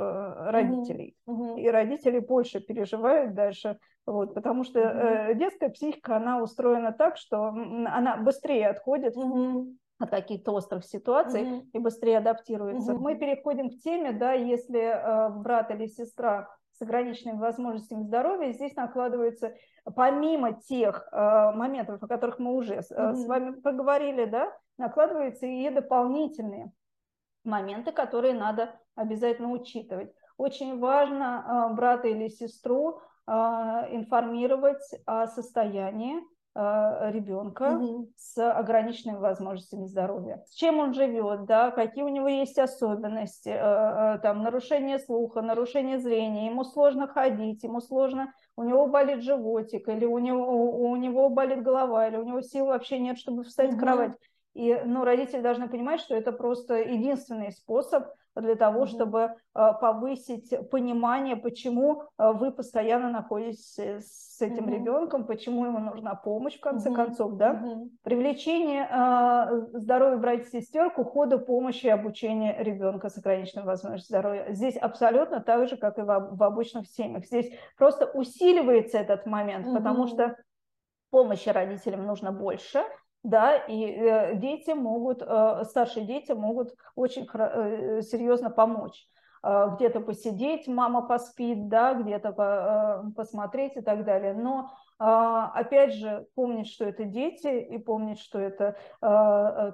родителей. 0.51 1.17
И 1.57 1.69
родители 1.69 2.19
больше 2.19 2.61
переживают 2.61 3.35
дальше, 3.35 3.79
вот, 4.07 4.35
потому 4.35 4.63
что 4.63 4.79
э, 4.79 5.35
детская 5.35 5.69
психика, 5.69 6.17
она 6.17 6.41
устроена 6.41 6.93
так, 6.93 7.17
что 7.17 7.49
она 7.49 8.17
быстрее 8.19 8.69
отходит 8.69 9.15
от 9.99 10.11
каких-то 10.11 10.53
острых 10.53 10.85
ситуаций 10.85 11.43
mm-hmm. 11.43 11.63
и 11.73 11.79
быстрее 11.79 12.19
адаптируется. 12.19 12.93
Mm-hmm. 12.93 12.99
Мы 12.99 13.15
переходим 13.17 13.71
к 13.71 13.79
теме, 13.79 14.13
да, 14.13 14.33
если 14.33 14.81
э, 14.81 15.31
брат 15.31 15.71
или 15.71 15.87
сестра 15.87 16.49
с 16.79 16.83
ограниченными 16.83 17.39
возможностями 17.39 18.03
здоровья, 18.03 18.53
здесь 18.53 18.75
накладываются, 18.77 19.55
помимо 19.95 20.61
тех 20.61 21.09
э, 21.11 21.53
моментов, 21.53 22.03
о 22.03 22.09
которых 22.09 22.39
мы 22.39 22.55
уже 22.55 22.77
mm-hmm. 22.77 23.15
с 23.15 23.27
вами 23.27 23.61
поговорили, 23.61 24.25
да, 24.27 24.53
накладываются 24.79 25.47
и 25.47 25.71
дополнительные 25.71 26.73
моменты, 27.45 27.93
которые 27.93 28.35
надо 28.35 28.79
обязательно 28.95 29.51
учитывать. 29.51 30.13
Очень 30.37 30.79
важно 30.79 31.71
э, 31.71 31.75
брата 31.75 32.09
или 32.09 32.29
сестру 32.29 33.01
э, 33.27 33.33
информировать 33.33 34.83
о 35.07 35.27
состоянии 35.27 36.21
Э, 36.21 36.36
ребенка 36.57 37.77
угу. 37.77 38.11
с 38.17 38.51
ограниченными 38.51 39.19
возможностями 39.19 39.87
здоровья. 39.87 40.43
С 40.47 40.55
чем 40.55 40.79
он 40.79 40.95
живет, 40.95 41.45
да, 41.45 41.71
какие 41.71 42.03
у 42.03 42.09
него 42.09 42.29
есть 42.29 42.59
особенности, 42.59 43.51
э, 43.51 44.15
э, 44.17 44.19
там, 44.23 44.43
нарушение 44.43 44.99
слуха, 44.99 45.43
нарушение 45.43 45.99
зрения, 45.99 46.47
ему 46.47 46.65
сложно 46.65 47.09
ходить, 47.09 47.63
ему 47.63 47.81
сложно, 47.81 48.33
у 48.57 48.63
него 48.63 48.87
болит 48.87 49.23
животик, 49.23 49.87
или 49.89 50.07
у 50.07 50.19
него, 50.19 50.91
у 50.91 50.97
него 50.97 51.29
болит 51.29 51.63
голова, 51.63 52.09
или 52.09 52.17
у 52.17 52.25
него 52.25 52.41
сил 52.41 52.67
вообще 52.67 52.99
нет, 52.99 53.19
чтобы 53.19 53.45
встать 53.45 53.71
угу. 53.71 53.77
в 53.77 53.81
кровать. 53.81 54.13
И 54.55 54.81
ну, 54.87 55.05
родители 55.05 55.43
должны 55.43 55.69
понимать, 55.69 56.01
что 56.01 56.15
это 56.15 56.33
просто 56.33 56.77
единственный 56.77 57.53
способ 57.53 58.07
для 58.41 58.55
того, 58.55 58.85
mm-hmm. 58.85 58.89
чтобы 58.89 59.21
э, 59.21 59.33
повысить 59.81 60.55
понимание, 60.71 61.37
почему 61.37 62.03
э, 62.19 62.33
вы 62.33 62.53
постоянно 62.53 63.11
находитесь 63.11 63.79
с 63.79 64.41
этим 64.41 64.67
mm-hmm. 64.67 64.75
ребенком, 64.75 65.27
почему 65.27 65.65
ему 65.65 65.79
нужна 65.79 66.15
помощь 66.15 66.57
в 66.57 66.61
конце 66.61 66.91
mm-hmm. 66.91 66.95
концов, 66.95 67.37
да? 67.37 67.55
Mm-hmm. 67.55 67.89
Привлечение 68.03 68.89
э, 68.91 69.79
здоровья 69.79 70.19
братьев 70.19 70.49
и 70.49 70.61
сестер 70.61 70.91
к 70.91 70.99
уходу 70.99 71.41
помощи 71.41 71.87
и 71.87 71.91
обучения 71.91 72.57
ребенка 72.63 73.09
с 73.09 73.19
ограниченной 73.19 73.65
возможностью 73.65 74.09
здоровья. 74.09 74.47
Здесь 74.51 74.77
абсолютно 74.77 75.41
так 75.41 75.69
же, 75.69 75.77
как 75.77 75.99
и 75.99 76.03
в, 76.03 76.29
в 76.33 76.43
обычных 76.43 76.89
семьях. 76.89 77.25
Здесь 77.25 77.51
просто 77.77 78.07
усиливается 78.07 78.99
этот 78.99 79.27
момент, 79.27 79.67
mm-hmm. 79.67 79.77
потому 79.77 80.07
что 80.07 80.37
помощи 81.11 81.49
родителям 81.49 82.05
нужно 82.07 82.33
больше, 82.33 82.83
да, 83.23 83.57
и 83.57 83.85
э, 83.85 84.37
дети 84.37 84.71
могут, 84.71 85.21
э, 85.21 85.65
старшие 85.65 86.07
дети 86.07 86.33
могут 86.33 86.75
очень 86.95 87.27
э, 87.33 88.03
серьезно 88.03 88.51
помочь 88.51 89.09
где-то 89.43 90.01
посидеть, 90.01 90.67
мама 90.67 91.03
поспит, 91.07 91.69
да, 91.69 91.95
где-то 91.95 93.13
посмотреть 93.15 93.77
и 93.77 93.81
так 93.81 94.05
далее. 94.05 94.35
Но 94.35 94.71
опять 94.99 95.93
же 95.95 96.27
помнить, 96.35 96.67
что 96.67 96.85
это 96.85 97.05
дети, 97.05 97.61
и 97.61 97.79
помнить, 97.79 98.19
что 98.19 98.41
это 98.41 98.77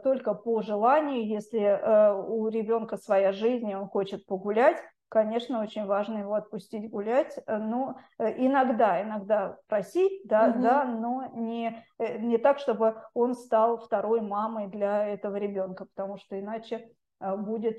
только 0.05 0.35
по 0.35 0.61
желанию, 0.61 1.27
если 1.27 1.81
у 2.29 2.49
ребенка 2.49 2.99
своя 2.99 3.33
жизнь, 3.33 3.71
и 3.71 3.75
он 3.75 3.89
хочет 3.89 4.27
погулять, 4.27 4.77
конечно, 5.13 5.61
очень 5.61 5.85
важно 5.85 6.19
его 6.19 6.33
отпустить 6.33 6.89
гулять, 6.89 7.39
но 7.47 7.99
э, 8.19 8.33
иногда, 8.47 9.03
иногда 9.03 9.59
просить, 9.69 10.23
да, 10.25 10.49
угу. 10.49 10.63
да, 10.63 10.85
но 10.85 11.31
не, 11.35 11.85
э, 11.99 12.17
не 12.19 12.39
так, 12.39 12.59
чтобы 12.59 12.97
он 13.13 13.35
стал 13.35 13.77
второй 13.77 14.23
мамой 14.23 14.69
для 14.69 15.07
этого 15.07 15.37
ребенка, 15.37 15.85
потому 15.85 16.17
что 16.17 16.41
иначе 16.41 16.89
будет 17.21 17.79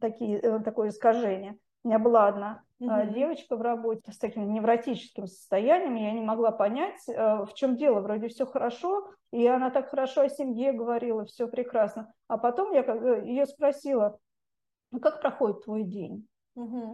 такие, 0.00 0.40
такое 0.60 0.88
искажение. 0.88 1.58
У 1.84 1.88
меня 1.88 2.00
была 2.00 2.26
одна 2.26 2.64
угу. 2.80 3.12
девочка 3.12 3.54
в 3.54 3.60
работе 3.60 4.10
с 4.10 4.18
таким 4.18 4.52
невротическим 4.52 5.26
состоянием, 5.26 5.94
я 5.94 6.12
не 6.12 6.22
могла 6.22 6.50
понять, 6.50 7.06
в 7.06 7.50
чем 7.54 7.76
дело, 7.76 8.00
вроде 8.00 8.28
все 8.28 8.46
хорошо, 8.46 9.10
и 9.32 9.46
она 9.46 9.70
так 9.70 9.90
хорошо 9.90 10.22
о 10.22 10.28
семье 10.30 10.72
говорила, 10.72 11.24
все 11.26 11.46
прекрасно. 11.46 12.12
А 12.26 12.38
потом 12.38 12.72
я 12.72 12.80
ее 13.20 13.46
спросила, 13.46 14.18
ну 14.90 15.00
как 15.00 15.20
проходит 15.20 15.64
твой 15.64 15.84
день? 15.84 16.26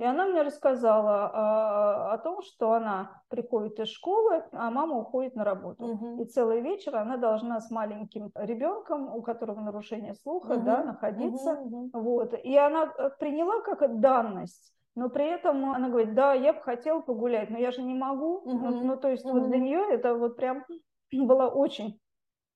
И 0.00 0.04
она 0.04 0.26
мне 0.26 0.42
рассказала 0.42 1.30
а, 1.32 2.14
о 2.14 2.18
том, 2.18 2.42
что 2.42 2.72
она 2.72 3.22
приходит 3.28 3.78
из 3.80 3.88
школы, 3.88 4.44
а 4.52 4.70
мама 4.70 4.98
уходит 4.98 5.34
на 5.34 5.44
работу. 5.44 5.84
Угу. 5.84 6.22
И 6.22 6.24
целый 6.26 6.60
вечер 6.60 6.96
она 6.96 7.16
должна 7.16 7.60
с 7.60 7.70
маленьким 7.70 8.30
ребенком, 8.34 9.14
у 9.14 9.22
которого 9.22 9.60
нарушение 9.60 10.14
слуха, 10.14 10.52
угу. 10.52 10.64
да, 10.64 10.84
находиться. 10.84 11.54
Угу. 11.54 11.90
Вот. 11.92 12.34
И 12.34 12.56
она 12.56 12.92
э, 12.96 13.10
приняла 13.18 13.60
как 13.60 14.00
данность 14.00 14.74
но 14.96 15.08
при 15.08 15.26
этом 15.26 15.72
она 15.72 15.88
говорит, 15.88 16.14
да, 16.14 16.34
я 16.34 16.52
бы 16.52 16.60
хотела 16.60 17.00
погулять, 17.00 17.50
но 17.50 17.58
я 17.58 17.72
же 17.72 17.82
не 17.82 17.94
могу. 17.94 18.36
Угу. 18.36 18.50
Ну, 18.50 18.84
ну, 18.84 18.96
то 18.96 19.08
есть 19.08 19.24
угу. 19.24 19.38
вот 19.38 19.48
для 19.48 19.58
нее 19.58 19.84
это 19.90 20.14
вот 20.14 20.36
прям 20.36 20.64
была 21.12 21.48
очень 21.48 22.00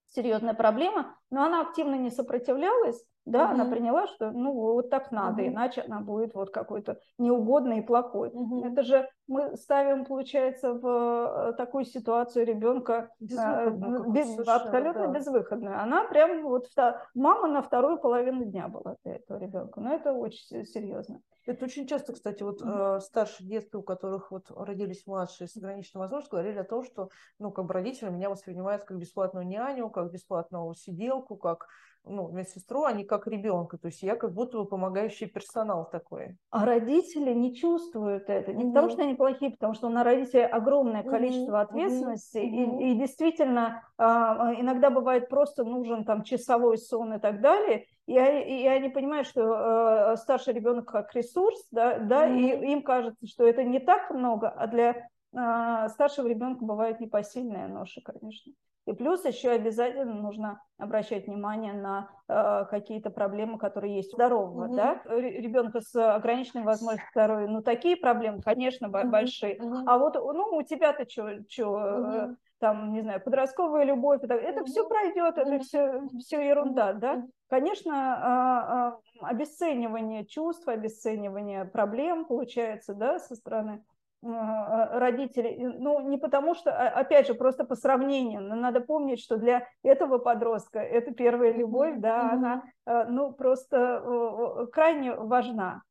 серьезная 0.07 0.55
проблема, 0.55 1.17
но 1.31 1.45
она 1.45 1.63
активно 1.63 1.97
не 1.97 2.11
сопротивлялась, 2.11 3.05
да, 3.31 3.45
угу. 3.45 3.55
она 3.55 3.65
приняла, 3.67 4.07
что 4.07 4.31
ну 4.31 4.53
вот 4.53 4.91
так 4.91 5.13
надо, 5.13 5.43
угу. 5.43 5.51
иначе 5.51 5.83
она 5.83 6.01
будет 6.01 6.35
вот 6.35 6.51
какой-то 6.51 6.99
неугодный 7.19 7.79
и 7.79 7.83
плохой. 7.83 8.31
Угу. 8.31 8.65
Это 8.65 8.83
же 8.83 9.09
мы 9.27 9.57
ставим, 9.57 10.05
получается, 10.05 10.73
в 10.73 11.51
э, 11.51 11.53
такую 11.57 11.85
ситуацию 11.85 12.47
ребенка 12.47 13.11
э, 13.21 13.71
без, 14.11 14.39
абсолютно 14.49 15.07
да. 15.07 15.13
безвыходную. 15.13 15.81
Она 15.81 16.05
прям 16.05 16.43
вот 16.43 16.67
мама 17.15 17.49
на 17.49 17.63
вторую 17.63 17.99
половину 17.99 18.45
дня 18.45 18.69
была 18.69 18.97
для 19.05 19.17
этого 19.17 19.39
ребенка. 19.39 19.81
Но 19.81 19.95
это 19.95 20.13
очень 20.13 20.65
серьезно. 20.65 21.21
Это 21.49 21.65
очень 21.65 21.87
часто, 21.87 22.13
кстати, 22.13 22.43
вот 22.43 22.61
э, 22.63 23.01
старшие 23.01 23.49
детки, 23.49 23.75
у 23.77 23.83
которых 23.83 24.31
вот 24.31 24.51
родились 24.51 25.07
младшие 25.07 25.49
с 25.49 25.57
ограниченной 25.57 26.01
возможностью, 26.01 26.33
говорили 26.39 26.59
о 26.59 26.65
том, 26.65 26.85
что, 26.85 27.09
ну, 27.39 27.51
как 27.51 27.65
бы 27.65 27.73
родители 27.73 28.11
меня 28.11 28.29
воспринимают 28.29 28.85
как 28.85 28.99
бесплатную 28.99 29.47
няню, 29.47 29.89
как 29.89 30.13
бесплатную 30.13 30.75
сиделку, 30.75 31.37
как 31.37 31.67
ну, 32.05 32.29
медсестру, 32.29 32.85
а 32.85 32.93
не 32.93 33.05
как 33.05 33.27
ребенка. 33.27 33.79
То 33.79 33.87
есть 33.87 34.03
я 34.03 34.17
как 34.17 34.33
будто 34.33 34.59
бы 34.59 34.65
помогающий 34.67 35.27
персонал 35.27 35.89
такой. 35.91 36.37
А 36.51 36.65
родители 36.65 37.33
не 37.33 37.55
чувствуют 37.55 38.29
это. 38.29 38.53
Не 38.53 38.65
mm-hmm. 38.65 38.69
потому, 38.69 38.91
что 38.91 39.03
они 39.03 39.15
плохие, 39.15 39.53
потому 39.53 39.75
что 39.75 39.89
на 39.89 40.05
родителей 40.05 40.45
огромное 40.45 41.03
количество 41.03 41.57
mm-hmm. 41.57 41.63
ответственности. 41.63 42.39
Mm-hmm. 42.39 42.81
И, 42.81 42.93
и 42.93 42.99
действительно, 42.99 43.83
а, 43.99 44.55
иногда 44.59 44.91
бывает 44.91 45.29
просто 45.29 45.65
нужен 45.65 46.05
там 46.05 46.23
часовой 46.23 46.79
сон 46.79 47.15
и 47.15 47.19
так 47.19 47.41
далее. 47.41 47.87
И, 48.07 48.15
и 48.15 48.67
они 48.67 48.89
понимают, 48.89 49.27
что 49.27 50.13
э, 50.13 50.17
старший 50.17 50.55
ребенок 50.55 50.87
как 50.91 51.15
ресурс, 51.15 51.63
да, 51.71 51.99
да 51.99 52.27
mm-hmm. 52.27 52.65
и 52.65 52.73
им 52.73 52.83
кажется, 52.83 53.27
что 53.27 53.47
это 53.47 53.65
не 53.65 53.81
так 53.81 54.11
много, 54.11 54.49
а 54.49 54.67
для 54.67 55.09
старшего 55.33 56.27
ребенка 56.27 56.65
бывает 56.65 57.01
непосильная 57.01 57.69
ноша, 57.69 58.01
конечно. 58.03 58.53
И 58.89 58.95
плюс 58.95 59.23
еще 59.27 59.51
обязательно 59.51 60.15
нужно 60.15 60.63
обращать 60.79 61.27
внимание 61.27 61.75
на 61.75 62.09
э, 62.27 62.65
какие-то 62.71 63.11
проблемы, 63.11 63.59
которые 63.59 63.97
есть 63.97 64.15
у 64.15 64.17
здорового, 64.17 64.65
угу. 64.65 64.77
да, 64.77 65.03
ребенка 65.05 65.83
с 65.83 65.95
ограниченной 65.95 66.65
возможностью 66.65 67.11
здоровья. 67.13 67.49
Ну, 67.49 67.63
такие 67.63 67.99
проблемы, 67.99 68.41
конечно, 68.41 68.89
угу. 68.89 69.07
большие. 69.11 69.61
Угу. 69.61 69.77
А 69.87 69.99
вот, 69.99 70.15
ну, 70.15 70.57
у 70.57 70.63
тебя-то 70.63 71.07
что, 71.07 71.67
угу. 71.67 72.37
там, 72.61 72.95
не 72.95 73.03
знаю, 73.03 73.21
подростковая 73.23 73.85
любовь, 73.85 74.23
это, 74.23 74.33
это 74.33 74.63
угу. 74.63 74.71
все 74.71 74.89
пройдет, 74.89 75.37
это 75.37 75.57
угу. 75.57 75.63
все, 75.63 76.09
все 76.21 76.49
ерунда, 76.49 76.93
угу. 76.93 76.99
да. 76.99 77.23
Конечно, 77.51 78.95
э, 79.21 79.27
э, 79.27 79.27
обесценивание 79.27 80.25
чувств, 80.25 80.67
обесценивание 80.67 81.67
проблем 81.67 82.25
получается, 82.25 82.95
да, 82.95 83.19
со 83.19 83.35
стороны 83.35 83.83
а, 83.83 83.98
родителей, 84.21 85.65
ну, 85.79 86.01
не 86.09 86.19
потому 86.19 86.55
что, 86.55 86.73
а, 86.73 86.89
опять 86.89 87.29
же, 87.29 87.35
просто 87.35 87.65
по 87.65 87.77
сравнению, 87.77 88.43
но 88.43 88.57
надо 88.57 88.81
помнить, 88.81 89.21
что 89.21 89.37
для 89.37 89.67
этого 89.83 90.19
подростка 90.19 90.81
это 90.81 91.13
первая 91.13 91.53
любовь, 91.53 91.95
да, 91.99 92.19
mm-hmm. 92.19 92.37
она, 92.37 92.63
а, 92.85 93.05
ну, 93.05 93.33
просто 93.33 94.69
крайне 94.73 95.15
важна. 95.15 95.83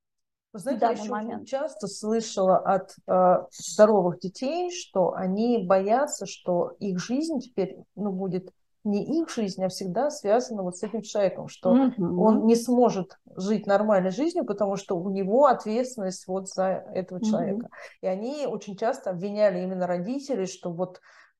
Вы 0.53 0.59
знаете, 0.59 0.85
я 0.85 0.91
еще 0.91 1.11
момент. 1.11 1.47
часто 1.47 1.87
слышала 1.87 2.57
от 2.57 2.95
э, 3.05 3.45
здоровых 3.51 4.19
детей, 4.19 4.71
что 4.71 5.13
они 5.13 5.65
боятся, 5.67 6.25
что 6.25 6.71
их 6.79 6.99
жизнь 6.99 7.39
теперь, 7.39 7.77
ну, 7.95 8.11
будет 8.11 8.51
не 8.87 9.21
их 9.21 9.29
жизнь, 9.29 9.63
а 9.63 9.69
всегда 9.69 10.09
связана 10.09 10.63
вот 10.63 10.77
с 10.77 10.83
этим 10.83 11.01
человеком, 11.01 11.47
что 11.47 11.71
угу. 11.71 12.23
он 12.23 12.45
не 12.45 12.55
сможет 12.55 13.17
жить 13.35 13.67
нормальной 13.67 14.11
жизнью, 14.11 14.45
потому 14.45 14.75
что 14.75 14.97
у 14.97 15.09
него 15.09 15.45
ответственность 15.45 16.27
вот 16.27 16.49
за 16.49 16.85
этого 16.93 17.23
человека. 17.23 17.65
Угу. 17.65 17.71
И 18.01 18.07
они 18.07 18.47
очень 18.47 18.77
часто 18.77 19.11
обвиняли 19.11 19.61
именно 19.61 19.87
родителей, 19.87 20.45
что 20.45 20.71
вот 20.71 20.99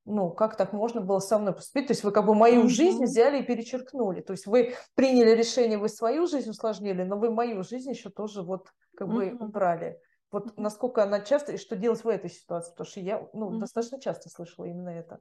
ну, 0.10 0.30
как 0.30 0.56
так 0.56 0.72
можно 0.72 1.02
было 1.02 1.20
со 1.20 1.38
мной 1.38 1.54
поступить? 1.54 1.88
То 1.88 1.92
есть 1.92 2.04
вы 2.06 2.12
как 2.12 2.26
бы 2.26 2.34
мою 2.34 2.64
mm 2.64 2.70
жизнь 2.70 3.04
взяли 3.04 3.42
и 3.42 3.44
перечеркнули. 3.44 4.22
То 4.22 4.32
есть 4.32 4.48
вы 4.48 4.74
приняли 4.96 5.32
решение, 5.32 5.78
вы 5.78 5.90
свою 5.90 6.28
жизнь 6.28 6.50
усложнили, 6.50 7.04
но 7.04 7.18
вы 7.18 7.30
мою 7.30 7.62
жизнь 7.64 7.90
еще 7.90 8.10
тоже 8.10 8.42
вот 8.42 8.68
как 8.96 9.10
бы 9.10 9.28
mm 9.28 9.44
убрали. 9.44 10.00
Вот 10.32 10.58
насколько 10.58 11.04
она 11.04 11.20
часто, 11.20 11.54
и 11.54 11.58
что 11.58 11.76
делать 11.76 12.06
в 12.06 12.08
этой 12.08 12.30
ситуации? 12.30 12.72
Потому 12.72 12.88
что 12.88 13.00
я 13.02 13.28
ну, 13.34 13.52
mm 13.52 13.60
достаточно 13.60 14.00
часто 14.00 14.30
слышала 14.30 14.66
именно 14.66 14.90
это. 14.90 15.20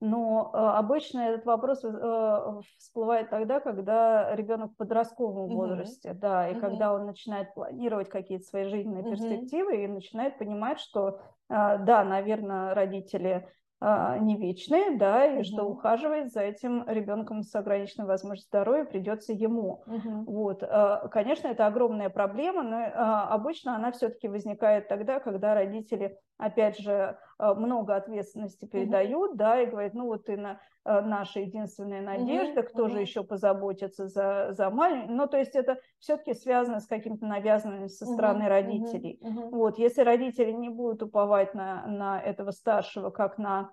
Но 0.00 0.50
э, 0.52 0.56
обычно 0.56 1.20
этот 1.20 1.44
вопрос 1.44 1.84
э, 1.84 2.60
всплывает 2.78 3.28
тогда, 3.28 3.60
когда 3.60 4.34
ребенок 4.34 4.72
в 4.72 4.76
подростковом 4.76 5.48
возрасте, 5.54 6.14
да, 6.14 6.48
и 6.48 6.58
когда 6.58 6.94
он 6.94 7.04
начинает 7.04 7.52
планировать 7.52 8.08
какие-то 8.08 8.44
свои 8.46 8.64
жизненные 8.64 9.04
перспективы 9.04 9.84
и 9.84 9.88
начинает 9.88 10.38
понимать, 10.38 10.80
что, 10.80 11.20
э, 11.50 11.78
да, 11.84 12.02
наверное, 12.04 12.74
родители 12.74 13.46
а, 13.82 14.18
не 14.18 14.36
вечные, 14.36 14.98
да, 14.98 15.24
и 15.24 15.36
угу. 15.36 15.44
что 15.44 15.64
ухаживать 15.64 16.30
за 16.30 16.42
этим 16.42 16.86
ребенком 16.86 17.42
с 17.42 17.54
ограниченной 17.54 18.06
возможностью 18.06 18.48
здоровья 18.48 18.84
придется 18.84 19.32
ему. 19.32 19.82
Угу. 19.86 20.24
Вот, 20.30 20.62
а, 20.62 21.08
конечно, 21.08 21.48
это 21.48 21.66
огромная 21.66 22.10
проблема, 22.10 22.62
но 22.62 22.76
а, 22.76 23.28
обычно 23.28 23.74
она 23.74 23.90
все-таки 23.92 24.28
возникает 24.28 24.88
тогда, 24.88 25.18
когда 25.18 25.54
родители, 25.54 26.18
опять 26.36 26.78
же, 26.78 27.16
много 27.56 27.96
ответственности 27.96 28.66
передают, 28.66 29.30
угу. 29.30 29.38
да, 29.38 29.60
и 29.60 29.66
говорят, 29.66 29.94
ну 29.94 30.06
вот 30.06 30.26
ты 30.26 30.36
на 30.36 30.60
наша 30.84 31.40
единственная 31.40 32.00
надежда, 32.00 32.62
кто 32.62 32.84
угу. 32.84 32.92
же 32.92 33.00
еще 33.00 33.22
позаботится 33.22 34.08
за, 34.08 34.52
за 34.52 34.70
маленького. 34.70 35.14
Ну, 35.14 35.26
то 35.26 35.36
есть 35.36 35.54
это 35.54 35.78
все-таки 35.98 36.32
связано 36.32 36.80
с 36.80 36.86
каким-то 36.86 37.26
навязанным 37.26 37.88
со 37.88 38.06
стороны 38.06 38.44
угу. 38.44 38.48
родителей. 38.48 39.18
Угу. 39.20 39.56
Вот, 39.56 39.78
если 39.78 40.02
родители 40.02 40.50
не 40.52 40.70
будут 40.70 41.02
уповать 41.02 41.54
на, 41.54 41.86
на 41.86 42.20
этого 42.20 42.50
старшего 42.50 43.10
как 43.10 43.36
на 43.36 43.70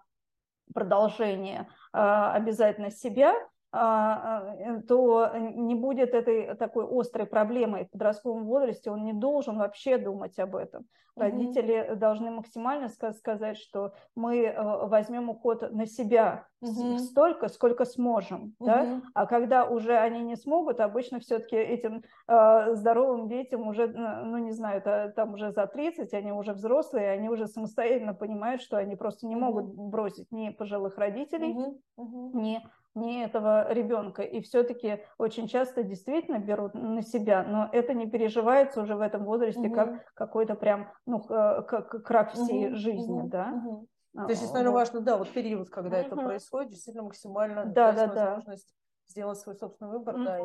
продолжение 0.73 1.67
а, 1.93 2.33
обязательно 2.33 2.91
себя, 2.91 3.33
э, 3.33 3.56
то 3.71 5.31
не 5.35 5.75
будет 5.75 6.13
этой 6.13 6.55
такой 6.55 6.85
острой 6.89 7.25
проблемой 7.25 7.85
в 7.85 7.91
подростковом 7.91 8.45
возрасте, 8.45 8.91
он 8.91 9.03
не 9.03 9.13
должен 9.13 9.57
вообще 9.57 9.97
думать 9.97 10.39
об 10.39 10.55
этом. 10.55 10.85
Угу. 11.17 11.23
Родители 11.23 11.95
должны 11.95 12.31
максимально 12.31 12.89
сказать, 12.89 13.57
что 13.57 13.93
мы 14.15 14.45
э, 14.45 14.87
возьмем 14.87 15.29
уход 15.29 15.71
на 15.71 15.87
себя 15.87 16.47
угу. 16.61 16.99
столько, 16.99 17.47
сколько 17.47 17.85
сможем. 17.85 18.55
Угу. 18.59 18.65
Да? 18.67 19.01
А 19.13 19.25
когда 19.25 19.65
уже 19.65 19.97
они 19.97 20.21
не 20.21 20.35
смогут, 20.35 20.79
обычно 20.79 21.19
все-таки 21.19 21.55
этим 21.55 22.03
э, 22.27 22.75
здоровым 22.75 23.27
детям 23.27 23.67
уже, 23.67 23.87
ну 23.87 24.37
не 24.37 24.51
знаю, 24.51 24.81
там 25.15 25.33
уже 25.33 25.51
за 25.51 25.65
30, 25.65 26.13
они 26.13 26.31
уже 26.31 26.53
взрослые, 26.53 27.11
они 27.11 27.29
уже 27.29 27.47
самостоятельно 27.47 28.13
понимают, 28.13 28.61
что 28.61 28.77
они 28.77 28.95
просто 28.95 29.25
не 29.27 29.35
могут 29.35 29.73
бросить 29.73 30.31
ни 30.31 30.49
пожилых 30.49 30.97
родителей, 30.97 31.55
ни 31.97 32.61
не 32.97 33.23
этого 33.23 33.71
ребенка. 33.71 34.21
И 34.21 34.41
все-таки 34.41 35.03
очень 35.17 35.47
часто 35.47 35.83
действительно 35.83 36.39
берут 36.39 36.73
на 36.73 37.01
себя, 37.01 37.43
но 37.43 37.69
это 37.71 37.93
не 37.93 38.09
переживается 38.09 38.81
уже 38.81 38.95
в 38.95 39.01
этом 39.01 39.23
возрасте 39.23 39.67
угу. 39.67 39.75
как 39.75 40.13
какой-то 40.13 40.55
прям, 40.55 40.91
ну, 41.05 41.19
как 41.19 42.03
крах 42.03 42.33
всей 42.33 42.67
угу. 42.67 42.75
жизни, 42.75 43.21
угу. 43.21 43.27
да. 43.27 43.53
Угу. 43.53 43.87
То 44.25 44.29
есть, 44.29 44.51
наверное, 44.51 44.73
важно, 44.73 45.01
да, 45.01 45.17
вот 45.17 45.29
период, 45.29 45.69
когда 45.69 45.99
угу. 45.99 46.07
это 46.07 46.15
происходит, 46.15 46.71
действительно 46.71 47.03
максимально 47.03 47.65
да, 47.65 47.91
да, 47.91 48.07
возможность 48.07 48.67
да. 48.67 49.11
сделать 49.11 49.37
свой 49.37 49.55
собственный 49.55 49.91
выбор, 49.91 50.15
угу. 50.15 50.23
да, 50.23 50.39
и 50.39 50.43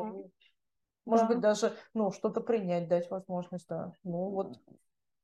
может 1.05 1.27
да. 1.27 1.33
быть 1.33 1.39
даже, 1.41 1.73
ну, 1.93 2.11
что-то 2.11 2.41
принять, 2.41 2.87
дать 2.87 3.09
возможность, 3.09 3.67
да. 3.67 3.93
Ну, 4.03 4.29
вот 4.29 4.59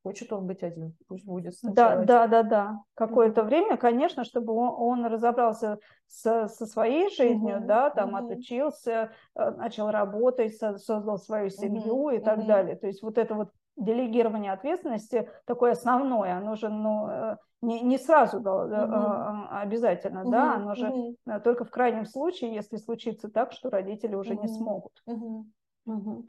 Хочет 0.02 0.32
он 0.32 0.48
быть 0.48 0.64
один, 0.64 0.96
пусть 1.08 1.26
будет 1.26 1.56
сначала. 1.56 2.06
Да, 2.06 2.28
да, 2.28 2.28
да, 2.28 2.44
да. 2.44 2.84
Какое-то 2.94 3.42
mm-hmm. 3.42 3.46
время, 3.46 3.78
конечно, 3.78 4.24
чтобы 4.24 4.54
он, 4.54 4.74
он 4.78 5.06
разобрался 5.06 5.78
со, 6.08 6.48
со 6.48 6.66
своей 6.66 7.10
жизнью, 7.10 7.58
mm-hmm. 7.58 7.66
да, 7.66 7.90
там 7.90 8.16
mm-hmm. 8.16 8.32
отучился, 8.32 9.12
э, 9.36 9.52
начал 9.52 9.90
работать, 9.90 10.56
создал 10.56 11.18
свою 11.18 11.50
семью 11.50 12.10
mm-hmm. 12.10 12.16
и 12.16 12.20
так 12.24 12.40
mm-hmm. 12.40 12.48
далее. 12.48 12.76
То 12.78 12.88
есть 12.88 13.04
вот 13.04 13.18
это 13.18 13.36
вот 13.36 13.50
делегирование 13.76 14.54
ответственности 14.54 15.30
такое 15.46 15.72
основное, 15.72 16.38
оно 16.38 16.56
же 16.56 16.70
ну, 16.70 17.10
э, 17.10 17.38
не, 17.62 17.82
не 17.82 17.98
сразу 17.98 18.40
mm-hmm. 18.40 19.48
обязательно, 19.50 20.20
mm-hmm. 20.20 20.32
да, 20.32 20.56
оно 20.56 20.76
же 20.76 20.88
mm-hmm. 20.88 21.42
только 21.42 21.66
в 21.66 21.72
крайнем 21.72 22.06
случае, 22.06 22.54
если 22.54 22.78
случится 22.78 23.30
так, 23.30 23.52
что 23.52 23.70
родители 23.70 24.16
уже 24.16 24.34
mm-hmm. 24.34 24.42
не 24.42 24.48
смогут. 24.48 24.94
Mm-hmm. 25.10 25.44
Mm-hmm. 25.88 26.24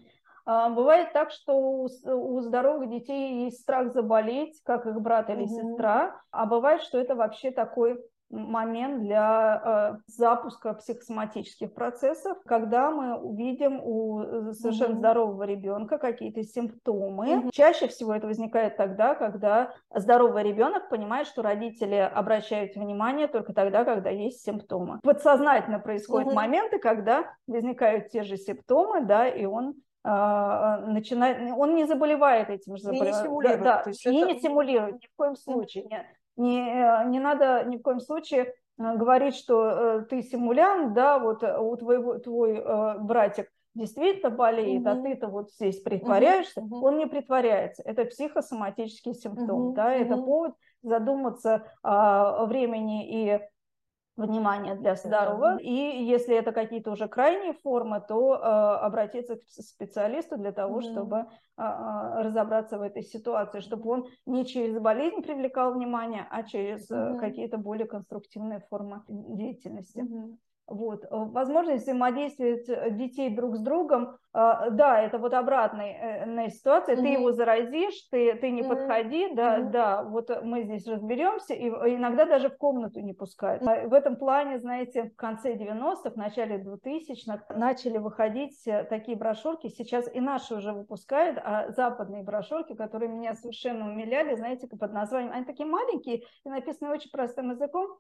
А, 0.47 0.69
бывает 0.71 1.13
так, 1.13 1.31
что 1.31 1.55
у 1.55 2.41
здоровых 2.41 2.89
детей 2.91 3.45
есть 3.45 3.61
страх 3.61 3.93
заболеть, 3.93 4.61
как 4.65 4.87
их 4.87 5.01
брат 5.01 5.31
или 5.31 5.45
mm-hmm. 5.45 5.71
сестра, 5.71 6.21
а 6.31 6.47
бывает, 6.47 6.83
что 6.83 6.99
это 6.99 7.15
вообще 7.15 7.51
такой 7.51 7.99
момент 8.31 9.03
для 9.03 9.97
э, 9.97 10.01
запуска 10.07 10.75
психосоматических 10.75 11.75
процессов, 11.75 12.39
когда 12.47 12.91
мы 12.91 13.19
увидим 13.19 13.81
у 13.83 14.53
совершенно 14.53 14.95
mm-hmm. 14.95 14.99
здорового 14.99 15.43
ребенка 15.43 15.99
какие-то 15.99 16.43
симптомы. 16.45 17.29
Mm-hmm. 17.29 17.51
Чаще 17.53 17.89
всего 17.89 18.15
это 18.15 18.29
возникает 18.29 18.77
тогда, 18.77 19.15
когда 19.17 19.73
здоровый 19.93 20.45
ребенок 20.45 20.89
понимает, 20.89 21.27
что 21.27 21.43
родители 21.43 21.97
обращают 21.97 22.77
внимание 22.77 23.27
только 23.27 23.53
тогда, 23.53 23.85
когда 23.85 24.11
есть 24.11 24.45
симптомы. 24.45 25.01
Подсознательно 25.03 25.81
происходят 25.81 26.29
mm-hmm. 26.29 26.35
моменты, 26.35 26.79
когда 26.79 27.25
возникают 27.49 28.11
те 28.11 28.23
же 28.23 28.37
симптомы, 28.37 29.05
да, 29.05 29.27
и 29.27 29.45
он 29.45 29.75
начинает, 30.03 31.53
он 31.57 31.75
не 31.75 31.85
заболевает 31.85 32.49
этим 32.51 32.77
же 32.77 32.83
заболеванием. 32.83 33.63
Да, 33.63 33.83
и 33.87 33.91
это... 33.91 34.33
не 34.33 34.41
симулирует 34.41 34.95
ни 35.03 35.07
в 35.07 35.17
коем 35.17 35.37
случае. 35.37 35.85
Не, 35.85 36.07
не, 36.37 37.11
не 37.11 37.21
надо 37.21 37.65
ни 37.65 37.77
в 37.77 37.83
коем 37.83 38.01
случае 38.01 38.55
говорить, 38.79 39.35
что 39.35 40.07
ты 40.09 40.23
симулянт, 40.23 40.95
да, 40.95 41.19
вот 41.19 41.43
у 41.43 41.77
твоего, 41.77 42.19
твой 42.19 42.63
братик 43.01 43.51
действительно 43.75 44.31
болеет, 44.31 44.83
угу. 44.83 44.91
а 44.91 44.97
ты-то 44.97 45.29
вот 45.29 45.51
здесь 45.53 45.81
притворяешься, 45.81 46.61
угу. 46.61 46.85
он 46.85 46.99
не 46.99 47.07
притворяется. 47.07 47.83
Это 47.85 48.05
психосоматический 48.05 49.15
симптом, 49.15 49.67
угу. 49.67 49.73
да, 49.75 49.93
это 49.93 50.17
повод 50.17 50.55
задуматься 50.83 51.65
о 51.83 52.47
времени 52.47 53.27
и 53.27 53.41
внимания 54.27 54.75
для 54.75 54.95
здорового. 54.95 55.59
И 55.59 55.73
если 55.73 56.37
это 56.37 56.53
какие-то 56.53 56.93
уже 56.93 57.09
крайние 57.09 57.55
формы, 57.55 58.03
то 58.07 58.35
э, 58.35 58.39
обратиться 58.39 59.37
к 59.37 59.43
специалисту 59.43 60.37
для 60.37 60.53
того, 60.53 60.81
mm-hmm. 60.81 60.93
чтобы 60.93 61.17
э, 61.17 61.25
разобраться 61.57 62.79
в 62.79 62.83
этой 62.83 63.03
ситуации, 63.03 63.61
чтобы 63.61 63.91
он 63.91 64.07
не 64.27 64.45
через 64.47 64.79
болезнь 64.79 65.23
привлекал 65.23 65.73
внимание, 65.75 66.27
а 66.31 66.43
через 66.43 66.91
mm-hmm. 66.91 67.19
какие-то 67.19 67.59
более 67.59 67.87
конструктивные 67.87 68.61
формы 68.69 69.03
деятельности. 69.09 70.01
Mm-hmm. 70.01 70.37
Вот. 70.71 71.05
Э, 71.05 71.09
возможность 71.11 71.83
взаимодействовать 71.83 72.69
э, 72.69 72.91
детей 72.93 73.35
друг 73.35 73.57
с 73.57 73.61
другом, 73.61 74.17
э, 74.33 74.71
да, 74.71 75.01
это 75.01 75.19
вот 75.19 75.35
обратная 75.35 76.49
ситуация, 76.49 76.95
mm-hmm. 76.95 77.03
ты 77.03 77.09
его 77.09 77.33
заразишь, 77.33 78.09
ты, 78.11 78.35
ты 78.37 78.51
не 78.53 78.63
mm-hmm. 78.63 78.69
подходи, 78.69 79.35
да, 79.35 79.59
mm-hmm. 79.59 79.71
да, 79.71 80.03
вот 80.05 80.31
мы 80.45 80.63
здесь 80.63 80.87
разберемся, 80.87 81.55
и 81.55 81.69
иногда 81.69 82.25
даже 82.25 82.51
в 82.51 82.57
комнату 82.57 83.01
не 83.01 83.13
пускают. 83.13 83.63
Mm-hmm. 83.63 83.89
В 83.89 83.93
этом 83.93 84.15
плане, 84.15 84.61
знаете, 84.61 85.11
в 85.11 85.17
конце 85.17 85.57
90-х, 85.57 86.11
в 86.11 86.17
начале 86.17 86.59
2000-х 86.59 87.53
начали 87.57 87.99
выходить 87.99 88.57
такие 88.89 89.19
брошюрки, 89.19 89.69
сейчас 89.69 90.09
и 90.15 90.21
наши 90.21 90.55
уже 90.55 90.73
выпускают, 90.73 91.39
а 91.45 91.73
западные 91.73 92.23
брошюрки, 92.23 92.75
которые 92.75 93.09
меня 93.09 93.35
совершенно 93.35 93.91
умиляли, 93.91 94.37
знаете, 94.37 94.69
под 94.69 94.93
названием, 94.93 95.33
они 95.33 95.45
такие 95.45 95.69
маленькие 95.69 96.23
и 96.45 96.49
написаны 96.49 96.93
очень 96.93 97.11
простым 97.11 97.51
языком, 97.51 97.89
а 97.91 97.97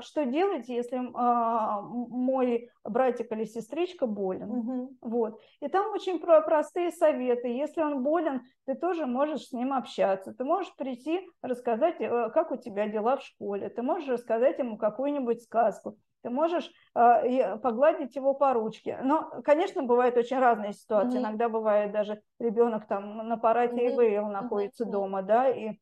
что 0.00 0.24
делать, 0.26 0.68
если 0.68 1.00
а, 1.14 1.80
мой 1.80 2.68
братик 2.84 3.32
или 3.32 3.44
сестричка 3.44 4.06
болен? 4.06 4.50
Угу. 4.50 4.96
Вот. 5.00 5.40
И 5.60 5.68
там 5.68 5.90
очень 5.92 6.18
простые 6.18 6.90
советы. 6.90 7.48
Если 7.48 7.80
он 7.80 8.02
болен, 8.02 8.42
ты 8.66 8.74
тоже 8.74 9.06
можешь 9.06 9.46
с 9.46 9.52
ним 9.52 9.72
общаться. 9.72 10.34
Ты 10.34 10.44
можешь 10.44 10.74
прийти, 10.76 11.20
рассказать, 11.42 12.00
э, 12.00 12.30
как 12.34 12.50
у 12.50 12.56
тебя 12.56 12.88
дела 12.88 13.16
в 13.16 13.22
школе. 13.22 13.68
Ты 13.68 13.82
можешь 13.82 14.08
рассказать 14.08 14.58
ему 14.58 14.76
какую-нибудь 14.76 15.42
сказку. 15.42 15.96
Ты 16.22 16.30
можешь 16.30 16.70
э, 16.94 17.56
погладить 17.58 18.14
его 18.14 18.34
по 18.34 18.52
ручке. 18.52 18.98
Но, 19.02 19.42
конечно, 19.44 19.82
бывают 19.82 20.16
очень 20.16 20.38
разные 20.38 20.72
ситуации. 20.72 21.16
Mm-hmm. 21.16 21.22
Иногда 21.22 21.48
бывает 21.48 21.92
даже 21.92 22.20
ребенок 22.38 22.86
там 22.86 23.28
на 23.28 23.36
параде 23.36 23.88
mm-hmm. 23.88 24.18
ИВЛ 24.18 24.28
находится 24.28 24.84
mm-hmm. 24.84 24.90
дома, 24.90 25.22
да, 25.22 25.48
и 25.48 25.78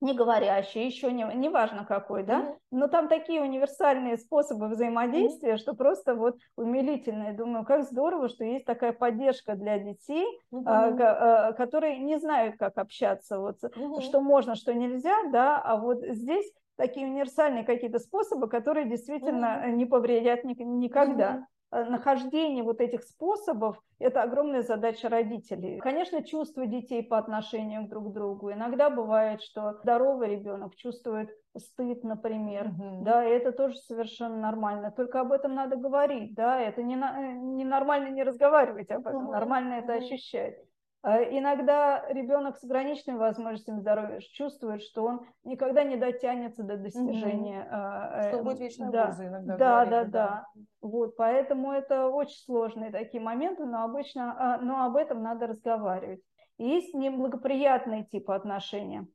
не 0.00 0.14
говорящий, 0.14 0.86
еще 0.86 1.12
не, 1.12 1.24
не 1.34 1.48
важно 1.48 1.84
какой, 1.84 2.22
да, 2.22 2.40
mm-hmm. 2.40 2.56
но 2.70 2.88
там 2.88 3.08
такие 3.08 3.42
универсальные 3.42 4.16
способы 4.16 4.68
взаимодействия, 4.68 5.54
mm-hmm. 5.54 5.58
что 5.58 5.74
просто 5.74 6.14
вот 6.14 6.38
умилительно. 6.56 7.34
думаю, 7.34 7.64
как 7.64 7.84
здорово, 7.84 8.28
что 8.28 8.44
есть 8.44 8.64
такая 8.64 8.92
поддержка 8.92 9.56
для 9.56 9.78
детей, 9.78 10.26
mm-hmm. 10.52 10.62
а, 10.66 11.48
а, 11.48 11.52
которые 11.52 11.98
не 11.98 12.18
знают, 12.18 12.56
как 12.58 12.78
общаться, 12.78 13.38
вот, 13.38 13.62
mm-hmm. 13.62 14.00
что 14.00 14.20
можно, 14.20 14.54
что 14.54 14.72
нельзя, 14.72 15.16
да, 15.30 15.60
а 15.60 15.76
вот 15.76 16.02
здесь 16.02 16.50
такие 16.76 17.06
универсальные 17.06 17.64
какие-то 17.64 17.98
способы, 17.98 18.48
которые 18.48 18.88
действительно 18.88 19.64
mm-hmm. 19.64 19.72
не 19.72 19.84
повредят 19.84 20.44
ни, 20.44 20.54
никогда. 20.62 21.32
Mm-hmm. 21.32 21.44
Э, 21.72 21.84
нахождение 21.84 22.64
вот 22.64 22.80
этих 22.80 23.04
способов– 23.04 23.80
это 24.00 24.22
огромная 24.22 24.62
задача 24.62 25.08
родителей. 25.08 25.78
Конечно, 25.78 26.22
чувства 26.22 26.66
детей 26.66 27.02
по 27.02 27.16
отношению 27.16 27.88
друг 27.88 28.10
к 28.10 28.12
другу. 28.12 28.50
Иногда 28.50 28.90
бывает, 28.90 29.40
что 29.42 29.74
здоровый 29.82 30.30
ребенок 30.30 30.74
чувствует 30.74 31.30
стыд, 31.56 32.02
например, 32.02 32.68
угу. 32.68 33.04
да, 33.04 33.24
и 33.24 33.30
это 33.30 33.52
тоже 33.52 33.76
совершенно 33.76 34.36
нормально. 34.36 34.90
Только 34.90 35.20
об 35.20 35.32
этом 35.32 35.54
надо 35.54 35.76
говорить, 35.76 36.34
да, 36.34 36.60
это 36.60 36.82
не, 36.82 36.96
э, 36.96 37.32
не 37.34 37.64
нормально 37.64 38.08
не 38.08 38.24
разговаривать 38.24 38.90
об 38.90 39.06
этом, 39.06 39.24
угу. 39.24 39.32
нормально 39.32 39.74
это 39.74 39.94
ощущать. 39.94 40.58
А 41.02 41.22
иногда 41.22 42.04
ребенок 42.10 42.58
с 42.58 42.64
ограниченными 42.64 43.18
возможностями 43.18 43.80
здоровья 43.80 44.20
чувствует, 44.20 44.82
что 44.82 45.04
он 45.04 45.26
никогда 45.44 45.82
не 45.82 45.96
дотянется 45.96 46.62
до 46.62 46.76
достижения. 46.76 47.62
Угу. 47.62 48.28
Что 48.28 48.42
будет 48.42 48.60
вечной 48.60 48.90
да, 48.90 49.16
иногда. 49.18 49.56
Да, 49.56 49.84
да, 49.84 49.86
да, 49.86 50.04
да. 50.04 50.46
Вот, 50.82 51.16
поэтому 51.16 51.72
это 51.72 52.08
очень 52.08 52.36
сложные 52.44 52.90
такие 52.90 53.22
моменты, 53.22 53.64
но 53.64 53.82
обычно, 53.82 54.36
а, 54.38 54.58
но 54.58 54.84
об 54.84 54.96
этом 54.96 55.22
надо 55.22 55.46
разговаривать. 55.46 56.20
Есть 56.58 56.92
неблагоприятные 56.92 58.04
типы 58.04 58.34
отношения 58.34 59.06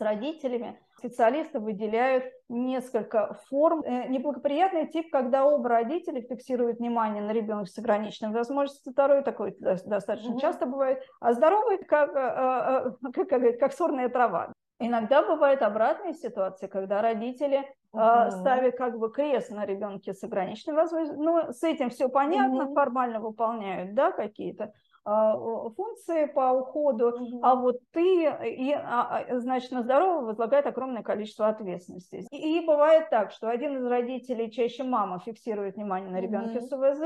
с 0.00 0.02
родителями. 0.02 0.80
Специалисты 0.96 1.60
выделяют 1.60 2.24
несколько 2.48 3.38
форм. 3.48 3.82
Э, 3.82 4.08
неблагоприятный 4.08 4.86
тип, 4.86 5.10
когда 5.12 5.44
оба 5.44 5.68
родителя 5.68 6.22
фиксируют 6.22 6.78
внимание 6.78 7.22
на 7.22 7.32
ребенка 7.32 7.66
с 7.66 7.78
ограниченными 7.78 8.34
возможностями. 8.34 8.92
Второй 8.92 9.22
такой 9.22 9.54
достаточно 9.58 10.32
mm-hmm. 10.32 10.40
часто 10.40 10.66
бывает. 10.66 11.02
А 11.20 11.32
здоровый, 11.34 11.78
как, 11.84 12.16
э, 12.16 12.92
э, 13.04 13.10
как, 13.12 13.28
как, 13.28 13.58
как 13.58 13.72
сорная 13.72 14.08
трава. 14.08 14.52
Иногда 14.78 15.22
бывают 15.22 15.60
обратные 15.60 16.14
ситуации, 16.14 16.66
когда 16.66 17.02
родители 17.02 17.68
uh 17.94 18.30
ставят 18.30 18.76
как 18.76 18.98
бы 18.98 19.10
крест 19.10 19.50
на 19.50 19.66
ребенке 19.66 20.14
с 20.14 20.22
ограниченными 20.22 20.76
возможностями. 20.76 21.24
Ну, 21.24 21.52
с 21.52 21.62
этим 21.64 21.90
все 21.90 22.08
понятно, 22.08 22.62
uh 22.62 22.74
формально 22.74 23.20
выполняют, 23.20 23.94
да, 23.94 24.12
какие-то 24.12 24.72
функции 25.04 26.26
по 26.26 26.52
уходу, 26.52 27.08
угу. 27.08 27.40
а 27.42 27.54
вот 27.56 27.78
ты, 27.92 28.24
и, 28.24 28.72
а, 28.72 29.24
а, 29.28 29.38
значит, 29.38 29.70
на 29.72 29.82
здорового 29.82 30.26
возлагает 30.26 30.66
огромное 30.66 31.02
количество 31.02 31.48
ответственности. 31.48 32.26
И, 32.30 32.58
и 32.58 32.66
бывает 32.66 33.08
так, 33.10 33.32
что 33.32 33.48
один 33.48 33.78
из 33.78 33.86
родителей, 33.86 34.50
чаще 34.50 34.84
мама, 34.84 35.18
фиксирует 35.20 35.76
внимание 35.76 36.10
на 36.10 36.20
ребенке 36.20 36.58
угу. 36.58 36.66
с 36.66 36.72
УВЗ, 36.72 37.02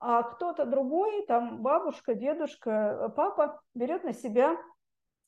а 0.00 0.22
кто-то 0.22 0.66
другой, 0.66 1.24
там 1.26 1.62
бабушка, 1.62 2.14
дедушка, 2.14 3.12
папа 3.16 3.60
берет 3.74 4.04
на 4.04 4.12
себя 4.12 4.50
а, 4.50 4.54
а, 4.54 4.73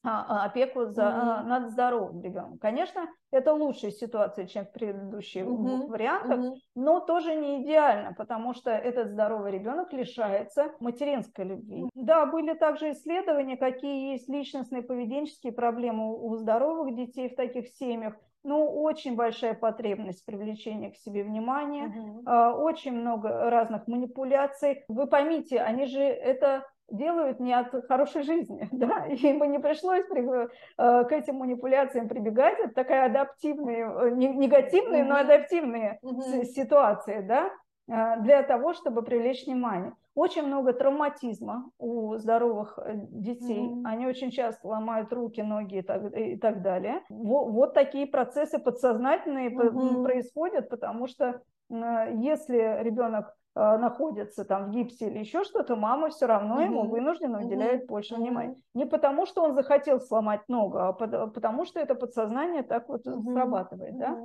опеку 0.07 0.87
за, 0.87 1.03
mm-hmm. 1.03 1.43
над 1.49 1.71
здоровым 1.71 2.23
ребенком. 2.23 2.59
Конечно, 2.59 3.09
это 3.31 3.53
лучшая 3.53 3.91
ситуация, 3.91 4.47
чем 4.47 4.65
в 4.65 4.73
предыдущих 4.73 5.45
mm-hmm. 5.45 5.87
вариантах, 5.89 6.39
mm-hmm. 6.39 6.55
но 6.77 7.01
тоже 7.01 7.35
не 7.35 7.63
идеально, 7.63 8.15
потому 8.15 8.55
что 8.55 8.71
этот 8.71 9.11
здоровый 9.11 9.53
ребенок 9.53 9.93
лишается 9.93 10.73
материнской 10.81 11.45
любви. 11.45 11.83
Mm-hmm. 11.83 11.91
Да, 11.95 12.27
были 12.27 12.55
также 12.55 12.93
исследования, 12.93 13.57
какие 13.57 14.13
есть 14.13 14.29
личностные 14.29 14.83
поведенческие 14.83 15.53
проблемы 15.53 16.17
у 16.17 16.37
здоровых 16.37 16.95
детей 16.95 17.29
в 17.29 17.37
таких 17.37 17.69
семьях. 17.69 18.15
Ну, 18.45 18.81
очень 18.81 19.17
большая 19.17 19.55
потребность 19.55 20.25
привлечения 20.25 20.93
к 20.93 20.97
себе 20.97 21.25
внимания, 21.25 21.89
mm-hmm. 21.89 22.53
очень 22.53 22.93
много 22.93 23.51
разных 23.51 23.89
манипуляций. 23.89 24.85
Вы 24.87 25.09
поймите, 25.09 25.59
они 25.59 25.87
же 25.87 26.01
это 26.01 26.65
делают 26.91 27.41
не 27.41 27.53
от 27.53 27.70
хорошей 27.87 28.22
жизни, 28.22 28.68
да, 28.72 29.07
им 29.07 29.39
бы 29.39 29.47
не 29.47 29.59
пришлось 29.59 30.07
при, 30.07 30.22
э, 30.22 31.05
к 31.05 31.12
этим 31.12 31.37
манипуляциям 31.37 32.09
прибегать, 32.09 32.59
это 32.59 32.74
такая 32.74 33.07
адаптивные, 33.07 33.84
э, 33.84 34.11
негативные, 34.11 35.03
mm-hmm. 35.03 35.09
но 35.09 35.16
адаптивные 35.16 35.99
mm-hmm. 36.03 36.45
ситуации, 36.45 37.20
да, 37.22 37.51
э, 37.89 38.20
для 38.22 38.43
того, 38.43 38.72
чтобы 38.72 39.03
привлечь 39.03 39.47
внимание. 39.47 39.95
Очень 40.14 40.47
много 40.47 40.72
травматизма 40.72 41.70
у 41.78 42.16
здоровых 42.16 42.78
детей. 42.95 43.68
Mm-hmm. 43.68 43.82
Они 43.84 44.07
очень 44.07 44.30
часто 44.30 44.66
ломают 44.66 45.12
руки, 45.12 45.43
ноги 45.43 45.78
и 45.78 45.82
так, 45.82 46.16
и 46.16 46.37
так 46.37 46.62
далее. 46.62 47.03
Вот, 47.11 47.51
вот 47.51 47.74
такие 47.74 48.07
процессы 48.07 48.59
подсознательные 48.59 49.51
mm-hmm. 49.51 50.03
происходят, 50.03 50.70
потому 50.70 51.07
что 51.07 51.43
если 51.68 52.82
ребенок 52.82 53.34
находится 53.57 54.45
там 54.45 54.67
в 54.67 54.71
гипсе 54.71 55.07
или 55.07 55.21
еще 55.21 55.43
что-то, 55.43 55.77
мама 55.77 56.11
все 56.11 56.27
равно 56.27 56.57
угу. 56.57 56.63
ему 56.63 56.89
вынуждена 56.89 57.41
уделяет 57.43 57.85
угу. 57.85 57.95
больше 57.95 58.15
внимания. 58.15 58.57
Не 58.75 58.85
потому, 58.85 59.25
что 59.25 59.43
он 59.43 59.55
захотел 59.55 59.99
сломать 59.99 60.43
ногу, 60.49 60.79
а 60.79 60.93
потому, 60.93 61.65
что 61.65 61.81
это 61.81 61.95
подсознание 61.95 62.63
так 62.63 62.89
вот 62.89 63.07
угу. 63.07 63.33
срабатывает. 63.33 63.95
Угу. 63.95 63.99
Да? 63.99 64.25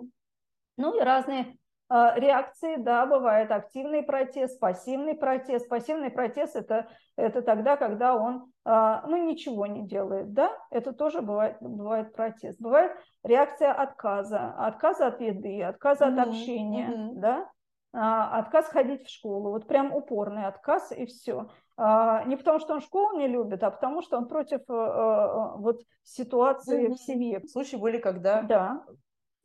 Ну 0.75 0.99
и 0.99 1.01
разные 1.01 1.55
э, 1.89 2.11
реакции, 2.15 2.75
да, 2.75 3.05
бывает 3.05 3.51
активный 3.51 4.03
протест, 4.03 4.59
пассивный 4.59 5.15
протест. 5.15 5.69
Пассивный 5.69 6.09
протест 6.09 6.57
это, 6.57 6.89
это 7.15 7.41
тогда, 7.41 7.77
когда 7.77 8.15
он 8.15 8.51
э, 8.65 8.95
ну, 9.07 9.15
ничего 9.15 9.65
не 9.65 9.87
делает, 9.87 10.33
да, 10.33 10.51
это 10.71 10.91
тоже 10.91 11.21
бывает, 11.21 11.55
бывает 11.61 12.13
протест. 12.13 12.59
Бывает 12.59 12.91
реакция 13.23 13.71
отказа, 13.71 14.53
отказа 14.57 15.07
от 15.07 15.21
еды, 15.21 15.63
отказа 15.63 16.05
mm-hmm. 16.05 16.19
от 16.19 16.27
общения, 16.27 16.89
mm-hmm. 16.89 17.09
да, 17.13 17.49
отказ 17.93 18.67
ходить 18.67 19.05
в 19.05 19.09
школу, 19.09 19.51
вот 19.51 19.67
прям 19.67 19.93
упорный 19.93 20.45
отказ 20.45 20.91
и 20.91 21.05
все. 21.05 21.49
А, 21.77 22.23
не 22.25 22.37
потому, 22.37 22.59
что 22.59 22.73
он 22.73 22.81
школу 22.81 23.17
не 23.17 23.27
любит, 23.27 23.63
а 23.63 23.71
потому, 23.71 24.01
что 24.01 24.17
он 24.17 24.27
против 24.27 24.61
э, 24.69 24.73
э, 24.73 25.57
вот 25.57 25.81
ситуации 26.03 26.87
mm-hmm. 26.87 26.93
в 26.93 26.99
семье. 26.99 27.41
Случаи 27.47 27.75
были, 27.75 27.97
когда 27.97 28.43
да. 28.43 28.85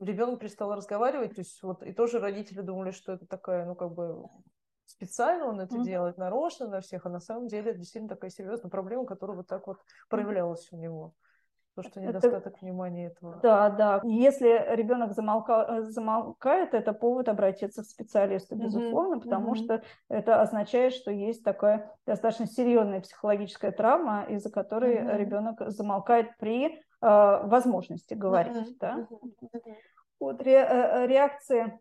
ребенок 0.00 0.40
перестал 0.40 0.74
разговаривать, 0.74 1.34
то 1.34 1.40
есть 1.40 1.62
вот 1.62 1.82
и 1.82 1.92
тоже 1.92 2.18
родители 2.18 2.60
думали, 2.60 2.90
что 2.90 3.12
это 3.12 3.26
такая, 3.26 3.64
ну 3.64 3.74
как 3.74 3.94
бы 3.94 4.28
специально 4.84 5.46
он 5.46 5.60
это 5.60 5.76
mm-hmm. 5.76 5.84
делает, 5.84 6.18
нарочно 6.18 6.68
на 6.68 6.80
всех, 6.82 7.06
а 7.06 7.08
на 7.08 7.20
самом 7.20 7.48
деле 7.48 7.70
это 7.70 7.78
действительно 7.78 8.14
такая 8.14 8.30
серьезная 8.30 8.70
проблема, 8.70 9.06
которая 9.06 9.38
вот 9.38 9.46
так 9.46 9.66
вот 9.66 9.78
проявлялась 10.08 10.68
у 10.72 10.76
него. 10.76 11.14
То, 11.76 11.82
что 11.82 12.00
недостаток 12.00 12.54
это, 12.54 12.64
внимания 12.64 13.08
этого. 13.08 13.38
Да, 13.42 13.68
да. 13.68 14.00
Если 14.02 14.74
ребенок 14.74 15.12
замолка, 15.12 15.82
замолкает, 15.82 16.72
это 16.72 16.94
повод 16.94 17.28
обратиться 17.28 17.82
к 17.82 17.86
специалисту, 17.86 18.56
безусловно, 18.56 19.16
mm-hmm. 19.16 19.20
потому 19.20 19.52
mm-hmm. 19.52 19.64
что 19.64 19.82
это 20.08 20.40
означает, 20.40 20.94
что 20.94 21.10
есть 21.10 21.44
такая 21.44 21.94
достаточно 22.06 22.46
серьезная 22.46 23.02
психологическая 23.02 23.72
травма, 23.72 24.24
из-за 24.30 24.50
которой 24.50 24.96
mm-hmm. 24.96 25.16
ребенок 25.18 25.70
замолкает 25.70 26.34
при 26.38 26.68
э, 26.68 26.76
возможности 27.02 28.14
говорить. 28.14 28.56
Mm-hmm. 28.56 28.76
Да? 28.80 29.06
Mm-hmm. 29.10 29.74
Вот 30.18 30.42
ре, 30.42 30.66
э, 30.66 31.06
реакции 31.06 31.78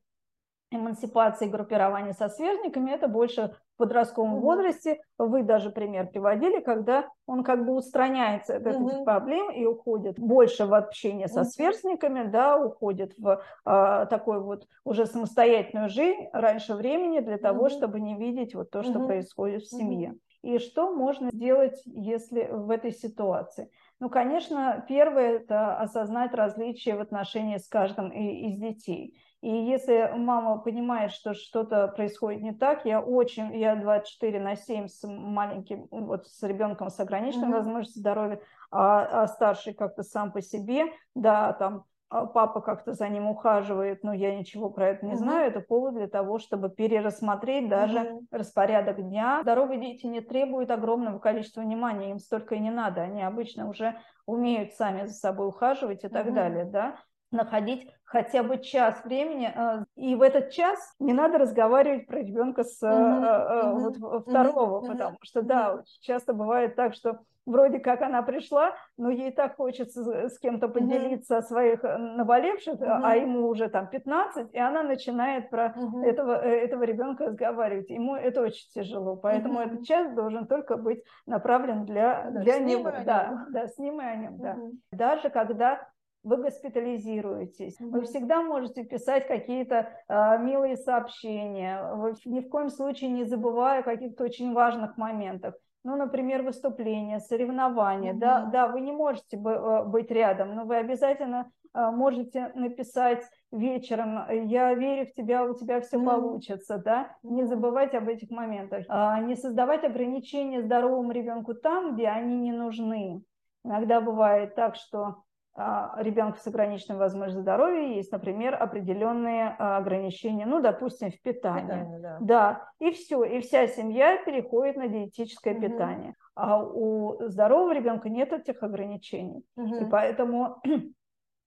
эмансипации 0.75 1.47
группирования 1.47 2.13
со 2.13 2.29
сверстниками, 2.29 2.91
это 2.91 3.07
больше 3.07 3.55
в 3.75 3.77
подростковом 3.77 4.35
mm-hmm. 4.35 4.39
возрасте. 4.39 5.01
Вы 5.17 5.43
даже 5.43 5.69
пример 5.69 6.07
приводили, 6.07 6.61
когда 6.61 7.09
он 7.25 7.43
как 7.43 7.65
бы 7.65 7.73
устраняется 7.73 8.57
от 8.57 8.63
mm-hmm. 8.63 8.89
этих 8.89 9.03
проблем 9.03 9.51
и 9.51 9.65
уходит 9.65 10.19
больше 10.19 10.65
в 10.65 10.73
общение 10.73 11.27
со 11.27 11.41
mm-hmm. 11.41 11.45
сверстниками, 11.45 12.23
да, 12.29 12.57
уходит 12.57 13.13
в 13.17 13.41
а, 13.65 14.05
такой 14.05 14.41
вот 14.41 14.67
уже 14.83 15.05
самостоятельную 15.05 15.89
жизнь 15.89 16.27
раньше 16.31 16.75
времени 16.75 17.19
для 17.19 17.37
того, 17.37 17.67
mm-hmm. 17.67 17.77
чтобы 17.77 17.99
не 17.99 18.15
видеть 18.15 18.55
вот 18.55 18.69
то, 18.69 18.83
что 18.83 18.99
mm-hmm. 18.99 19.07
происходит 19.07 19.63
в 19.63 19.69
семье. 19.69 20.09
Mm-hmm. 20.09 20.19
И 20.45 20.59
что 20.59 20.93
можно 20.93 21.31
сделать, 21.31 21.81
если 21.85 22.47
в 22.51 22.69
этой 22.69 22.91
ситуации? 22.91 23.71
Ну, 23.99 24.11
конечно, 24.11 24.85
первое– 24.87 25.37
это 25.39 25.75
осознать 25.77 26.35
различия 26.35 26.95
в 26.95 27.01
отношении 27.01 27.57
с 27.57 27.67
каждым 27.67 28.09
из 28.11 28.55
детей. 28.59 29.19
И 29.45 29.51
если 29.51 30.11
мама 30.15 30.57
понимает, 30.57 31.11
что 31.11 31.35
что-то 31.35 31.87
происходит 31.89 32.41
не 32.41 32.51
так, 32.51 32.83
я 32.83 32.99
очень, 32.99 33.55
я 33.55 33.75
24 33.75 34.39
на 34.39 34.55
7 34.55 34.87
с 34.87 35.07
маленьким, 35.07 35.85
вот 35.91 36.25
с 36.25 36.41
ребенком 36.41 36.89
с 36.89 36.99
ограниченной 36.99 37.49
mm-hmm. 37.49 37.57
возможностью 37.57 37.99
здоровья, 37.99 38.41
а, 38.71 39.21
а 39.21 39.27
старший 39.27 39.75
как-то 39.75 40.01
сам 40.01 40.31
по 40.31 40.41
себе, 40.41 40.85
да, 41.13 41.53
там 41.53 41.83
а 42.09 42.25
папа 42.25 42.59
как-то 42.59 42.93
за 42.93 43.07
ним 43.07 43.27
ухаживает, 43.27 44.03
но 44.03 44.13
я 44.13 44.35
ничего 44.35 44.71
про 44.71 44.87
это 44.87 45.05
не 45.05 45.11
mm-hmm. 45.11 45.17
знаю, 45.17 45.47
это 45.47 45.59
повод 45.59 45.93
для 45.93 46.07
того, 46.07 46.39
чтобы 46.39 46.71
перерассмотреть 46.71 47.69
даже 47.69 47.99
mm-hmm. 47.99 48.19
распорядок 48.31 48.99
дня. 48.99 49.41
Здоровые 49.43 49.79
дети 49.79 50.07
не 50.07 50.21
требуют 50.21 50.71
огромного 50.71 51.19
количества 51.19 51.61
внимания, 51.61 52.09
им 52.09 52.17
столько 52.17 52.55
и 52.55 52.59
не 52.59 52.71
надо, 52.71 53.01
они 53.01 53.21
обычно 53.21 53.69
уже 53.69 53.95
умеют 54.25 54.73
сами 54.73 55.05
за 55.05 55.13
собой 55.13 55.49
ухаживать 55.49 56.03
и 56.03 56.07
mm-hmm. 56.07 56.09
так 56.09 56.33
далее, 56.33 56.65
да 56.65 56.95
находить 57.31 57.89
хотя 58.03 58.43
бы 58.43 58.59
час 58.59 59.03
времени, 59.03 59.51
э, 59.53 59.85
и 59.95 60.15
в 60.15 60.21
этот 60.21 60.51
час 60.51 60.79
не 60.99 61.13
надо 61.13 61.37
разговаривать 61.37 62.07
про 62.07 62.19
ребенка 62.19 62.63
с 62.63 62.81
mm-hmm. 62.81 63.73
вот, 63.99 64.27
второго, 64.27 64.79
mm-hmm. 64.79 64.91
потому 64.91 65.17
что, 65.21 65.41
да, 65.41 65.81
часто 66.01 66.33
бывает 66.33 66.75
так, 66.75 66.93
что 66.93 67.19
вроде 67.45 67.79
как 67.79 68.01
она 68.01 68.21
пришла, 68.21 68.73
но 68.97 69.09
ей 69.09 69.31
так 69.31 69.55
хочется 69.55 70.29
с 70.29 70.39
кем-то 70.39 70.67
поделиться 70.67 71.37
mm-hmm. 71.37 71.41
своих 71.41 71.83
наболевших, 71.83 72.75
mm-hmm. 72.75 73.01
а 73.03 73.15
ему 73.15 73.47
уже 73.47 73.69
там 73.69 73.87
15, 73.87 74.53
и 74.53 74.59
она 74.59 74.83
начинает 74.83 75.49
про 75.49 75.67
mm-hmm. 75.67 76.03
этого, 76.03 76.33
этого 76.33 76.83
ребенка 76.83 77.25
разговаривать. 77.25 77.89
Ему 77.89 78.15
это 78.15 78.41
очень 78.41 78.69
тяжело, 78.71 79.15
поэтому 79.15 79.59
mm-hmm. 79.59 79.65
этот 79.65 79.85
час 79.85 80.13
должен 80.13 80.47
только 80.47 80.77
быть 80.77 81.03
направлен 81.25 81.85
для, 81.85 82.29
да, 82.31 82.41
для 82.41 82.59
него. 82.59 82.91
Да, 83.05 83.45
да, 83.49 83.67
с 83.67 83.77
ним 83.77 84.01
и 84.01 84.05
о 84.05 84.15
нем, 84.15 84.35
mm-hmm. 84.35 84.71
да. 84.91 84.97
Даже 84.97 85.29
когда 85.29 85.87
вы 86.25 86.37
госпитализируетесь. 86.37 87.79
Вы 87.79 88.01
всегда 88.01 88.41
можете 88.41 88.83
писать 88.83 89.27
какие-то 89.27 89.89
э, 90.09 90.39
милые 90.39 90.75
сообщения, 90.75 91.93
вы 91.93 92.15
ни 92.25 92.39
в 92.39 92.49
коем 92.49 92.69
случае 92.69 93.11
не 93.11 93.23
забывая 93.25 93.81
о 93.81 93.83
каких-то 93.83 94.23
очень 94.23 94.53
важных 94.53 94.97
моментах. 94.97 95.53
Ну, 95.83 95.95
например, 95.95 96.41
выступление, 96.41 97.19
соревнования. 97.19 98.13
Mm-hmm. 98.13 98.17
Да, 98.17 98.45
да, 98.45 98.67
вы 98.67 98.81
не 98.81 98.91
можете 98.91 99.37
э, 99.37 99.83
быть 99.85 100.09
рядом, 100.09 100.55
но 100.55 100.65
вы 100.65 100.77
обязательно 100.77 101.51
э, 101.75 101.91
можете 101.91 102.51
написать 102.55 103.23
вечером, 103.51 104.25
я 104.47 104.73
верю 104.73 105.05
в 105.05 105.13
тебя, 105.13 105.45
у 105.45 105.53
тебя 105.53 105.79
все 105.81 105.97
mm-hmm. 105.97 106.05
получится, 106.05 106.81
да, 106.83 107.15
не 107.21 107.45
забывать 107.45 107.93
об 107.93 108.09
этих 108.09 108.31
моментах, 108.31 108.85
а, 108.89 109.19
не 109.19 109.35
создавать 109.35 109.83
ограничения 109.83 110.63
здоровому 110.63 111.11
ребенку 111.11 111.53
там, 111.53 111.93
где 111.93 112.07
они 112.07 112.35
не 112.35 112.51
нужны. 112.51 113.21
Иногда 113.63 114.01
бывает 114.01 114.55
так, 114.55 114.75
что 114.75 115.17
ребенка 115.57 116.39
с 116.39 116.47
ограниченной 116.47 116.99
возможностью 116.99 117.41
здоровья 117.41 117.95
есть, 117.95 118.11
например, 118.11 118.61
определенные 118.61 119.55
а, 119.57 119.77
ограничения, 119.77 120.45
ну, 120.45 120.61
допустим, 120.61 121.11
в 121.11 121.21
питании. 121.21 121.67
питании 121.67 121.97
да. 122.01 122.17
да, 122.19 122.69
и 122.79 122.91
все, 122.91 123.23
и 123.23 123.39
вся 123.39 123.67
семья 123.67 124.17
переходит 124.17 124.75
на 124.75 124.89
диетическое 124.89 125.53
угу. 125.53 125.61
питание. 125.61 126.15
А 126.35 126.61
у 126.61 127.17
здорового 127.29 127.73
ребенка 127.73 128.09
нет 128.09 128.33
этих 128.33 128.61
ограничений. 128.63 129.45
Угу. 129.55 129.75
И 129.75 129.85
поэтому 129.85 130.61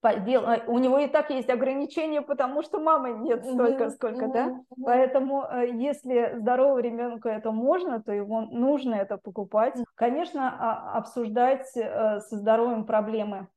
у 0.01 0.79
него 0.79 0.97
и 0.97 1.07
так 1.07 1.29
есть 1.29 1.49
ограничения, 1.51 2.23
потому 2.23 2.63
что 2.63 2.79
мамы 2.79 3.11
нет 3.11 3.45
столько, 3.45 3.85
mm-hmm. 3.85 3.89
сколько, 3.89 4.25
mm-hmm. 4.25 4.33
да. 4.33 4.59
Поэтому, 4.83 5.43
э, 5.43 5.69
если 5.73 6.35
здорового 6.37 6.79
ребенка 6.79 7.29
это 7.29 7.51
можно, 7.51 8.01
то 8.01 8.13
его 8.13 8.41
нужно 8.41 8.95
это 8.95 9.17
покупать. 9.17 9.75
Конечно, 9.95 10.95
обсуждать 10.95 11.69
э, 11.75 12.21
со 12.21 12.37
здоровьем 12.37 12.85
проблемы 12.85 13.47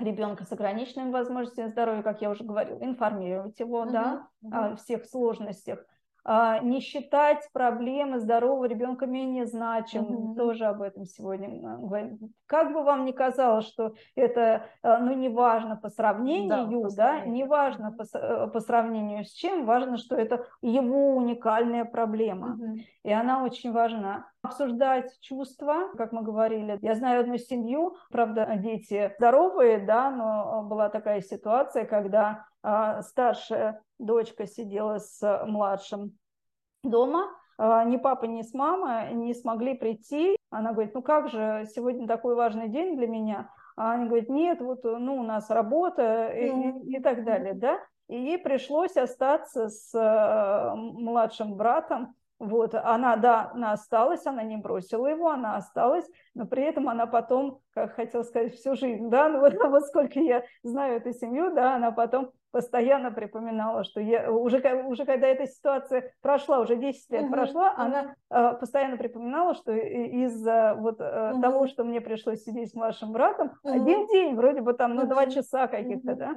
ребенка 0.00 0.44
с 0.44 0.52
ограниченными 0.52 1.10
возможностями 1.10 1.68
здоровья, 1.68 2.02
как 2.02 2.22
я 2.22 2.30
уже 2.30 2.44
говорила, 2.44 2.78
информировать 2.82 3.58
его 3.60 3.84
uh-huh, 3.84 3.92
да, 3.92 4.28
о 4.50 4.76
всех 4.76 5.06
сложностях, 5.06 5.84
не 6.24 6.80
считать 6.80 7.48
проблемы 7.52 8.20
здорового 8.20 8.66
ребенка 8.66 9.06
менее 9.06 9.46
значимыми, 9.46 10.32
mm-hmm. 10.32 10.36
тоже 10.36 10.64
об 10.66 10.82
этом 10.82 11.04
сегодня 11.04 11.48
говорим. 11.78 12.18
Как 12.46 12.72
бы 12.72 12.82
вам 12.82 13.04
ни 13.04 13.12
казалось, 13.12 13.66
что 13.66 13.94
это 14.14 14.66
а, 14.82 14.98
ну, 14.98 15.14
не 15.14 15.28
важно 15.28 15.76
по 15.76 15.88
сравнению, 15.88 16.48
да, 16.48 16.88
по 16.88 16.96
да 16.96 17.20
не 17.26 17.44
важно 17.44 17.92
по, 17.92 18.04
э, 18.16 18.48
по 18.48 18.60
сравнению 18.60 19.24
с 19.24 19.32
чем, 19.32 19.64
важно, 19.64 19.96
что 19.96 20.16
это 20.16 20.46
его 20.62 21.16
уникальная 21.16 21.84
проблема, 21.84 22.58
mm-hmm. 22.58 22.80
и 23.04 23.12
она 23.12 23.42
очень 23.42 23.72
важна. 23.72 24.26
Обсуждать 24.42 25.20
чувства, 25.20 25.90
как 25.98 26.12
мы 26.12 26.22
говорили. 26.22 26.78
Я 26.80 26.94
знаю 26.94 27.20
одну 27.20 27.36
семью, 27.36 27.96
правда, 28.10 28.50
дети 28.56 29.12
здоровые, 29.18 29.78
да, 29.78 30.10
но 30.10 30.62
была 30.62 30.88
такая 30.88 31.20
ситуация, 31.20 31.84
когда 31.84 32.30
а, 32.30 32.49
старшая 32.62 33.82
дочка 33.98 34.46
сидела 34.46 34.98
с 34.98 35.44
младшим 35.46 36.18
дома, 36.82 37.28
а, 37.62 37.84
ни 37.84 37.98
папа, 37.98 38.24
ни 38.24 38.40
с 38.40 38.54
мамой 38.54 39.12
не 39.14 39.34
смогли 39.34 39.74
прийти. 39.74 40.36
Она 40.50 40.72
говорит, 40.72 40.94
ну 40.94 41.02
как 41.02 41.28
же, 41.28 41.66
сегодня 41.74 42.08
такой 42.08 42.34
важный 42.34 42.68
день 42.68 42.96
для 42.96 43.06
меня. 43.06 43.50
А 43.76 43.92
они 43.92 44.06
говорят, 44.06 44.30
нет, 44.30 44.60
вот 44.60 44.82
ну, 44.84 45.16
у 45.16 45.22
нас 45.22 45.50
работа 45.50 46.28
и, 46.28 46.48
и, 46.48 46.96
и 46.96 47.00
так 47.00 47.24
далее, 47.24 47.54
да. 47.54 47.78
И 48.08 48.16
ей 48.16 48.38
пришлось 48.38 48.96
остаться 48.96 49.68
с 49.68 49.94
э, 49.94 50.74
младшим 50.74 51.54
братом, 51.54 52.14
вот, 52.40 52.74
она, 52.74 53.16
да, 53.16 53.50
она 53.52 53.72
осталась, 53.72 54.24
она 54.24 54.42
не 54.42 54.56
бросила 54.56 55.06
его, 55.06 55.28
она 55.28 55.56
осталась, 55.56 56.06
но 56.34 56.46
при 56.46 56.62
этом 56.64 56.88
она 56.88 57.06
потом, 57.06 57.60
как 57.74 57.94
хотела 57.94 58.22
сказать, 58.22 58.54
всю 58.54 58.74
жизнь, 58.74 59.10
да, 59.10 59.28
ну 59.28 59.40
вот, 59.40 59.54
вот 59.62 59.84
сколько 59.84 60.18
я 60.18 60.42
знаю 60.62 60.96
эту 60.96 61.12
семью, 61.12 61.54
да, 61.54 61.76
она 61.76 61.92
потом 61.92 62.32
постоянно 62.50 63.10
припоминала, 63.10 63.84
что 63.84 64.00
я, 64.00 64.30
уже, 64.30 64.58
уже 64.84 65.04
когда 65.04 65.26
эта 65.26 65.46
ситуация 65.46 66.12
прошла, 66.20 66.60
уже 66.60 66.76
10 66.76 67.10
лет 67.10 67.24
uh-huh, 67.24 67.30
прошла, 67.30 67.70
uh-huh. 67.70 67.74
она 67.76 68.14
э, 68.30 68.58
постоянно 68.58 68.96
припоминала, 68.96 69.54
что 69.54 69.72
из-за 69.72 70.74
вот 70.78 71.00
э, 71.00 71.04
uh-huh. 71.04 71.40
того, 71.40 71.66
что 71.66 71.84
мне 71.84 72.00
пришлось 72.00 72.42
сидеть 72.42 72.70
с 72.70 72.74
младшим 72.74 73.12
братом, 73.12 73.48
uh-huh. 73.64 73.72
один 73.72 74.06
день, 74.08 74.34
вроде 74.34 74.62
бы 74.62 74.72
там, 74.72 74.94
ну, 74.94 75.02
uh-huh. 75.02 75.08
два 75.08 75.26
часа 75.26 75.68
каких-то, 75.68 76.12
uh-huh. 76.12 76.16
да, 76.16 76.34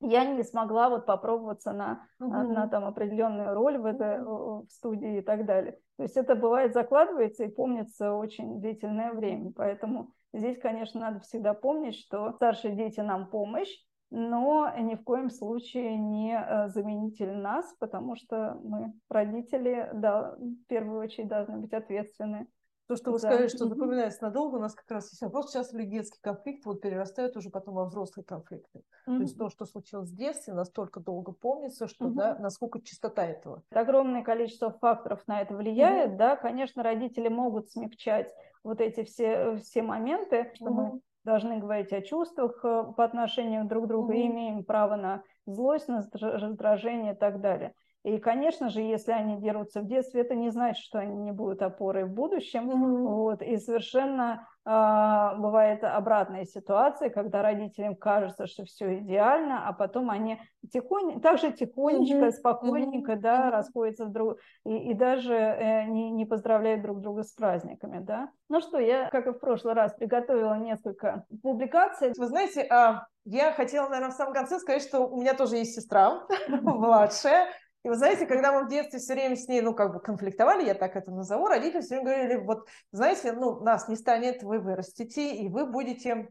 я 0.00 0.24
не 0.24 0.42
смогла 0.42 0.88
вот 0.88 1.04
попробоваться 1.04 1.72
на, 1.72 2.06
угу. 2.18 2.30
на, 2.30 2.44
на 2.44 2.68
там 2.68 2.86
определенную 2.86 3.54
роль 3.54 3.76
в, 3.76 3.84
это, 3.84 4.22
в 4.24 4.66
студии 4.70 5.18
и 5.18 5.20
так 5.20 5.44
далее. 5.44 5.78
То 5.96 6.04
есть 6.04 6.16
это 6.16 6.34
бывает 6.34 6.72
закладывается 6.72 7.44
и 7.44 7.50
помнится 7.50 8.14
очень 8.14 8.60
длительное 8.60 9.12
время. 9.12 9.52
Поэтому 9.54 10.14
здесь, 10.32 10.58
конечно, 10.58 11.00
надо 11.00 11.20
всегда 11.20 11.52
помнить, 11.52 11.96
что 11.96 12.32
старшие 12.32 12.74
дети 12.74 13.00
нам 13.00 13.28
помощь, 13.28 13.68
но 14.10 14.72
ни 14.78 14.94
в 14.94 15.04
коем 15.04 15.30
случае 15.30 15.96
не 15.96 16.34
э, 16.36 16.68
заменитель 16.68 17.32
нас, 17.36 17.74
потому 17.78 18.16
что 18.16 18.58
мы, 18.62 18.92
родители, 19.08 19.90
да, 19.94 20.36
в 20.38 20.66
первую 20.66 21.00
очередь 21.00 21.28
должны 21.28 21.58
быть 21.58 21.72
ответственны 21.72 22.48
то, 22.90 22.96
что 22.96 23.12
вы 23.12 23.20
да. 23.20 23.28
сказали, 23.28 23.46
что 23.46 23.68
запоминается 23.68 24.24
надолго, 24.24 24.56
у 24.56 24.58
нас 24.58 24.74
как 24.74 24.90
раз 24.90 25.12
есть 25.12 25.22
вопрос, 25.22 25.52
сейчас 25.52 25.72
ли 25.72 25.86
детский 25.86 26.18
конфликт 26.20 26.66
вот 26.66 26.80
перерастает 26.80 27.36
уже 27.36 27.48
потом 27.48 27.74
во 27.74 27.84
взрослые 27.84 28.24
конфликты. 28.24 28.80
Mm-hmm. 28.80 29.16
То 29.16 29.22
есть 29.22 29.38
то, 29.38 29.48
что 29.48 29.64
случилось 29.64 30.10
в 30.10 30.16
детстве, 30.16 30.54
настолько 30.54 30.98
долго 30.98 31.30
помнится, 31.30 31.86
что, 31.86 32.06
mm-hmm. 32.06 32.14
да, 32.14 32.36
насколько 32.40 32.82
чистота 32.82 33.24
этого. 33.24 33.62
Огромное 33.70 34.24
количество 34.24 34.72
факторов 34.72 35.22
на 35.28 35.40
это 35.40 35.54
влияет, 35.54 36.14
mm-hmm. 36.14 36.16
да, 36.16 36.34
конечно, 36.34 36.82
родители 36.82 37.28
могут 37.28 37.70
смягчать 37.70 38.34
вот 38.64 38.80
эти 38.80 39.04
все, 39.04 39.54
все 39.58 39.82
моменты, 39.82 40.50
что 40.54 40.66
mm-hmm. 40.66 40.70
мы 40.70 41.00
должны 41.24 41.58
говорить 41.58 41.92
о 41.92 42.02
чувствах 42.02 42.64
э, 42.64 42.84
по 42.96 43.04
отношению 43.04 43.64
друг 43.66 43.84
к 43.84 43.88
другу, 43.88 44.12
mm-hmm. 44.12 44.26
имеем 44.26 44.64
право 44.64 44.96
на 44.96 45.22
злость, 45.46 45.88
на 45.88 46.08
раздражение 46.12 47.12
и 47.12 47.16
так 47.16 47.40
далее. 47.40 47.74
И, 48.02 48.18
конечно 48.18 48.70
же, 48.70 48.80
если 48.80 49.12
они 49.12 49.40
дерутся 49.40 49.82
в 49.82 49.86
детстве, 49.86 50.22
это 50.22 50.34
не 50.34 50.50
значит, 50.50 50.82
что 50.82 50.98
они 50.98 51.16
не 51.16 51.32
будут 51.32 51.60
опорой 51.60 52.04
в 52.04 52.12
будущем. 52.12 52.70
Mm-hmm. 52.70 53.08
Вот. 53.08 53.42
И 53.42 53.56
совершенно 53.58 54.48
бывает 54.64 55.82
обратная 55.82 56.44
ситуация, 56.44 57.08
когда 57.08 57.42
родителям 57.42 57.96
кажется, 57.96 58.46
что 58.46 58.64
все 58.64 58.98
идеально, 58.98 59.66
а 59.66 59.72
потом 59.72 60.10
они 60.10 60.38
тихонь, 60.70 61.20
также 61.20 61.50
тихонечко, 61.50 62.26
mm-hmm. 62.26 62.32
спокойненько 62.32 63.12
mm-hmm. 63.12 63.20
Да, 63.20 63.50
расходятся 63.50 64.06
друг 64.06 64.38
и, 64.66 64.90
и 64.90 64.94
даже 64.94 65.34
э, 65.34 65.84
не, 65.86 66.10
не 66.10 66.26
поздравляют 66.26 66.82
друг 66.82 67.00
друга 67.00 67.22
с 67.22 67.32
праздниками. 67.32 68.00
Да? 68.00 68.30
Ну 68.48 68.60
что, 68.60 68.78
я, 68.78 69.08
как 69.10 69.26
и 69.26 69.32
в 69.32 69.38
прошлый 69.38 69.74
раз, 69.74 69.94
приготовила 69.94 70.54
несколько 70.58 71.24
публикаций. 71.42 72.12
Вы 72.16 72.26
знаете, 72.26 72.62
а, 72.70 73.06
я 73.24 73.52
хотела, 73.52 73.88
наверное, 73.88 74.12
в 74.12 74.16
самом 74.16 74.34
конце 74.34 74.58
сказать, 74.58 74.82
что 74.82 75.00
у 75.06 75.20
меня 75.20 75.34
тоже 75.34 75.56
есть 75.56 75.74
сестра 75.74 76.26
младшая, 76.48 77.48
и 77.82 77.88
вы 77.88 77.96
знаете, 77.96 78.26
когда 78.26 78.52
мы 78.52 78.66
в 78.66 78.68
детстве 78.68 78.98
все 78.98 79.14
время 79.14 79.36
с 79.36 79.48
ней, 79.48 79.62
ну, 79.62 79.74
как 79.74 79.92
бы 79.92 80.00
конфликтовали, 80.00 80.66
я 80.66 80.74
так 80.74 80.96
это 80.96 81.10
назову, 81.10 81.46
родители 81.46 81.80
все 81.80 81.96
время 81.96 82.04
говорили, 82.04 82.36
вот, 82.36 82.68
знаете, 82.92 83.32
ну, 83.32 83.60
нас 83.60 83.88
не 83.88 83.96
станет, 83.96 84.42
вы 84.42 84.58
вырастете, 84.58 85.34
и 85.34 85.48
вы 85.48 85.66
будете 85.66 86.28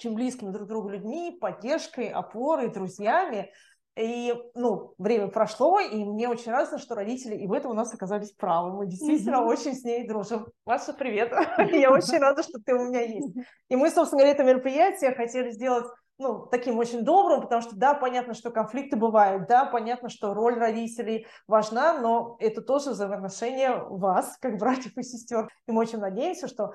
чем 0.00 0.14
близкими 0.14 0.50
друг 0.50 0.66
другу 0.66 0.88
людьми, 0.88 1.36
поддержкой, 1.40 2.08
опорой, 2.08 2.72
друзьями. 2.72 3.52
И, 3.96 4.34
ну, 4.54 4.94
время 4.98 5.28
прошло, 5.28 5.78
и 5.78 6.04
мне 6.04 6.28
очень 6.28 6.52
радостно, 6.52 6.78
что 6.78 6.94
родители 6.94 7.34
и 7.36 7.46
в 7.46 7.52
этом 7.52 7.72
у 7.72 7.74
нас 7.74 7.92
оказались 7.92 8.32
правы. 8.32 8.72
Мы 8.72 8.86
действительно 8.86 9.36
mm-hmm. 9.36 9.46
очень 9.46 9.74
с 9.74 9.84
ней 9.84 10.08
дружим. 10.08 10.46
Маша, 10.64 10.94
привет! 10.94 11.32
Я 11.72 11.90
очень 11.90 12.18
рада, 12.18 12.42
что 12.42 12.58
ты 12.64 12.72
у 12.72 12.86
меня 12.86 13.02
есть. 13.02 13.36
И 13.68 13.76
мы, 13.76 13.90
собственно 13.90 14.22
говоря, 14.22 14.32
это 14.32 14.44
мероприятие 14.44 15.14
хотели 15.14 15.50
сделать 15.50 15.86
ну, 16.20 16.46
таким 16.46 16.78
очень 16.78 17.02
добрым, 17.02 17.40
потому 17.40 17.62
что, 17.62 17.74
да, 17.74 17.94
понятно, 17.94 18.34
что 18.34 18.50
конфликты 18.50 18.96
бывают, 18.96 19.48
да, 19.48 19.64
понятно, 19.64 20.10
что 20.10 20.34
роль 20.34 20.58
родителей 20.58 21.26
важна, 21.48 21.98
но 21.98 22.36
это 22.40 22.60
тоже 22.60 22.90
взаимоотношения 22.90 23.74
вас, 23.74 24.36
как 24.38 24.58
братьев 24.58 24.96
и 24.98 25.02
сестер. 25.02 25.48
И 25.66 25.72
мы 25.72 25.80
очень 25.80 25.98
надеемся, 25.98 26.46
что 26.46 26.74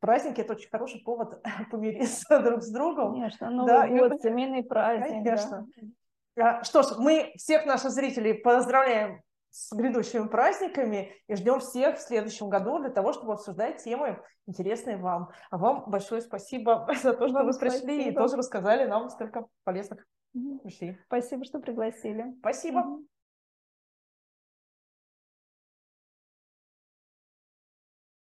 праздники– 0.00 0.40
это 0.42 0.54
очень 0.54 0.70
хороший 0.70 1.00
повод 1.02 1.40
помириться 1.70 2.40
друг 2.40 2.62
с 2.62 2.70
другом. 2.70 3.12
Конечно, 3.12 3.48
Новый 3.48 3.72
да, 3.72 3.86
год, 3.86 4.14
и... 4.14 4.22
семейный 4.22 4.64
праздник. 4.64 5.24
Конечно. 5.24 5.66
Да. 6.36 6.64
Что 6.64 6.82
ж, 6.82 6.86
мы 6.98 7.32
всех 7.36 7.66
наших 7.66 7.92
зрителей 7.92 8.34
поздравляем 8.34 9.22
с 9.50 9.72
грядущими 9.72 10.28
праздниками 10.28 11.12
и 11.26 11.34
ждем 11.34 11.60
всех 11.60 11.98
в 11.98 12.02
следующем 12.02 12.48
году 12.48 12.78
для 12.78 12.90
того, 12.90 13.12
чтобы 13.12 13.32
обсуждать 13.32 13.82
темы, 13.82 14.22
интересные 14.46 14.96
вам. 14.96 15.30
А 15.50 15.58
вам 15.58 15.84
большое 15.90 16.20
спасибо 16.20 16.88
за 17.02 17.14
то, 17.14 17.28
что 17.28 17.38
вам 17.38 17.46
вы 17.46 17.58
пришли 17.58 17.78
спасибо. 17.78 18.10
и 18.10 18.14
тоже 18.14 18.36
рассказали 18.36 18.88
нам 18.88 19.08
столько 19.10 19.46
полезных 19.64 20.06
вещей. 20.32 20.98
Спасибо, 21.06 21.44
что 21.44 21.58
пригласили. 21.58 22.34
Спасибо. 22.40 23.00